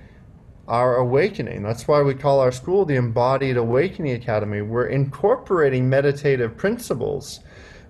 our 0.68 0.96
awakening. 0.96 1.62
That's 1.62 1.88
why 1.88 2.02
we 2.02 2.12
call 2.12 2.40
our 2.40 2.52
school 2.52 2.84
the 2.84 2.96
Embodied 2.96 3.56
Awakening 3.56 4.12
Academy. 4.12 4.60
We're 4.60 4.88
incorporating 4.88 5.88
meditative 5.88 6.54
principles, 6.54 7.40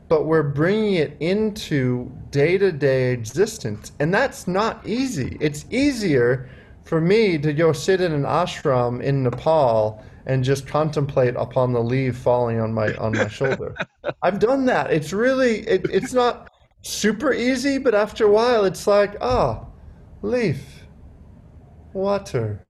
but 0.06 0.24
we're 0.24 0.44
bringing 0.44 0.94
it 0.94 1.16
into 1.18 2.12
day-to-day 2.30 3.12
existence. 3.12 3.90
And 3.98 4.14
that's 4.14 4.46
not 4.46 4.86
easy. 4.86 5.36
It's 5.40 5.66
easier 5.70 6.48
for 6.84 7.00
me 7.00 7.38
to 7.38 7.52
go 7.52 7.72
sit 7.72 8.00
in 8.00 8.12
an 8.12 8.22
ashram 8.22 9.02
in 9.02 9.24
Nepal 9.24 10.04
and 10.26 10.42
just 10.42 10.66
contemplate 10.66 11.34
upon 11.36 11.72
the 11.72 11.80
leaf 11.82 12.16
falling 12.16 12.60
on 12.60 12.72
my 12.72 12.94
on 12.96 13.12
my 13.12 13.28
shoulder. 13.28 13.74
I've 14.22 14.38
done 14.38 14.64
that. 14.66 14.90
It's 14.90 15.12
really 15.12 15.60
it, 15.68 15.86
it's 15.90 16.12
not 16.12 16.50
super 16.82 17.32
easy, 17.32 17.78
but 17.78 17.94
after 17.94 18.26
a 18.26 18.30
while 18.30 18.64
it's 18.64 18.86
like, 18.86 19.16
ah, 19.20 19.66
leaf, 20.22 20.84
water. 21.92 22.66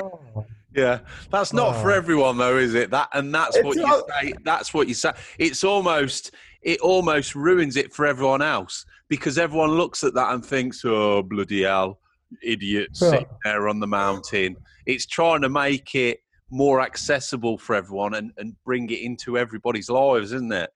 Oh. 0.00 0.20
Yeah, 0.76 0.98
that's 1.30 1.52
not 1.52 1.80
for 1.80 1.92
Oh. 1.92 1.94
everyone 1.94 2.36
though, 2.36 2.56
is 2.56 2.74
it? 2.74 2.90
That 2.90 3.08
and 3.12 3.32
that's 3.32 3.54
It's 3.54 3.64
what 3.64 3.76
you 3.76 3.82
not- 3.82 4.02
say. 4.20 4.32
That's 4.42 4.74
what 4.74 4.88
you 4.88 4.94
say. 4.94 5.12
It's 5.38 5.62
almost 5.62 6.32
it 6.62 6.80
almost 6.80 7.36
ruins 7.36 7.76
it 7.76 7.92
for 7.94 8.04
everyone 8.06 8.42
else 8.42 8.84
because 9.08 9.38
everyone 9.38 9.70
looks 9.70 10.02
at 10.02 10.14
that 10.14 10.32
and 10.34 10.44
thinks, 10.44 10.84
"Oh 10.84 11.22
bloody 11.22 11.62
hell, 11.62 12.00
idiot 12.42 12.88
Yeah. 13.00 13.10
sitting 13.10 13.26
there 13.44 13.68
on 13.68 13.78
the 13.78 13.86
mountain." 13.86 14.56
It's 14.84 15.06
trying 15.06 15.42
to 15.42 15.48
make 15.48 15.94
it 15.94 16.18
more 16.54 16.80
accessible 16.80 17.58
for 17.58 17.74
everyone 17.74 18.14
and, 18.14 18.30
and 18.38 18.54
bring 18.64 18.88
it 18.88 19.00
into 19.00 19.36
everybody's 19.36 19.90
lives, 19.90 20.32
isn't 20.32 20.52
it? 20.52 20.70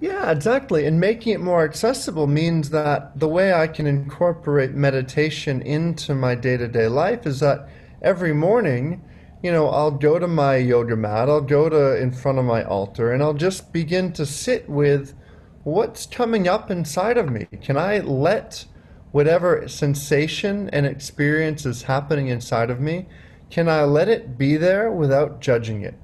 Yeah, 0.00 0.32
exactly. 0.32 0.84
And 0.84 0.98
making 0.98 1.32
it 1.32 1.40
more 1.40 1.64
accessible 1.64 2.26
means 2.26 2.70
that 2.70 3.20
the 3.20 3.28
way 3.28 3.54
I 3.54 3.68
can 3.68 3.86
incorporate 3.86 4.72
meditation 4.72 5.62
into 5.62 6.12
my 6.12 6.34
day 6.34 6.56
to 6.56 6.66
day 6.66 6.88
life 6.88 7.24
is 7.24 7.38
that 7.38 7.68
every 8.02 8.32
morning, 8.32 9.04
you 9.44 9.52
know, 9.52 9.68
I'll 9.68 9.92
go 9.92 10.18
to 10.18 10.26
my 10.26 10.56
yoga 10.56 10.96
mat, 10.96 11.28
I'll 11.28 11.40
go 11.40 11.68
to 11.68 11.96
in 11.96 12.10
front 12.10 12.38
of 12.40 12.44
my 12.44 12.64
altar, 12.64 13.12
and 13.12 13.22
I'll 13.22 13.34
just 13.34 13.72
begin 13.72 14.12
to 14.14 14.26
sit 14.26 14.68
with 14.68 15.14
what's 15.62 16.04
coming 16.04 16.48
up 16.48 16.68
inside 16.68 17.16
of 17.16 17.30
me. 17.30 17.46
Can 17.60 17.76
I 17.76 18.00
let 18.00 18.64
whatever 19.12 19.68
sensation 19.68 20.68
and 20.70 20.84
experience 20.84 21.64
is 21.64 21.82
happening 21.82 22.26
inside 22.26 22.70
of 22.70 22.80
me, 22.80 23.06
can 23.52 23.68
I 23.68 23.84
let 23.84 24.08
it 24.08 24.38
be 24.38 24.56
there 24.56 24.90
without 24.90 25.42
judging 25.42 25.82
it? 25.82 25.94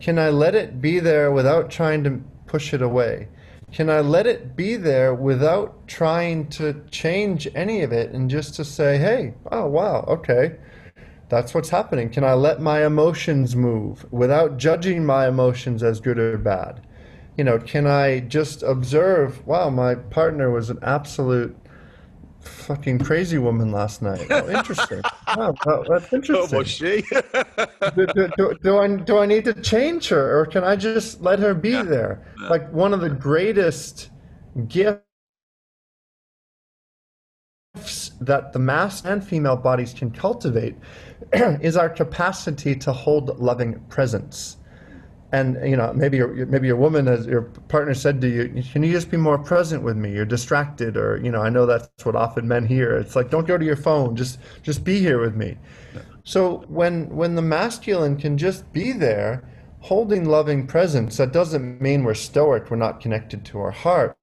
Can 0.00 0.18
I 0.18 0.30
let 0.30 0.56
it 0.56 0.80
be 0.80 0.98
there 0.98 1.30
without 1.30 1.70
trying 1.70 2.02
to 2.02 2.20
push 2.46 2.74
it 2.74 2.82
away? 2.82 3.28
Can 3.70 3.88
I 3.88 4.00
let 4.00 4.26
it 4.26 4.56
be 4.56 4.74
there 4.74 5.14
without 5.14 5.86
trying 5.86 6.48
to 6.48 6.82
change 6.90 7.46
any 7.54 7.82
of 7.82 7.92
it 7.92 8.10
and 8.10 8.28
just 8.28 8.54
to 8.54 8.64
say, 8.64 8.98
hey, 8.98 9.34
oh, 9.52 9.66
wow, 9.66 10.06
okay. 10.08 10.56
That's 11.28 11.54
what's 11.54 11.68
happening. 11.68 12.10
Can 12.10 12.24
I 12.24 12.32
let 12.32 12.60
my 12.60 12.84
emotions 12.84 13.54
move 13.54 14.04
without 14.12 14.56
judging 14.56 15.06
my 15.06 15.28
emotions 15.28 15.84
as 15.84 16.00
good 16.00 16.18
or 16.18 16.36
bad? 16.36 16.84
You 17.36 17.44
know, 17.44 17.60
can 17.60 17.86
I 17.86 18.18
just 18.18 18.64
observe, 18.64 19.46
wow, 19.46 19.70
my 19.70 19.94
partner 19.94 20.50
was 20.50 20.68
an 20.68 20.80
absolute 20.82 21.56
fucking 22.40 22.98
crazy 23.00 23.38
woman 23.38 23.72
last 23.72 24.02
night. 24.02 24.26
Oh, 24.30 24.48
interesting. 24.48 25.02
wow, 25.36 25.54
that's 25.88 26.12
interesting. 26.12 26.54
Oh, 26.54 26.58
was 26.58 26.68
she? 26.68 27.02
do, 27.96 28.06
do, 28.06 28.28
do, 28.36 28.54
do, 28.62 28.78
I, 28.78 28.96
do 28.96 29.18
I 29.18 29.26
need 29.26 29.44
to 29.44 29.54
change 29.54 30.08
her 30.08 30.38
or 30.38 30.46
can 30.46 30.64
I 30.64 30.76
just 30.76 31.20
let 31.20 31.38
her 31.38 31.54
be 31.54 31.70
yeah. 31.70 31.82
there? 31.82 32.34
Yeah. 32.40 32.48
Like 32.48 32.72
one 32.72 32.94
of 32.94 33.00
the 33.00 33.10
greatest 33.10 34.10
gifts 34.66 35.02
that 38.20 38.52
the 38.52 38.58
mass 38.58 39.04
and 39.04 39.22
female 39.22 39.56
bodies 39.56 39.94
can 39.94 40.10
cultivate 40.10 40.76
is 41.32 41.76
our 41.76 41.88
capacity 41.88 42.74
to 42.76 42.92
hold 42.92 43.38
loving 43.38 43.80
presence. 43.88 44.56
And 45.30 45.58
you 45.68 45.76
know, 45.76 45.92
maybe 45.92 46.16
your, 46.16 46.46
maybe 46.46 46.68
your 46.68 46.76
woman, 46.76 47.06
as 47.06 47.26
your 47.26 47.42
partner 47.42 47.92
said 47.92 48.20
to 48.22 48.28
you, 48.28 48.62
"Can 48.72 48.82
you 48.82 48.92
just 48.92 49.10
be 49.10 49.18
more 49.18 49.38
present 49.38 49.82
with 49.82 49.96
me? 49.96 50.12
You're 50.12 50.24
distracted." 50.24 50.96
Or 50.96 51.18
you 51.18 51.30
know, 51.30 51.42
I 51.42 51.50
know 51.50 51.66
that's 51.66 51.88
what 52.04 52.16
often 52.16 52.48
men 52.48 52.66
hear. 52.66 52.96
It's 52.96 53.14
like, 53.14 53.28
"Don't 53.30 53.46
go 53.46 53.58
to 53.58 53.64
your 53.64 53.76
phone. 53.76 54.16
Just 54.16 54.38
just 54.62 54.84
be 54.84 55.00
here 55.00 55.20
with 55.20 55.36
me." 55.36 55.58
Yeah. 55.94 56.00
So 56.24 56.64
when 56.68 57.14
when 57.14 57.34
the 57.34 57.42
masculine 57.42 58.16
can 58.16 58.38
just 58.38 58.72
be 58.72 58.92
there, 58.92 59.46
holding 59.80 60.24
loving 60.24 60.66
presence, 60.66 61.18
that 61.18 61.32
doesn't 61.32 61.80
mean 61.80 62.04
we're 62.04 62.14
stoic. 62.14 62.70
We're 62.70 62.78
not 62.78 63.00
connected 63.00 63.44
to 63.46 63.58
our 63.58 63.70
heart. 63.70 64.16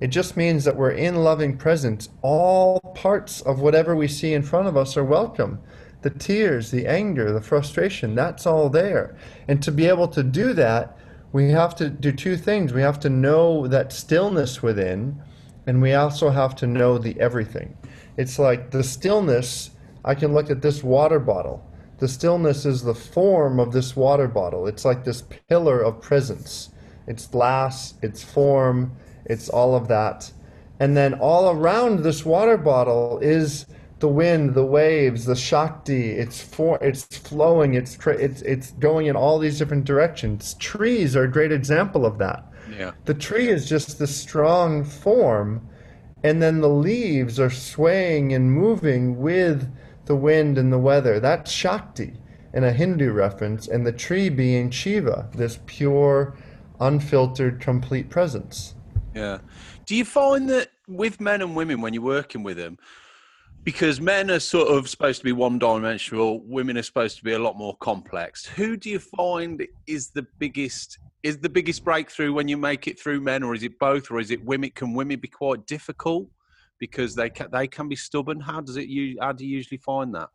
It 0.00 0.08
just 0.08 0.36
means 0.36 0.64
that 0.64 0.76
we're 0.76 0.90
in 0.90 1.16
loving 1.16 1.56
presence. 1.56 2.10
All 2.22 2.78
parts 2.94 3.40
of 3.40 3.60
whatever 3.60 3.96
we 3.96 4.06
see 4.06 4.34
in 4.34 4.42
front 4.42 4.68
of 4.68 4.76
us 4.76 4.96
are 4.96 5.04
welcome 5.04 5.58
the 6.04 6.10
tears, 6.10 6.70
the 6.70 6.86
anger, 6.86 7.32
the 7.32 7.40
frustration, 7.40 8.14
that's 8.14 8.46
all 8.46 8.68
there. 8.68 9.16
And 9.48 9.62
to 9.62 9.72
be 9.72 9.86
able 9.86 10.06
to 10.08 10.22
do 10.22 10.52
that, 10.52 10.98
we 11.32 11.50
have 11.50 11.74
to 11.76 11.88
do 11.88 12.12
two 12.12 12.36
things. 12.36 12.74
We 12.74 12.82
have 12.82 13.00
to 13.00 13.08
know 13.08 13.66
that 13.68 13.90
stillness 13.90 14.62
within, 14.62 15.22
and 15.66 15.80
we 15.80 15.94
also 15.94 16.28
have 16.28 16.54
to 16.56 16.66
know 16.66 16.98
the 16.98 17.18
everything. 17.18 17.78
It's 18.18 18.38
like 18.38 18.70
the 18.70 18.84
stillness, 18.84 19.70
I 20.04 20.14
can 20.14 20.34
look 20.34 20.50
at 20.50 20.60
this 20.60 20.84
water 20.84 21.18
bottle. 21.18 21.66
The 22.00 22.08
stillness 22.08 22.66
is 22.66 22.82
the 22.82 22.94
form 22.94 23.58
of 23.58 23.72
this 23.72 23.96
water 23.96 24.28
bottle. 24.28 24.66
It's 24.66 24.84
like 24.84 25.04
this 25.04 25.22
pillar 25.48 25.80
of 25.80 26.02
presence. 26.02 26.68
It's 27.06 27.26
glass, 27.26 27.94
it's 28.02 28.22
form, 28.22 28.94
it's 29.24 29.48
all 29.48 29.74
of 29.74 29.88
that. 29.88 30.30
And 30.78 30.94
then 30.94 31.14
all 31.14 31.50
around 31.50 32.00
this 32.00 32.26
water 32.26 32.58
bottle 32.58 33.20
is 33.22 33.64
the 34.04 34.08
wind, 34.08 34.52
the 34.52 34.66
waves, 34.66 35.24
the 35.24 35.34
shakti. 35.34 36.10
It's 36.10 36.38
for 36.42 36.78
it's 36.82 37.04
flowing. 37.16 37.72
It's 37.72 37.96
it's 38.06 38.42
it's 38.42 38.72
going 38.72 39.06
in 39.06 39.16
all 39.16 39.38
these 39.38 39.58
different 39.58 39.86
directions. 39.86 40.52
Trees 40.60 41.16
are 41.16 41.24
a 41.24 41.30
great 41.30 41.50
example 41.50 42.04
of 42.04 42.18
that. 42.18 42.46
Yeah. 42.70 42.90
The 43.06 43.14
tree 43.14 43.48
is 43.48 43.66
just 43.66 43.98
the 43.98 44.06
strong 44.06 44.84
form, 44.84 45.66
and 46.22 46.42
then 46.42 46.60
the 46.60 46.68
leaves 46.68 47.40
are 47.40 47.48
swaying 47.48 48.34
and 48.34 48.52
moving 48.52 49.20
with 49.22 49.74
the 50.04 50.16
wind 50.16 50.58
and 50.58 50.70
the 50.70 50.78
weather. 50.78 51.18
That's 51.18 51.50
shakti 51.50 52.12
in 52.52 52.62
a 52.62 52.72
Hindu 52.72 53.10
reference, 53.10 53.68
and 53.68 53.86
the 53.86 53.92
tree 54.06 54.28
being 54.28 54.68
Shiva, 54.68 55.30
this 55.34 55.60
pure, 55.64 56.36
unfiltered, 56.78 57.58
complete 57.58 58.10
presence. 58.10 58.74
Yeah. 59.14 59.38
Do 59.86 59.96
you 59.96 60.04
find 60.04 60.50
that 60.50 60.72
with 60.86 61.22
men 61.22 61.40
and 61.40 61.56
women 61.56 61.80
when 61.80 61.94
you're 61.94 62.02
working 62.02 62.42
with 62.42 62.58
them? 62.58 62.76
Because 63.64 63.98
men 63.98 64.30
are 64.30 64.38
sort 64.38 64.68
of 64.68 64.88
supposed 64.88 65.18
to 65.18 65.24
be 65.24 65.32
one 65.32 65.58
dimensional 65.58 66.40
women 66.44 66.76
are 66.76 66.82
supposed 66.82 67.16
to 67.16 67.24
be 67.24 67.32
a 67.32 67.38
lot 67.38 67.56
more 67.56 67.74
complex. 67.78 68.44
Who 68.44 68.76
do 68.76 68.90
you 68.90 68.98
find 68.98 69.66
is 69.86 70.10
the 70.10 70.26
biggest 70.38 70.98
is 71.22 71.38
the 71.38 71.48
biggest 71.48 71.82
breakthrough 71.82 72.34
when 72.34 72.46
you 72.46 72.58
make 72.58 72.86
it 72.86 73.00
through 73.00 73.22
men 73.22 73.42
or 73.42 73.54
is 73.54 73.62
it 73.62 73.78
both 73.78 74.10
or 74.10 74.20
is 74.20 74.30
it 74.30 74.44
women 74.44 74.70
can 74.74 74.92
women 74.92 75.18
be 75.18 75.28
quite 75.28 75.66
difficult? 75.66 76.28
Because 76.78 77.14
they 77.14 77.30
can 77.30 77.48
they 77.50 77.66
can 77.66 77.88
be 77.88 77.96
stubborn. 77.96 78.38
How 78.38 78.60
does 78.60 78.76
it 78.76 78.88
you 78.88 79.16
how 79.20 79.32
do 79.32 79.46
you 79.46 79.56
usually 79.56 79.78
find 79.78 80.14
that 80.14 80.28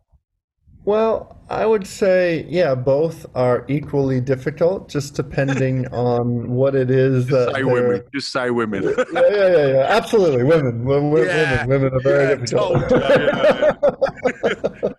well, 0.86 1.36
I 1.50 1.66
would 1.66 1.88
say, 1.88 2.46
yeah, 2.48 2.76
both 2.76 3.26
are 3.36 3.66
equally 3.68 4.22
difficult, 4.22 4.88
just 4.88 5.16
depending 5.16 5.88
on 5.94 6.52
what 6.52 6.76
it 6.76 6.92
is 6.92 7.26
just 7.26 7.48
that. 7.48 7.56
Say 7.56 7.64
women. 7.64 8.04
Just 8.14 8.32
say 8.32 8.52
women. 8.52 8.84
yeah, 8.84 9.04
yeah, 9.14 9.30
yeah, 9.30 9.68
yeah. 9.68 9.86
Absolutely, 9.90 10.44
women. 10.44 10.86
Women, 10.86 11.26
yeah. 11.26 11.66
women, 11.66 11.84
women 11.84 11.94
are 11.94 12.02
very 12.02 12.30
yeah, 12.30 12.36
difficult. 12.36 12.92
You, 12.92 12.98
yeah, 12.98 13.74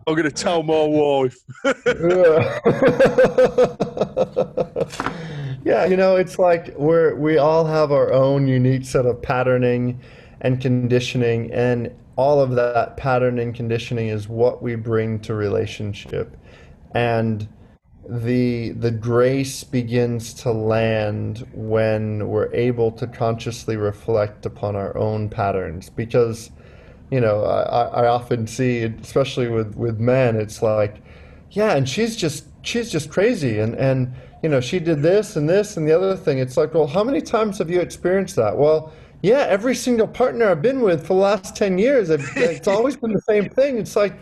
I'm 0.06 0.14
going 0.14 0.24
to 0.24 0.30
tell 0.30 0.62
my 0.62 0.86
wife. 0.86 1.36
yeah, 5.64 5.86
you 5.86 5.96
know, 5.96 6.16
it's 6.16 6.38
like 6.38 6.74
we're 6.76 7.14
we 7.14 7.38
all 7.38 7.64
have 7.64 7.90
our 7.92 8.12
own 8.12 8.46
unique 8.48 8.84
set 8.84 9.06
of 9.06 9.22
patterning 9.22 10.00
and 10.40 10.60
conditioning, 10.60 11.52
and 11.52 11.94
all 12.16 12.40
of 12.40 12.50
that 12.52 12.96
pattern 12.96 13.38
and 13.38 13.54
conditioning 13.54 14.08
is 14.08 14.28
what 14.28 14.62
we 14.62 14.74
bring 14.74 15.18
to 15.20 15.34
relationship. 15.34 16.36
And 16.94 17.48
the 18.08 18.70
the 18.70 18.90
grace 18.90 19.62
begins 19.62 20.34
to 20.34 20.50
land 20.50 21.46
when 21.52 22.28
we're 22.28 22.52
able 22.52 22.90
to 22.90 23.06
consciously 23.06 23.76
reflect 23.76 24.44
upon 24.46 24.74
our 24.74 24.96
own 24.96 25.28
patterns. 25.28 25.90
Because 25.90 26.50
you 27.10 27.20
know 27.20 27.44
I, 27.44 28.02
I 28.02 28.06
often 28.06 28.46
see 28.46 28.82
especially 28.82 29.48
with 29.48 29.76
with 29.76 29.98
men 29.98 30.36
it's 30.36 30.62
like 30.62 31.02
yeah 31.50 31.74
and 31.76 31.88
she's 31.88 32.16
just 32.16 32.46
she's 32.62 32.90
just 32.90 33.10
crazy 33.10 33.58
and 33.58 33.74
and 33.74 34.12
you 34.42 34.48
know 34.48 34.60
she 34.60 34.78
did 34.78 35.02
this 35.02 35.36
and 35.36 35.48
this 35.48 35.76
and 35.76 35.86
the 35.86 35.96
other 35.96 36.16
thing. 36.16 36.38
It's 36.38 36.56
like 36.56 36.74
well 36.74 36.86
how 36.86 37.04
many 37.04 37.20
times 37.20 37.58
have 37.58 37.70
you 37.70 37.80
experienced 37.80 38.36
that? 38.36 38.56
Well 38.56 38.92
yeah, 39.22 39.46
every 39.48 39.74
single 39.74 40.06
partner 40.06 40.50
I've 40.50 40.62
been 40.62 40.80
with 40.80 41.02
for 41.02 41.14
the 41.14 41.20
last 41.20 41.56
10 41.56 41.78
years, 41.78 42.10
it's 42.36 42.68
always 42.68 42.96
been 42.96 43.12
the 43.12 43.22
same 43.22 43.48
thing. 43.48 43.76
It's 43.76 43.96
like, 43.96 44.14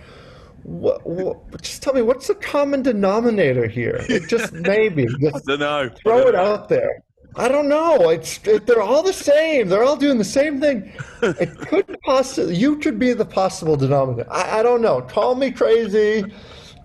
what, 0.62 1.06
what, 1.06 1.62
just 1.62 1.82
tell 1.82 1.94
me, 1.94 2.02
what's 2.02 2.26
the 2.26 2.34
common 2.34 2.82
denominator 2.82 3.66
here? 3.66 4.04
just 4.28 4.52
maybe. 4.52 5.06
Just 5.20 5.48
I 5.48 5.56
don't 5.56 5.60
know. 5.60 5.90
Throw 6.02 6.28
it 6.28 6.34
out 6.34 6.68
there. 6.68 7.02
I 7.36 7.46
don't 7.48 7.68
know. 7.68 8.10
It's 8.10 8.40
it, 8.46 8.66
they're 8.66 8.82
all 8.82 9.02
the 9.02 9.12
same. 9.12 9.68
They're 9.68 9.84
all 9.84 9.96
doing 9.96 10.18
the 10.18 10.24
same 10.24 10.60
thing. 10.60 10.92
It 11.22 11.56
could 11.58 11.96
possibly 12.04 12.56
you 12.56 12.76
could 12.78 12.98
be 12.98 13.12
the 13.12 13.24
possible 13.24 13.76
denominator. 13.76 14.30
I, 14.32 14.60
I 14.60 14.62
don't 14.62 14.82
know. 14.82 15.02
Call 15.02 15.34
me 15.34 15.50
crazy. 15.50 16.24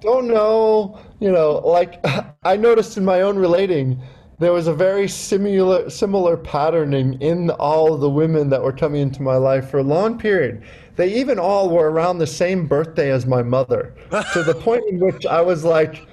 Don't 0.01 0.28
know. 0.28 0.99
You 1.20 1.32
know, 1.32 1.53
like 1.66 2.03
I 2.43 2.57
noticed 2.57 2.97
in 2.97 3.05
my 3.05 3.22
own 3.22 3.38
relating 3.38 4.01
there 4.44 4.54
was 4.54 4.68
a 4.68 4.74
very 4.74 5.08
similar 5.08 5.89
similar 5.89 6.38
patterning 6.38 7.22
in 7.22 7.50
all 7.52 7.98
the 7.98 8.10
women 8.10 8.50
that 8.50 8.62
were 8.62 8.74
coming 8.74 9.02
into 9.02 9.22
my 9.22 9.36
life 9.38 9.70
for 9.70 9.80
a 9.80 9.84
long 9.84 10.18
period. 10.18 10.64
They 10.96 11.14
even 11.16 11.39
all 11.39 11.70
were 11.70 11.89
around 11.89 12.18
the 12.18 12.28
same 12.28 12.68
birthday 12.68 13.12
as 13.12 13.26
my 13.26 13.41
mother, 13.41 13.94
to 14.34 14.44
the 14.44 14.56
point 14.62 14.84
in 14.89 15.00
which 15.00 15.26
I 15.26 15.41
was 15.41 15.64
like, 15.64 16.08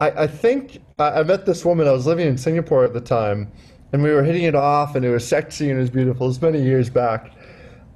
I, 0.00 0.10
I 0.10 0.26
think 0.26 0.80
I, 0.98 1.20
I 1.20 1.22
met 1.22 1.46
this 1.46 1.64
woman. 1.64 1.86
I 1.86 1.92
was 1.92 2.06
living 2.06 2.26
in 2.26 2.38
Singapore 2.38 2.84
at 2.84 2.92
the 2.92 3.00
time, 3.00 3.50
and 3.92 4.02
we 4.02 4.10
were 4.10 4.22
hitting 4.22 4.44
it 4.44 4.54
off, 4.54 4.94
and 4.94 5.04
it 5.04 5.10
was 5.10 5.26
sexy 5.26 5.70
and 5.70 5.78
it 5.78 5.82
was 5.82 5.90
beautiful. 5.90 6.26
It 6.26 6.30
was 6.30 6.42
many 6.42 6.62
years 6.62 6.90
back. 6.90 7.32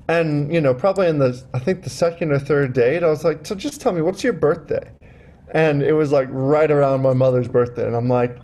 And 0.08 0.52
you 0.52 0.60
know, 0.60 0.74
probably 0.74 1.08
in 1.08 1.18
the 1.18 1.42
I 1.54 1.58
think 1.58 1.82
the 1.82 1.90
second 1.90 2.32
or 2.32 2.38
third 2.38 2.72
date, 2.72 3.02
I 3.02 3.08
was 3.08 3.24
like, 3.24 3.46
"So 3.46 3.54
just 3.54 3.80
tell 3.80 3.92
me, 3.92 4.02
what's 4.02 4.24
your 4.24 4.32
birthday?" 4.32 4.90
And 5.52 5.82
it 5.82 5.92
was 5.92 6.12
like 6.12 6.28
right 6.30 6.70
around 6.70 7.02
my 7.02 7.14
mother's 7.14 7.48
birthday, 7.48 7.86
and 7.86 7.96
I'm 7.96 8.08
like, 8.08 8.38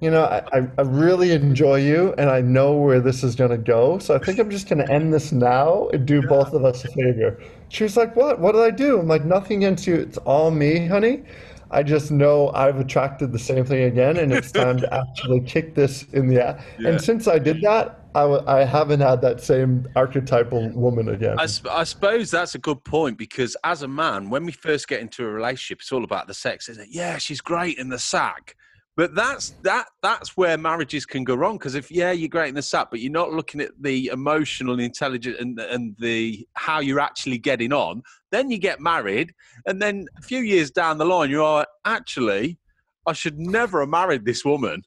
you 0.00 0.10
know, 0.10 0.24
I, 0.24 0.68
I 0.78 0.82
really 0.82 1.32
enjoy 1.32 1.76
you 1.76 2.14
and 2.18 2.30
I 2.30 2.40
know 2.40 2.74
where 2.74 3.00
this 3.00 3.22
is 3.22 3.34
going 3.34 3.50
to 3.50 3.58
go. 3.58 3.98
So 3.98 4.14
I 4.14 4.18
think 4.18 4.38
I'm 4.38 4.50
just 4.50 4.68
going 4.68 4.84
to 4.84 4.92
end 4.92 5.12
this 5.12 5.32
now 5.32 5.88
and 5.88 6.06
do 6.06 6.20
yeah. 6.20 6.28
both 6.28 6.52
of 6.52 6.64
us 6.64 6.84
a 6.84 6.88
favor. 6.88 7.42
She 7.68 7.84
was 7.84 7.96
like, 7.96 8.16
What? 8.16 8.40
What 8.40 8.52
did 8.52 8.62
I 8.62 8.70
do? 8.70 8.98
I'm 8.98 9.08
like, 9.08 9.24
Nothing 9.24 9.64
against 9.64 9.86
you. 9.86 9.94
It's 9.94 10.18
all 10.18 10.50
me, 10.50 10.86
honey. 10.86 11.24
I 11.70 11.82
just 11.82 12.10
know 12.10 12.50
I've 12.54 12.78
attracted 12.80 13.32
the 13.32 13.38
same 13.38 13.64
thing 13.64 13.84
again 13.84 14.16
and 14.16 14.32
it's 14.32 14.50
time 14.50 14.78
to 14.78 14.94
actually 15.08 15.40
kick 15.40 15.74
this 15.74 16.04
in 16.12 16.28
the 16.28 16.42
ass. 16.42 16.62
Yeah. 16.78 16.90
And 16.90 17.00
since 17.00 17.28
I 17.28 17.38
did 17.38 17.60
that, 17.60 18.00
I 18.14 18.22
w- 18.22 18.42
I 18.46 18.64
haven't 18.64 19.00
had 19.00 19.20
that 19.20 19.40
same 19.40 19.86
archetypal 19.94 20.70
woman 20.70 21.10
again. 21.10 21.38
I, 21.38 21.46
sp- 21.46 21.68
I, 21.70 21.84
suppose 21.84 22.30
that's 22.30 22.54
a 22.54 22.58
good 22.58 22.82
point 22.84 23.18
because 23.18 23.54
as 23.64 23.82
a 23.82 23.88
man, 23.88 24.30
when 24.30 24.46
we 24.46 24.52
first 24.52 24.88
get 24.88 25.00
into 25.00 25.24
a 25.24 25.28
relationship, 25.28 25.80
it's 25.80 25.92
all 25.92 26.04
about 26.04 26.26
the 26.26 26.34
sex, 26.34 26.68
isn't 26.70 26.84
it? 26.84 26.88
Yeah, 26.90 27.18
she's 27.18 27.40
great 27.40 27.76
in 27.76 27.90
the 27.90 27.98
sack. 27.98 28.56
But 28.98 29.14
that's 29.14 29.50
that 29.62 29.86
that's 30.02 30.36
where 30.36 30.58
marriages 30.58 31.06
can 31.06 31.22
go 31.22 31.36
wrong 31.36 31.56
because 31.56 31.76
if 31.76 31.88
yeah 31.88 32.10
you're 32.10 32.28
great 32.28 32.48
in 32.48 32.56
the 32.56 32.62
sap, 32.62 32.90
but 32.90 32.98
you're 32.98 33.12
not 33.12 33.30
looking 33.32 33.60
at 33.60 33.70
the 33.80 34.08
emotional 34.08 34.80
intelligence 34.80 35.36
and 35.38 35.56
and 35.60 35.94
the 36.00 36.44
how 36.54 36.80
you're 36.80 36.98
actually 36.98 37.38
getting 37.38 37.72
on, 37.72 38.02
then 38.32 38.50
you 38.50 38.58
get 38.58 38.80
married, 38.80 39.32
and 39.66 39.80
then 39.80 40.08
a 40.18 40.22
few 40.22 40.40
years 40.40 40.72
down 40.72 40.98
the 40.98 41.04
line 41.04 41.30
you're 41.30 41.64
actually, 41.84 42.58
I 43.06 43.12
should 43.12 43.38
never 43.38 43.78
have 43.82 43.88
married 43.88 44.24
this 44.24 44.44
woman. 44.44 44.82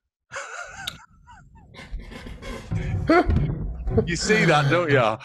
you 4.05 4.17
see 4.17 4.43
that, 4.43 4.69
don't 4.69 4.91
you? 4.91 5.17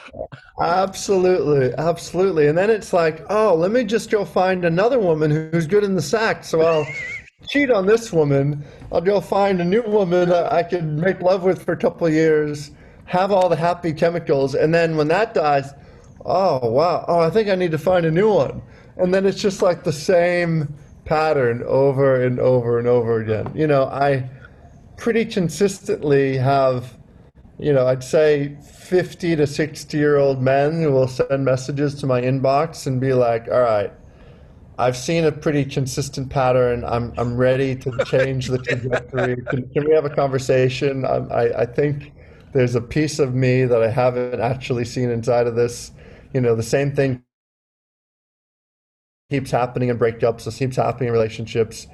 Absolutely, 0.63 1.75
absolutely. 1.77 2.47
And 2.47 2.57
then 2.57 2.71
it's 2.71 2.93
like, 2.93 3.27
oh, 3.31 3.53
let 3.57 3.73
me 3.73 3.83
just 3.83 4.13
go 4.13 4.25
find 4.25 4.65
another 4.65 5.01
woman 5.01 5.29
who's 5.29 5.67
good 5.67 5.83
in 5.83 5.97
the 5.97 6.03
sack. 6.03 6.45
So 6.45 6.63
I'll 6.63 6.87
cheat 7.49 7.71
on 7.71 7.87
this 7.87 8.13
woman. 8.13 8.65
I'll 8.93 9.01
go 9.01 9.21
find 9.21 9.61
a 9.61 9.65
new 9.65 9.83
woman 9.83 10.33
I 10.33 10.63
can 10.63 11.01
make 11.01 11.21
love 11.21 11.43
with 11.43 11.65
for 11.65 11.73
a 11.73 11.77
couple 11.77 12.09
years, 12.09 12.71
have 13.05 13.31
all 13.33 13.49
the 13.49 13.57
happy 13.57 13.93
chemicals, 13.93 14.55
and 14.55 14.75
then 14.75 14.97
when 14.97 15.09
that 15.09 15.35
dies, 15.35 15.73
oh 16.25 16.71
wow, 16.71 17.05
oh 17.09 17.21
I 17.21 17.31
think 17.31 17.49
I 17.49 17.55
need 17.55 17.71
to 17.71 17.79
find 17.79 18.05
a 18.07 18.11
new 18.11 18.33
one. 18.33 18.63
And 18.97 19.13
then 19.13 19.27
it's 19.27 19.41
just 19.41 19.63
like 19.63 19.85
the 19.85 19.93
same 19.93 20.75
pattern 21.05 21.63
over 21.67 22.25
and 22.25 22.39
over 22.41 22.79
and 22.79 22.89
over 22.89 23.21
again. 23.21 23.53
You 23.55 23.67
know, 23.67 23.85
I 23.85 24.29
pretty 24.97 25.25
consistently 25.25 26.37
have, 26.37 26.97
you 27.59 27.73
know, 27.73 27.87
I'd 27.87 28.03
say 28.03 28.57
50 28.63 29.37
to 29.37 29.47
60 29.47 29.97
year 29.97 30.17
old 30.17 30.43
men 30.43 30.83
who 30.83 30.91
will 30.93 31.09
send 31.09 31.45
messages 31.45 31.95
to 31.97 32.07
my 32.07 32.21
inbox 32.21 32.87
and 32.87 33.01
be 33.01 33.13
like, 33.13 33.49
all 33.49 33.61
right, 33.61 33.93
I've 34.79 34.97
seen 34.97 35.25
a 35.25 35.33
pretty 35.33 35.65
consistent 35.65 36.29
pattern. 36.29 36.85
I'm, 36.85 37.13
I'm 37.17 37.37
ready 37.37 37.75
to 37.77 38.05
change 38.05 38.49
the 38.49 38.59
trajectory. 38.59 39.37
Can, 39.47 39.69
can 39.71 39.85
we 39.87 39.95
have 39.95 40.05
a 40.05 40.11
conversation? 40.11 41.05
I, 41.07 41.17
I, 41.17 41.63
I 41.63 41.67
think 41.67 42.13
there's 42.53 42.75
a 42.75 42.81
piece 42.81 43.19
of 43.19 43.35
me 43.35 43.65
that 43.65 43.83
I 43.83 43.89
haven't 43.89 44.41
actually 44.41 44.85
seen 44.85 45.11
inside 45.11 45.47
of 45.47 45.55
this. 45.55 45.93
You 46.35 46.43
know, 46.43 46.55
the 46.55 46.63
same 46.63 46.95
thing 46.95 47.23
keeps 49.31 49.51
happening 49.51 49.89
in 49.89 49.99
breakups. 49.99 50.47
It 50.47 50.55
keeps 50.55 50.77
happening 50.77 51.09
in 51.09 51.13
relationships, 51.13 51.87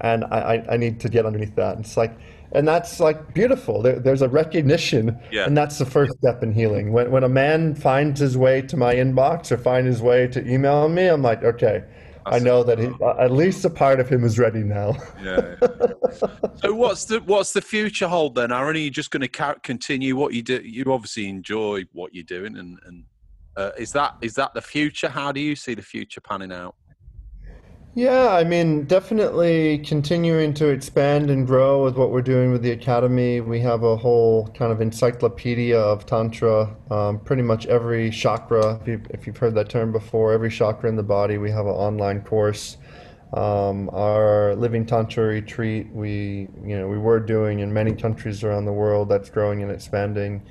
and 0.00 0.24
I, 0.24 0.64
I, 0.70 0.76
need 0.76 1.00
to 1.00 1.08
get 1.08 1.26
underneath 1.26 1.54
that. 1.56 1.76
And 1.76 1.84
it's 1.84 1.96
like, 1.96 2.16
and 2.52 2.66
that's 2.66 2.98
like 2.98 3.34
beautiful. 3.34 3.82
There, 3.82 3.98
there's 3.98 4.22
a 4.22 4.28
recognition, 4.28 5.18
yeah. 5.30 5.44
and 5.44 5.56
that's 5.56 5.78
the 5.78 5.86
first 5.86 6.16
step 6.18 6.42
in 6.42 6.52
healing. 6.52 6.92
When 6.92 7.10
when 7.10 7.24
a 7.24 7.28
man 7.28 7.74
finds 7.74 8.20
his 8.20 8.36
way 8.36 8.62
to 8.62 8.76
my 8.76 8.94
inbox 8.94 9.52
or 9.52 9.58
find 9.58 9.86
his 9.86 10.00
way 10.02 10.26
to 10.28 10.46
email 10.46 10.88
me, 10.88 11.06
I'm 11.06 11.22
like, 11.22 11.44
okay. 11.44 11.84
I 12.26 12.38
know 12.38 12.62
that 12.62 12.78
he, 12.78 12.90
at 13.18 13.30
least 13.30 13.64
a 13.64 13.70
part 13.70 14.00
of 14.00 14.08
him 14.08 14.24
is 14.24 14.38
ready 14.38 14.62
now. 14.62 14.96
yeah, 15.22 15.56
yeah. 15.60 16.26
So 16.56 16.72
what's 16.74 17.04
the 17.04 17.20
what's 17.24 17.52
the 17.52 17.60
future 17.60 18.08
hold 18.08 18.34
then, 18.34 18.52
Aaron? 18.52 18.76
Are 18.76 18.78
you 18.78 18.90
just 18.90 19.10
going 19.10 19.26
to 19.26 19.54
continue 19.62 20.16
what 20.16 20.32
you 20.34 20.42
do? 20.42 20.60
You 20.62 20.84
obviously 20.92 21.28
enjoy 21.28 21.84
what 21.92 22.14
you're 22.14 22.24
doing, 22.24 22.56
and, 22.56 22.78
and 22.86 23.04
uh, 23.56 23.70
is 23.78 23.92
that 23.92 24.16
is 24.22 24.34
that 24.34 24.54
the 24.54 24.62
future? 24.62 25.08
How 25.08 25.32
do 25.32 25.40
you 25.40 25.56
see 25.56 25.74
the 25.74 25.82
future 25.82 26.20
panning 26.20 26.52
out? 26.52 26.74
Yeah, 27.94 28.30
I 28.30 28.44
mean, 28.44 28.84
definitely 28.86 29.76
continuing 29.80 30.54
to 30.54 30.68
expand 30.68 31.28
and 31.30 31.46
grow 31.46 31.84
with 31.84 31.94
what 31.94 32.10
we're 32.10 32.22
doing 32.22 32.50
with 32.50 32.62
the 32.62 32.70
academy. 32.70 33.42
We 33.42 33.60
have 33.60 33.82
a 33.82 33.98
whole 33.98 34.48
kind 34.54 34.72
of 34.72 34.80
encyclopedia 34.80 35.78
of 35.78 36.06
tantra. 36.06 36.74
Um, 36.90 37.18
pretty 37.18 37.42
much 37.42 37.66
every 37.66 38.08
chakra, 38.10 38.78
if 38.80 38.88
you've, 38.88 39.06
if 39.10 39.26
you've 39.26 39.36
heard 39.36 39.54
that 39.56 39.68
term 39.68 39.92
before, 39.92 40.32
every 40.32 40.50
chakra 40.50 40.88
in 40.88 40.96
the 40.96 41.02
body, 41.02 41.36
we 41.36 41.50
have 41.50 41.66
an 41.66 41.72
online 41.72 42.22
course. 42.22 42.78
Um, 43.34 43.90
our 43.92 44.54
living 44.56 44.86
tantra 44.86 45.24
retreat, 45.24 45.88
we 45.92 46.48
you 46.64 46.78
know 46.78 46.86
we 46.88 46.98
were 46.98 47.20
doing 47.20 47.60
in 47.60 47.72
many 47.72 47.92
countries 47.94 48.42
around 48.44 48.64
the 48.66 48.72
world. 48.72 49.08
That's 49.10 49.28
growing 49.30 49.62
and 49.62 49.70
expanding. 49.70 50.42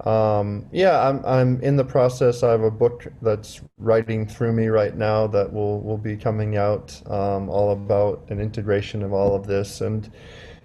Um, 0.00 0.66
yeah, 0.72 1.08
I'm, 1.08 1.24
I'm 1.24 1.60
in 1.62 1.76
the 1.76 1.84
process. 1.84 2.42
I 2.42 2.50
have 2.50 2.62
a 2.62 2.70
book 2.70 3.06
that's 3.22 3.62
writing 3.78 4.26
through 4.26 4.52
me 4.52 4.66
right 4.66 4.96
now 4.96 5.26
that 5.28 5.52
will, 5.52 5.80
will 5.80 5.98
be 5.98 6.16
coming 6.16 6.56
out 6.56 7.00
um, 7.10 7.48
all 7.48 7.72
about 7.72 8.24
an 8.28 8.40
integration 8.40 9.02
of 9.02 9.12
all 9.12 9.34
of 9.34 9.46
this. 9.46 9.80
And 9.80 10.10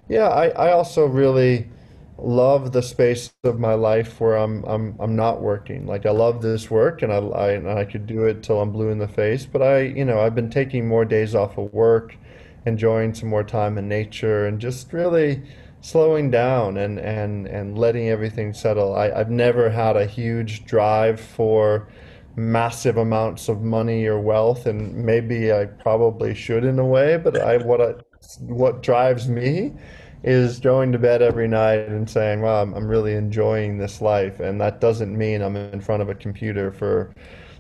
yeah, 0.10 0.30
I, 0.30 0.48
I 0.50 0.72
also 0.72 1.06
really 1.06 1.70
love 2.18 2.74
the 2.74 2.82
space 2.82 3.32
of 3.44 3.60
my 3.60 3.76
life 3.76 4.20
where 4.20 4.36
I'm, 4.36 4.64
I'm, 4.66 4.96
I'm 5.00 5.16
not 5.16 5.42
working. 5.42 5.86
Like 5.86 6.06
I 6.06 6.12
love 6.12 6.42
this 6.42 6.70
work 6.70 7.02
and 7.02 7.14
I, 7.14 7.18
I, 7.18 7.52
and 7.52 7.70
I 7.70 7.86
could 7.86 8.08
do 8.08 8.26
it 8.26 8.44
till 8.44 8.60
I'm 8.60 8.72
blue 8.72 8.90
in 8.90 8.98
the 8.98 9.08
face, 9.08 9.46
but 9.46 9.62
I, 9.62 9.82
you 9.82 10.04
know, 10.04 10.20
I've 10.20 10.36
been 10.36 10.50
taking 10.50 10.88
more 10.88 11.06
days 11.06 11.36
off 11.36 11.58
of 11.58 11.72
work, 11.72 12.18
enjoying 12.66 13.14
some 13.14 13.30
more 13.30 13.44
time 13.44 13.78
in 13.78 13.88
nature 13.88 14.48
and 14.48 14.60
just 14.60 14.92
really, 14.92 15.44
slowing 15.82 16.30
down 16.30 16.78
and, 16.78 17.00
and, 17.00 17.48
and 17.48 17.78
letting 17.78 18.10
everything 18.10 18.54
settle. 18.54 18.96
I, 18.96 19.12
I've 19.12 19.30
never 19.30 19.70
had 19.70 19.96
a 19.96 20.06
huge 20.06 20.66
drive 20.66 21.20
for 21.20 21.90
massive 22.36 22.98
amounts 22.98 23.50
of 23.50 23.62
money 23.62 24.06
or 24.06 24.20
wealth, 24.20 24.66
and 24.66 24.94
maybe 24.96 25.52
I 25.52 25.66
probably 25.66 26.34
should 26.34 26.64
in 26.64 26.80
a 26.80 26.86
way. 26.86 27.18
But 27.18 27.40
I 27.42 27.58
what 27.58 27.82
I, 27.82 27.94
what 28.40 28.82
drives 28.82 29.28
me 29.28 29.74
is 30.24 30.60
going 30.60 30.92
to 30.92 31.00
bed 31.00 31.22
every 31.22 31.48
night 31.48 31.88
and 31.88 32.10
saying, 32.10 32.42
"Well, 32.42 32.62
I'm, 32.62 32.74
I'm 32.74 32.88
really 32.88 33.14
enjoying 33.14 33.78
this 33.78 34.02
life," 34.02 34.40
and 34.40 34.60
that 34.62 34.82
doesn't 34.82 35.16
mean 35.18 35.42
I'm 35.42 35.56
in 35.56 35.82
front 35.82 36.02
of 36.02 36.10
a 36.10 36.16
computer 36.16 36.72
for 36.72 37.14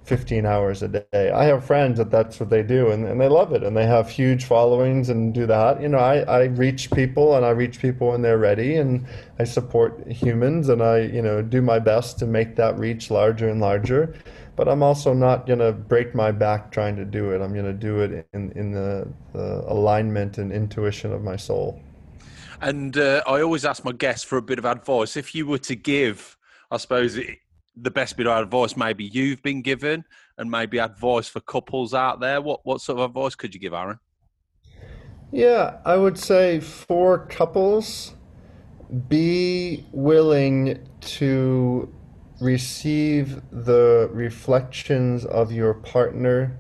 15 0.10 0.43
hours 0.43 0.82
a 0.82 0.88
day. 0.88 1.30
I 1.32 1.43
have 1.43 1.64
friends 1.64 1.99
that 1.99 2.10
that's 2.10 2.39
what 2.39 2.49
they 2.49 2.64
do 2.64 2.89
and, 2.89 3.05
and 3.05 3.22
they 3.22 3.28
love 3.28 3.53
it 3.53 3.62
and 3.62 3.78
they 3.78 3.86
have 3.86 4.10
huge 4.10 4.45
followings 4.45 5.10
and 5.10 5.36
do 5.36 5.45
that. 5.45 5.80
You 5.80 5.88
know, 5.88 5.99
I, 5.99 6.22
I 6.22 6.43
reach 6.45 6.89
people 6.89 7.36
and 7.36 7.45
I 7.45 7.51
reach 7.51 7.80
people 7.80 8.07
when 8.10 8.24
they're 8.24 8.39
ready 8.39 8.78
and 8.78 9.05
I 9.38 9.43
support 9.43 10.12
humans 10.12 10.68
and 10.70 10.82
I, 10.82 11.01
you 11.01 11.22
know, 11.22 11.43
do 11.43 11.62
my 11.62 11.78
best 11.78 12.18
to 12.20 12.26
make 12.26 12.55
that 12.55 12.80
reach 12.80 13.12
larger 13.12 13.49
and 13.49 13.62
larger. 13.62 14.16
But 14.55 14.68
I'm 14.68 14.82
also 14.82 15.14
not 15.14 15.45
going 15.45 15.60
to 15.60 15.74
break 15.74 16.16
my 16.16 16.32
back 16.32 16.72
trying 16.72 16.95
to 16.95 17.05
do 17.05 17.30
it. 17.30 17.39
I'm 17.39 17.53
going 17.53 17.66
to 17.66 17.74
do 17.74 17.99
it 17.99 18.28
in, 18.34 18.51
in 18.53 18.72
the, 18.72 19.07
the 19.34 19.64
alignment 19.68 20.39
and 20.39 20.51
intuition 20.51 21.14
of 21.14 21.22
my 21.22 21.36
soul. 21.36 21.80
And 22.62 22.97
uh, 22.97 23.22
I 23.28 23.41
always 23.41 23.64
ask 23.64 23.86
my 23.86 23.91
guests 23.91 24.24
for 24.24 24.39
a 24.39 24.41
bit 24.41 24.57
of 24.57 24.66
advice. 24.66 25.16
If 25.16 25.36
you 25.36 25.45
were 25.45 25.60
to 25.60 25.76
give, 25.76 26.36
I 26.72 26.78
suppose, 26.78 27.16
the 27.76 27.91
best 27.91 28.17
bit 28.17 28.28
of 28.28 28.43
advice 28.43 28.76
maybe 28.76 29.05
you've 29.05 29.41
been 29.41 29.61
given 29.61 30.03
and 30.38 30.49
maybe 30.49 30.80
advice 30.80 31.28
for 31.28 31.39
couples 31.39 31.93
out 31.93 32.20
there? 32.20 32.41
What 32.41 32.61
what 32.63 32.82
sort 32.82 32.99
of 32.99 33.09
advice 33.09 33.36
could 33.36 33.53
you 33.53 33.59
give, 33.59 33.74
Aaron? 33.74 33.99
Yeah, 35.32 35.78
I 35.86 35.95
would 35.95 36.17
say 36.17 36.59
for 36.59 37.28
couples, 37.28 38.15
be 39.07 39.86
willing 39.91 40.88
to 41.01 41.93
receive 42.41 43.41
the 43.51 44.09
reflections 44.11 45.26
of 45.26 45.51
your 45.51 45.76
partner 45.76 46.59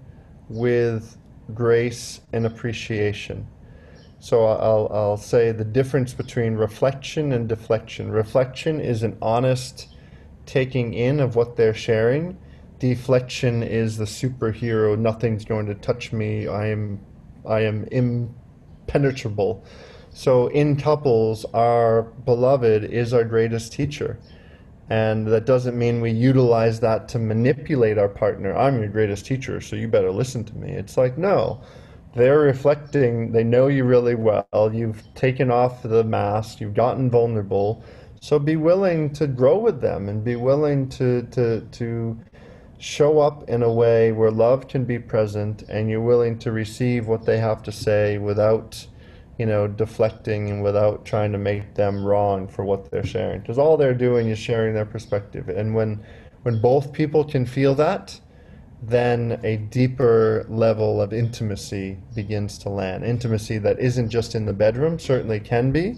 with 0.49 1.17
grace 1.53 2.21
and 2.33 2.45
appreciation. 2.45 3.47
So 4.19 4.45
I'll, 4.45 4.89
I'll 4.91 5.17
say 5.17 5.51
the 5.51 5.63
difference 5.63 6.13
between 6.13 6.55
reflection 6.55 7.31
and 7.31 7.47
deflection. 7.47 8.11
Reflection 8.11 8.81
is 8.81 9.03
an 9.03 9.17
honest 9.21 9.87
taking 10.49 10.93
in 10.93 11.19
of 11.19 11.35
what 11.35 11.55
they're 11.55 11.73
sharing. 11.73 12.37
Deflection 12.79 13.61
is 13.61 13.97
the 13.97 14.05
superhero. 14.05 14.97
Nothing's 14.97 15.45
going 15.45 15.67
to 15.67 15.75
touch 15.75 16.11
me. 16.11 16.47
I 16.47 16.67
am, 16.67 16.99
I 17.47 17.59
am 17.61 17.85
impenetrable. 17.91 19.63
So 20.11 20.47
in 20.47 20.75
couples, 20.75 21.45
our 21.53 22.01
beloved 22.01 22.83
is 22.83 23.13
our 23.13 23.23
greatest 23.23 23.73
teacher. 23.73 24.17
And 24.89 25.27
that 25.27 25.45
doesn't 25.45 25.77
mean 25.77 26.01
we 26.01 26.09
utilize 26.09 26.79
that 26.79 27.07
to 27.09 27.19
manipulate 27.19 27.99
our 27.99 28.09
partner. 28.09 28.57
I'm 28.57 28.79
your 28.79 28.87
greatest 28.87 29.27
teacher, 29.27 29.61
so 29.61 29.75
you 29.75 29.87
better 29.87 30.11
listen 30.11 30.43
to 30.45 30.57
me. 30.57 30.71
It's 30.71 30.97
like, 30.97 31.15
no, 31.15 31.61
they're 32.15 32.39
reflecting, 32.39 33.31
they 33.31 33.43
know 33.43 33.67
you 33.67 33.83
really 33.83 34.15
well. 34.15 34.71
You've 34.73 35.03
taken 35.13 35.51
off 35.51 35.83
the 35.83 36.03
mask, 36.03 36.59
you've 36.59 36.73
gotten 36.73 37.11
vulnerable 37.11 37.83
so 38.19 38.39
be 38.39 38.55
willing 38.55 39.11
to 39.13 39.27
grow 39.27 39.57
with 39.57 39.81
them 39.81 40.09
and 40.09 40.23
be 40.23 40.35
willing 40.35 40.89
to, 40.89 41.23
to, 41.31 41.61
to 41.61 42.19
show 42.79 43.19
up 43.19 43.47
in 43.49 43.63
a 43.63 43.71
way 43.71 44.11
where 44.11 44.31
love 44.31 44.67
can 44.67 44.85
be 44.85 44.99
present 44.99 45.63
and 45.63 45.89
you're 45.89 46.01
willing 46.01 46.37
to 46.39 46.51
receive 46.51 47.07
what 47.07 47.25
they 47.25 47.37
have 47.37 47.61
to 47.63 47.71
say 47.71 48.17
without, 48.17 48.85
you 49.37 49.45
know, 49.45 49.67
deflecting 49.67 50.49
and 50.49 50.63
without 50.63 51.05
trying 51.05 51.31
to 51.31 51.37
make 51.37 51.75
them 51.75 52.03
wrong 52.05 52.47
for 52.47 52.65
what 52.65 52.89
they're 52.91 53.05
sharing. 53.05 53.39
Because 53.41 53.57
all 53.57 53.77
they're 53.77 53.93
doing 53.93 54.29
is 54.29 54.39
sharing 54.39 54.73
their 54.73 54.85
perspective. 54.85 55.49
And 55.49 55.75
when, 55.75 56.03
when 56.43 56.61
both 56.61 56.93
people 56.93 57.23
can 57.23 57.45
feel 57.45 57.75
that, 57.75 58.19
then 58.81 59.39
a 59.43 59.57
deeper 59.57 60.45
level 60.47 61.01
of 61.01 61.11
intimacy 61.11 61.97
begins 62.15 62.57
to 62.59 62.69
land. 62.69 63.03
Intimacy 63.03 63.57
that 63.57 63.79
isn't 63.79 64.09
just 64.09 64.35
in 64.35 64.45
the 64.45 64.53
bedroom, 64.53 64.99
certainly 64.99 65.39
can 65.39 65.71
be, 65.71 65.97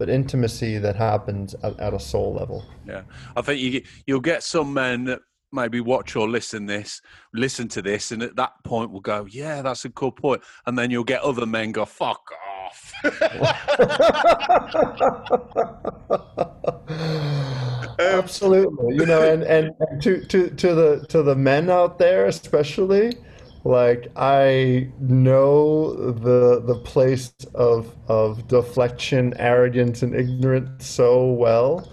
but 0.00 0.08
intimacy 0.08 0.78
that 0.78 0.96
happens 0.96 1.54
at, 1.62 1.78
at 1.78 1.92
a 1.92 2.00
soul 2.00 2.32
level. 2.32 2.64
Yeah, 2.86 3.02
I 3.36 3.42
think 3.42 3.60
you 3.60 3.82
you'll 4.06 4.20
get 4.20 4.42
some 4.42 4.72
men 4.72 5.04
that 5.04 5.20
maybe 5.52 5.82
watch 5.82 6.16
or 6.16 6.26
listen 6.26 6.64
this, 6.64 7.02
listen 7.34 7.68
to 7.68 7.82
this, 7.82 8.10
and 8.10 8.22
at 8.22 8.34
that 8.36 8.52
point 8.64 8.92
will 8.92 9.02
go, 9.02 9.26
"Yeah, 9.30 9.60
that's 9.60 9.84
a 9.84 9.90
cool 9.90 10.10
point," 10.10 10.40
and 10.64 10.78
then 10.78 10.90
you'll 10.90 11.04
get 11.04 11.20
other 11.20 11.44
men 11.44 11.72
go, 11.72 11.84
"Fuck 11.84 12.22
off." 12.64 12.94
Absolutely, 17.98 18.94
you 18.94 19.04
know, 19.04 19.22
and, 19.22 19.42
and 19.42 19.74
to 20.00 20.24
to 20.24 20.48
to 20.48 20.74
the 20.74 21.04
to 21.10 21.22
the 21.22 21.36
men 21.36 21.68
out 21.68 21.98
there, 21.98 22.24
especially 22.24 23.18
like 23.64 24.08
I 24.16 24.88
know 24.98 25.94
the 25.94 26.60
the 26.60 26.76
place 26.76 27.32
of 27.54 27.94
of 28.08 28.48
deflection, 28.48 29.34
arrogance, 29.38 30.02
and 30.02 30.14
ignorance 30.14 30.86
so 30.86 31.26
well, 31.26 31.90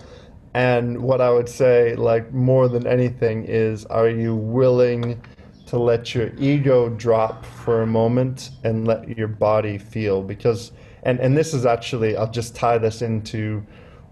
and 0.54 1.02
what 1.02 1.22
I 1.22 1.30
would 1.30 1.50
say, 1.50 1.96
like 1.96 2.34
more 2.34 2.68
than 2.68 2.88
anything, 2.88 3.46
is 3.46 3.86
are 3.86 4.10
you 4.10 4.36
willing 4.36 5.22
to 5.68 5.78
let 5.78 6.16
your 6.16 6.32
ego 6.38 6.90
drop 6.90 7.46
for 7.46 7.82
a 7.82 7.88
moment 7.88 8.52
and 8.64 8.88
let 8.88 9.18
your 9.18 9.28
body 9.28 9.78
feel? 9.78 10.24
Because, 10.24 10.72
and, 11.04 11.20
and 11.20 11.38
this 11.38 11.54
is 11.54 11.66
actually, 11.66 12.16
I'll 12.16 12.32
just 12.32 12.56
tie 12.56 12.78
this 12.78 13.02
into 13.02 13.64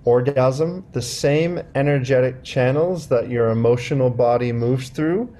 orgasm. 0.03 0.85
The 0.91 1.01
same 1.01 1.61
energetic 1.73 2.43
channels 2.43 3.07
that 3.07 3.29
your 3.29 3.49
emotional 3.49 4.09
body 4.09 4.51
moves 4.51 4.89
through 4.89 5.33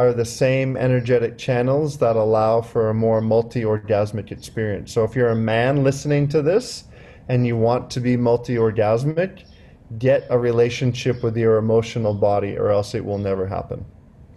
are 0.00 0.14
the 0.14 0.24
same 0.24 0.78
energetic 0.78 1.36
channels 1.36 1.98
that 1.98 2.16
allow 2.16 2.62
for 2.62 2.88
a 2.88 2.94
more 2.94 3.20
multi 3.20 3.64
orgasmic 3.64 4.32
experience. 4.32 4.92
So 4.92 5.04
if 5.04 5.14
you're 5.14 5.28
a 5.28 5.36
man 5.36 5.84
listening 5.84 6.26
to 6.28 6.40
this 6.40 6.84
and 7.28 7.46
you 7.46 7.54
want 7.54 7.90
to 7.90 8.00
be 8.00 8.16
multi 8.16 8.54
orgasmic, 8.54 9.44
get 9.98 10.26
a 10.30 10.38
relationship 10.38 11.22
with 11.22 11.36
your 11.36 11.58
emotional 11.58 12.14
body 12.14 12.56
or 12.56 12.70
else 12.70 12.94
it 12.94 13.04
will 13.04 13.18
never 13.18 13.46
happen. 13.46 13.84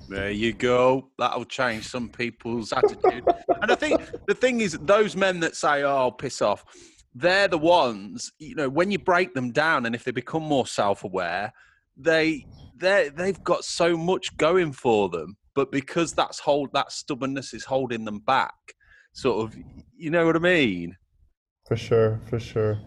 There 0.09 0.31
you 0.31 0.51
go. 0.51 1.09
That'll 1.17 1.45
change 1.45 1.87
some 1.87 2.09
people's 2.09 2.73
attitude. 2.73 3.23
and 3.61 3.71
I 3.71 3.75
think 3.75 4.01
the 4.27 4.35
thing 4.35 4.59
is, 4.59 4.77
those 4.81 5.15
men 5.15 5.39
that 5.39 5.55
say, 5.55 5.83
"Oh, 5.83 6.11
piss 6.11 6.41
off," 6.41 6.65
they're 7.15 7.47
the 7.47 7.57
ones. 7.57 8.33
You 8.37 8.55
know, 8.55 8.69
when 8.69 8.91
you 8.91 8.99
break 8.99 9.33
them 9.33 9.51
down, 9.53 9.85
and 9.85 9.95
if 9.95 10.03
they 10.03 10.11
become 10.11 10.43
more 10.43 10.67
self-aware, 10.67 11.53
they 11.95 12.45
they 12.75 13.09
they've 13.15 13.41
got 13.45 13.63
so 13.63 13.95
much 13.95 14.35
going 14.35 14.73
for 14.73 15.07
them. 15.07 15.37
But 15.55 15.71
because 15.71 16.13
that's 16.13 16.39
hold 16.39 16.71
that 16.73 16.91
stubbornness 16.91 17.53
is 17.53 17.65
holding 17.65 18.05
them 18.05 18.19
back, 18.19 18.53
sort 19.13 19.45
of, 19.45 19.55
you 19.95 20.09
know 20.09 20.25
what 20.25 20.35
I 20.35 20.39
mean? 20.39 20.97
For 21.67 21.77
sure, 21.77 22.19
for 22.29 22.39
sure. 22.39 22.77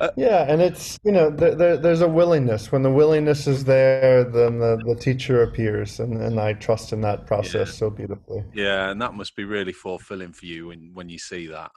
Uh, 0.00 0.10
yeah, 0.16 0.44
and 0.48 0.60
it's 0.60 0.98
you 1.04 1.12
know 1.12 1.30
there, 1.30 1.54
there, 1.54 1.76
there's 1.76 2.00
a 2.00 2.08
willingness. 2.08 2.72
When 2.72 2.82
the 2.82 2.90
willingness 2.90 3.46
is 3.46 3.64
there, 3.64 4.24
then 4.24 4.58
the, 4.58 4.76
the 4.84 4.96
teacher 4.96 5.44
appears, 5.44 6.00
and, 6.00 6.20
and 6.20 6.40
I 6.40 6.54
trust 6.54 6.92
in 6.92 7.00
that 7.02 7.26
process 7.26 7.68
yeah. 7.68 7.74
so 7.74 7.90
beautifully. 7.90 8.42
Yeah, 8.52 8.90
and 8.90 9.00
that 9.00 9.14
must 9.14 9.36
be 9.36 9.44
really 9.44 9.72
fulfilling 9.72 10.32
for 10.32 10.46
you 10.46 10.68
when 10.68 10.90
when 10.94 11.08
you 11.08 11.18
see 11.18 11.46
that. 11.46 11.70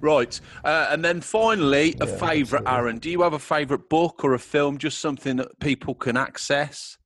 Right, 0.00 0.40
uh, 0.64 0.88
and 0.90 1.04
then 1.04 1.20
finally, 1.20 1.94
a 2.00 2.06
yeah, 2.06 2.16
favourite, 2.16 2.64
Aaron. 2.66 2.98
Do 2.98 3.10
you 3.10 3.20
have 3.22 3.34
a 3.34 3.38
favourite 3.38 3.90
book 3.90 4.24
or 4.24 4.32
a 4.32 4.38
film? 4.38 4.78
Just 4.78 5.00
something 5.00 5.36
that 5.36 5.60
people 5.60 5.94
can 5.94 6.16
access. 6.16 6.96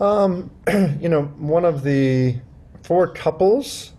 Um, 0.00 0.50
you 1.00 1.08
know, 1.08 1.24
one 1.38 1.64
of 1.64 1.82
the 1.82 2.36
four 2.82 3.12
couples 3.12 3.92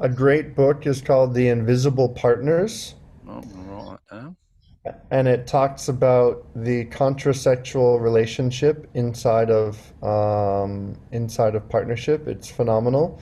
a 0.00 0.08
great 0.08 0.54
book 0.54 0.86
is 0.86 1.00
called 1.00 1.34
The 1.34 1.48
Invisible 1.48 2.10
Partners. 2.10 2.94
Oh, 3.26 3.98
right. 4.12 4.94
And 5.10 5.26
it 5.26 5.46
talks 5.46 5.88
about 5.88 6.46
the 6.54 6.84
contrasexual 6.86 8.00
relationship 8.00 8.88
inside 8.94 9.50
of 9.50 9.80
um, 10.02 10.96
inside 11.10 11.54
of 11.54 11.68
partnership. 11.68 12.28
It's 12.28 12.48
phenomenal, 12.48 13.20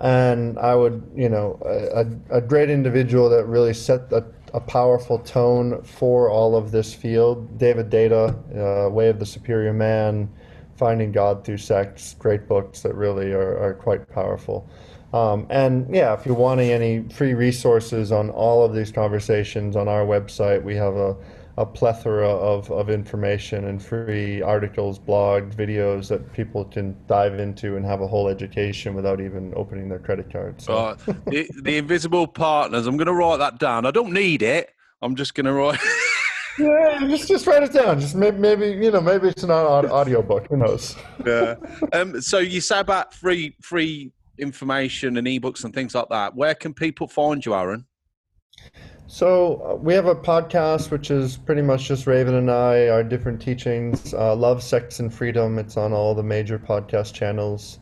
and 0.00 0.58
I 0.60 0.76
would, 0.76 1.10
you 1.16 1.28
know, 1.28 1.58
a, 1.64 2.36
a 2.36 2.40
great 2.40 2.70
individual 2.70 3.28
that 3.30 3.46
really 3.46 3.74
set 3.74 4.12
a, 4.12 4.24
a 4.54 4.60
powerful 4.60 5.18
tone 5.18 5.82
for 5.82 6.30
all 6.30 6.54
of 6.54 6.70
this 6.70 6.94
field. 6.94 7.58
David 7.58 7.90
Deida, 7.90 8.86
uh, 8.86 8.88
Way 8.90 9.08
of 9.08 9.18
the 9.18 9.26
Superior 9.26 9.72
Man, 9.72 10.28
Finding 10.82 11.12
God 11.12 11.44
Through 11.44 11.58
Sex. 11.58 12.16
Great 12.18 12.48
books 12.48 12.80
that 12.80 12.96
really 12.96 13.30
are, 13.30 13.56
are 13.56 13.72
quite 13.72 14.08
powerful. 14.08 14.68
Um, 15.12 15.46
and 15.48 15.86
yeah, 15.94 16.12
if 16.12 16.26
you're 16.26 16.34
wanting 16.34 16.72
any 16.72 17.08
free 17.08 17.34
resources 17.34 18.10
on 18.10 18.30
all 18.30 18.64
of 18.64 18.74
these 18.74 18.90
conversations 18.90 19.76
on 19.76 19.86
our 19.86 20.04
website, 20.04 20.60
we 20.60 20.74
have 20.74 20.96
a, 20.96 21.14
a 21.56 21.64
plethora 21.64 22.28
of, 22.28 22.68
of 22.72 22.90
information 22.90 23.66
and 23.66 23.80
free 23.80 24.42
articles, 24.42 24.98
blogs, 24.98 25.54
videos 25.54 26.08
that 26.08 26.32
people 26.32 26.64
can 26.64 26.96
dive 27.06 27.38
into 27.38 27.76
and 27.76 27.86
have 27.86 28.00
a 28.00 28.08
whole 28.08 28.26
education 28.26 28.92
without 28.92 29.20
even 29.20 29.52
opening 29.54 29.88
their 29.88 30.00
credit 30.00 30.32
card. 30.32 30.60
So. 30.60 30.74
Uh, 30.74 30.96
the, 31.26 31.48
the 31.62 31.76
invisible 31.76 32.26
partners, 32.26 32.88
I'm 32.88 32.96
going 32.96 33.06
to 33.06 33.14
write 33.14 33.36
that 33.36 33.60
down. 33.60 33.86
I 33.86 33.92
don't 33.92 34.12
need 34.12 34.42
it. 34.42 34.70
I'm 35.00 35.14
just 35.14 35.36
going 35.36 35.46
to 35.46 35.52
write. 35.52 35.78
yeah, 36.58 37.06
just 37.08 37.28
just 37.28 37.46
write 37.46 37.62
it 37.62 37.72
down. 37.72 38.00
Just 38.00 38.14
maybe, 38.14 38.38
maybe 38.38 38.66
you 38.66 38.90
know 38.90 39.00
maybe 39.00 39.28
it's 39.28 39.44
not 39.44 39.84
an 39.84 39.90
audio 39.90 40.22
book. 40.22 40.46
Who 40.48 40.56
knows? 40.56 40.96
yeah. 41.26 41.54
Um. 41.92 42.20
So 42.20 42.38
you 42.38 42.60
say 42.60 42.80
about 42.80 43.14
free 43.14 43.56
free 43.60 44.12
information 44.38 45.16
and 45.16 45.26
ebooks 45.26 45.64
and 45.64 45.74
things 45.74 45.94
like 45.94 46.08
that, 46.10 46.34
where 46.34 46.54
can 46.54 46.74
people 46.74 47.08
find 47.08 47.44
you, 47.44 47.54
Aaron? 47.54 47.86
So 49.06 49.62
uh, 49.62 49.76
we 49.76 49.94
have 49.94 50.06
a 50.06 50.14
podcast, 50.14 50.90
which 50.90 51.10
is 51.10 51.36
pretty 51.36 51.62
much 51.62 51.88
just 51.88 52.06
Raven 52.06 52.34
and 52.34 52.50
I, 52.50 52.88
our 52.88 53.04
different 53.04 53.42
teachings. 53.42 54.14
Uh, 54.14 54.34
Love, 54.34 54.62
Sex, 54.62 55.00
and 55.00 55.12
Freedom. 55.12 55.58
It's 55.58 55.76
on 55.76 55.92
all 55.92 56.14
the 56.14 56.22
major 56.22 56.58
podcast 56.58 57.12
channels. 57.12 57.78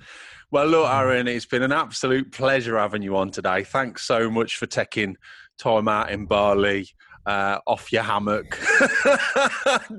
Well, 0.49 0.65
look, 0.65 0.87
mm-hmm. 0.87 0.99
Aaron, 0.99 1.27
it's 1.27 1.45
been 1.45 1.61
an 1.61 1.71
absolute 1.71 2.31
pleasure 2.31 2.77
having 2.77 3.03
you 3.03 3.15
on 3.17 3.29
today. 3.29 3.63
Thanks 3.63 4.03
so 4.03 4.31
much 4.31 4.57
for 4.57 4.65
taking 4.65 5.15
time 5.59 5.87
out 5.87 6.11
in 6.11 6.25
Bali 6.25 6.87
uh, 7.25 7.59
off 7.67 7.91
your 7.91 8.03
hammock 8.03 8.51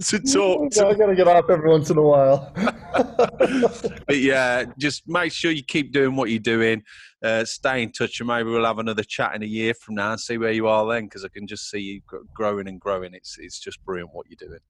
to 0.01 0.19
talk. 0.19 0.71
To... 0.73 0.87
I 0.87 0.95
got 0.95 1.07
to 1.07 1.15
get 1.15 1.29
up 1.29 1.49
every 1.49 1.71
once 1.71 1.91
in 1.91 1.99
a 1.99 2.03
while. 2.03 2.53
but 2.55 4.19
yeah, 4.19 4.65
just 4.79 5.07
make 5.07 5.33
sure 5.33 5.51
you 5.51 5.63
keep 5.63 5.93
doing 5.93 6.17
what 6.17 6.31
you're 6.31 6.39
doing. 6.39 6.83
Uh, 7.23 7.45
stay 7.45 7.83
in 7.83 7.93
touch, 7.93 8.21
and 8.21 8.29
maybe 8.29 8.49
we'll 8.49 8.65
have 8.65 8.79
another 8.79 9.03
chat 9.03 9.35
in 9.35 9.43
a 9.43 9.47
year 9.47 9.75
from 9.75 9.95
now 9.97 10.13
and 10.13 10.21
see 10.21 10.39
where 10.39 10.53
you 10.53 10.67
are 10.67 10.87
then. 10.91 11.05
Because 11.05 11.25
I 11.25 11.29
can 11.29 11.47
just 11.47 11.71
see 11.71 11.79
you 11.79 12.01
growing 12.35 12.67
and 12.67 12.81
growing. 12.81 13.15
It's 13.15 13.37
it's 13.39 13.61
just 13.61 13.85
brilliant 13.85 14.11
what 14.13 14.27
you're 14.29 14.49
doing. 14.49 14.61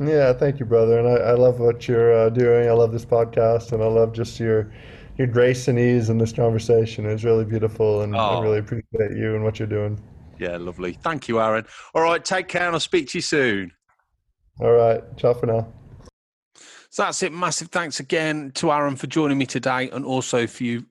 Yeah, 0.00 0.32
thank 0.32 0.60
you, 0.60 0.66
brother. 0.66 0.98
And 0.98 1.08
I, 1.08 1.30
I 1.30 1.32
love 1.32 1.58
what 1.58 1.88
you're 1.88 2.12
uh, 2.12 2.30
doing. 2.30 2.68
I 2.68 2.72
love 2.72 2.92
this 2.92 3.04
podcast, 3.04 3.72
and 3.72 3.82
I 3.82 3.86
love 3.86 4.12
just 4.12 4.38
your 4.38 4.72
your 5.18 5.26
grace 5.26 5.68
and 5.68 5.78
ease 5.78 6.08
in 6.08 6.18
this 6.18 6.32
conversation. 6.32 7.06
It's 7.06 7.24
really 7.24 7.44
beautiful, 7.44 8.02
and 8.02 8.14
oh. 8.14 8.18
I 8.18 8.42
really 8.42 8.58
appreciate 8.58 9.16
you 9.16 9.34
and 9.34 9.42
what 9.42 9.58
you're 9.58 9.68
doing. 9.68 10.00
Yeah, 10.42 10.56
lovely. 10.56 10.94
Thank 10.94 11.28
you, 11.28 11.40
Aaron. 11.40 11.64
All 11.94 12.02
right, 12.02 12.24
take 12.24 12.48
care, 12.48 12.66
and 12.66 12.74
I'll 12.74 12.80
speak 12.80 13.10
to 13.10 13.18
you 13.18 13.22
soon. 13.22 13.70
All 14.60 14.72
right, 14.72 15.00
ciao 15.16 15.34
for 15.34 15.46
now. 15.46 15.68
So 16.90 17.04
that's 17.04 17.22
it. 17.22 17.32
Massive 17.32 17.68
thanks 17.68 18.00
again 18.00 18.50
to 18.56 18.72
Aaron 18.72 18.96
for 18.96 19.06
joining 19.06 19.38
me 19.38 19.46
today, 19.46 19.88
and 19.90 20.04
also 20.04 20.48
for 20.48 20.64
you 20.64 20.84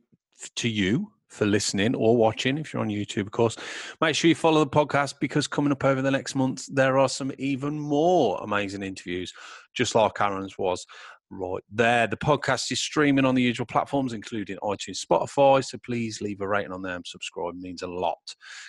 to 0.56 0.69
you 0.69 1.11
for 1.28 1.45
listening 1.45 1.95
or 1.95 2.15
watching 2.15 2.57
if 2.57 2.72
you're 2.72 2.82
on 2.82 2.88
YouTube, 2.88 3.23
of 3.23 3.32
course. 3.32 3.57
Make 3.99 4.15
sure 4.15 4.30
you 4.30 4.36
follow 4.36 4.64
the 4.64 4.69
podcast 4.69 5.15
because 5.19 5.48
coming 5.48 5.73
up 5.73 5.84
over 5.84 6.02
the 6.02 6.11
next 6.11 6.34
month, 6.34 6.65
there 6.73 6.98
are 6.98 7.10
some 7.10 7.34
even 7.38 7.78
more 7.78 8.40
amazing 8.41 8.84
interviews, 8.84 9.34
just 9.73 9.95
like 9.95 10.22
Aaron's 10.22 10.57
was 10.57 10.86
right 11.32 11.64
there. 11.72 12.08
The 12.08 12.18
podcast 12.18 12.72
is 12.72 12.82
streaming 12.82 13.26
on 13.26 13.36
the 13.36 13.41
usual 13.41 13.66
platforms, 13.66 14.14
including 14.14 14.58
iTunes, 14.58 15.03
Spotify. 15.03 15.64
So 15.66 15.78
please 15.84 16.22
leave 16.22 16.41
a 16.41 16.48
rating 16.48 16.72
on 16.72 16.82
there 16.82 16.95
and 16.95 17.08
subscribe. 17.08 17.56
It 17.56 17.62
means 17.62 17.82
a 17.82 17.88
lot. 17.88 18.20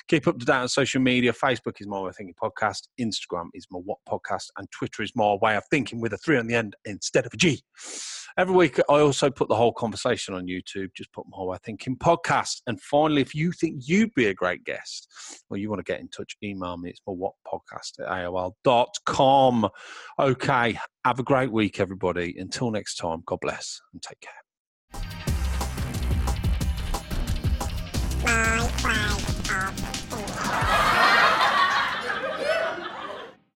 Keep 0.09 0.28
up 0.28 0.39
to 0.39 0.47
date 0.47 0.55
on 0.55 0.68
social 0.68 1.01
media. 1.01 1.32
Facebook 1.32 1.80
is 1.80 1.86
my 1.86 2.01
way 2.01 2.09
of 2.09 2.16
thinking 2.16 2.34
podcast. 2.40 2.89
Instagram 3.01 3.48
is 3.55 3.66
my 3.70 3.80
what 3.80 3.98
podcast, 4.09 4.47
and 4.56 4.70
Twitter 4.70 5.02
is 5.02 5.12
my 5.14 5.36
way 5.43 5.56
of 5.56 5.64
thinking 5.70 6.01
with 6.01 6.12
a 6.12 6.18
three 6.18 6.39
on 6.39 6.47
the 6.47 6.55
end 6.55 6.76
instead 6.84 7.26
of 7.26 7.34
a 7.34 7.36
G. 7.36 7.62
Every 8.39 8.55
week, 8.55 8.78
I 8.89 9.01
also 9.01 9.30
put 9.30 9.48
the 9.48 9.56
whole 9.56 9.72
conversation 9.72 10.34
on 10.34 10.47
YouTube. 10.47 10.89
Just 10.97 11.12
put 11.12 11.26
my 11.28 11.43
way 11.43 11.56
of 11.56 11.62
thinking 11.62 11.97
podcast. 11.97 12.62
And 12.66 12.80
finally, 12.80 13.20
if 13.20 13.34
you 13.34 13.52
think 13.52 13.82
you'd 13.86 14.14
be 14.14 14.26
a 14.26 14.34
great 14.34 14.64
guest 14.64 15.06
or 15.51 15.59
you 15.59 15.68
want 15.68 15.84
to 15.84 15.93
get 15.93 16.01
in 16.01 16.09
touch, 16.09 16.36
email 16.43 16.78
me. 16.78 16.90
It's 16.90 17.02
my 17.06 17.12
what 17.12 17.34
podcast 17.47 18.01
at 18.01 18.09
AOL.com. 18.09 19.68
Okay. 20.18 20.78
Have 21.04 21.18
a 21.18 21.24
great 21.24 21.50
week, 21.50 21.80
everybody. 21.80 22.36
Until 22.38 22.70
next 22.70 22.94
time, 22.94 23.24
God 23.26 23.40
bless 23.40 23.80
and 23.92 24.00
take 24.00 24.20
care. 24.20 24.51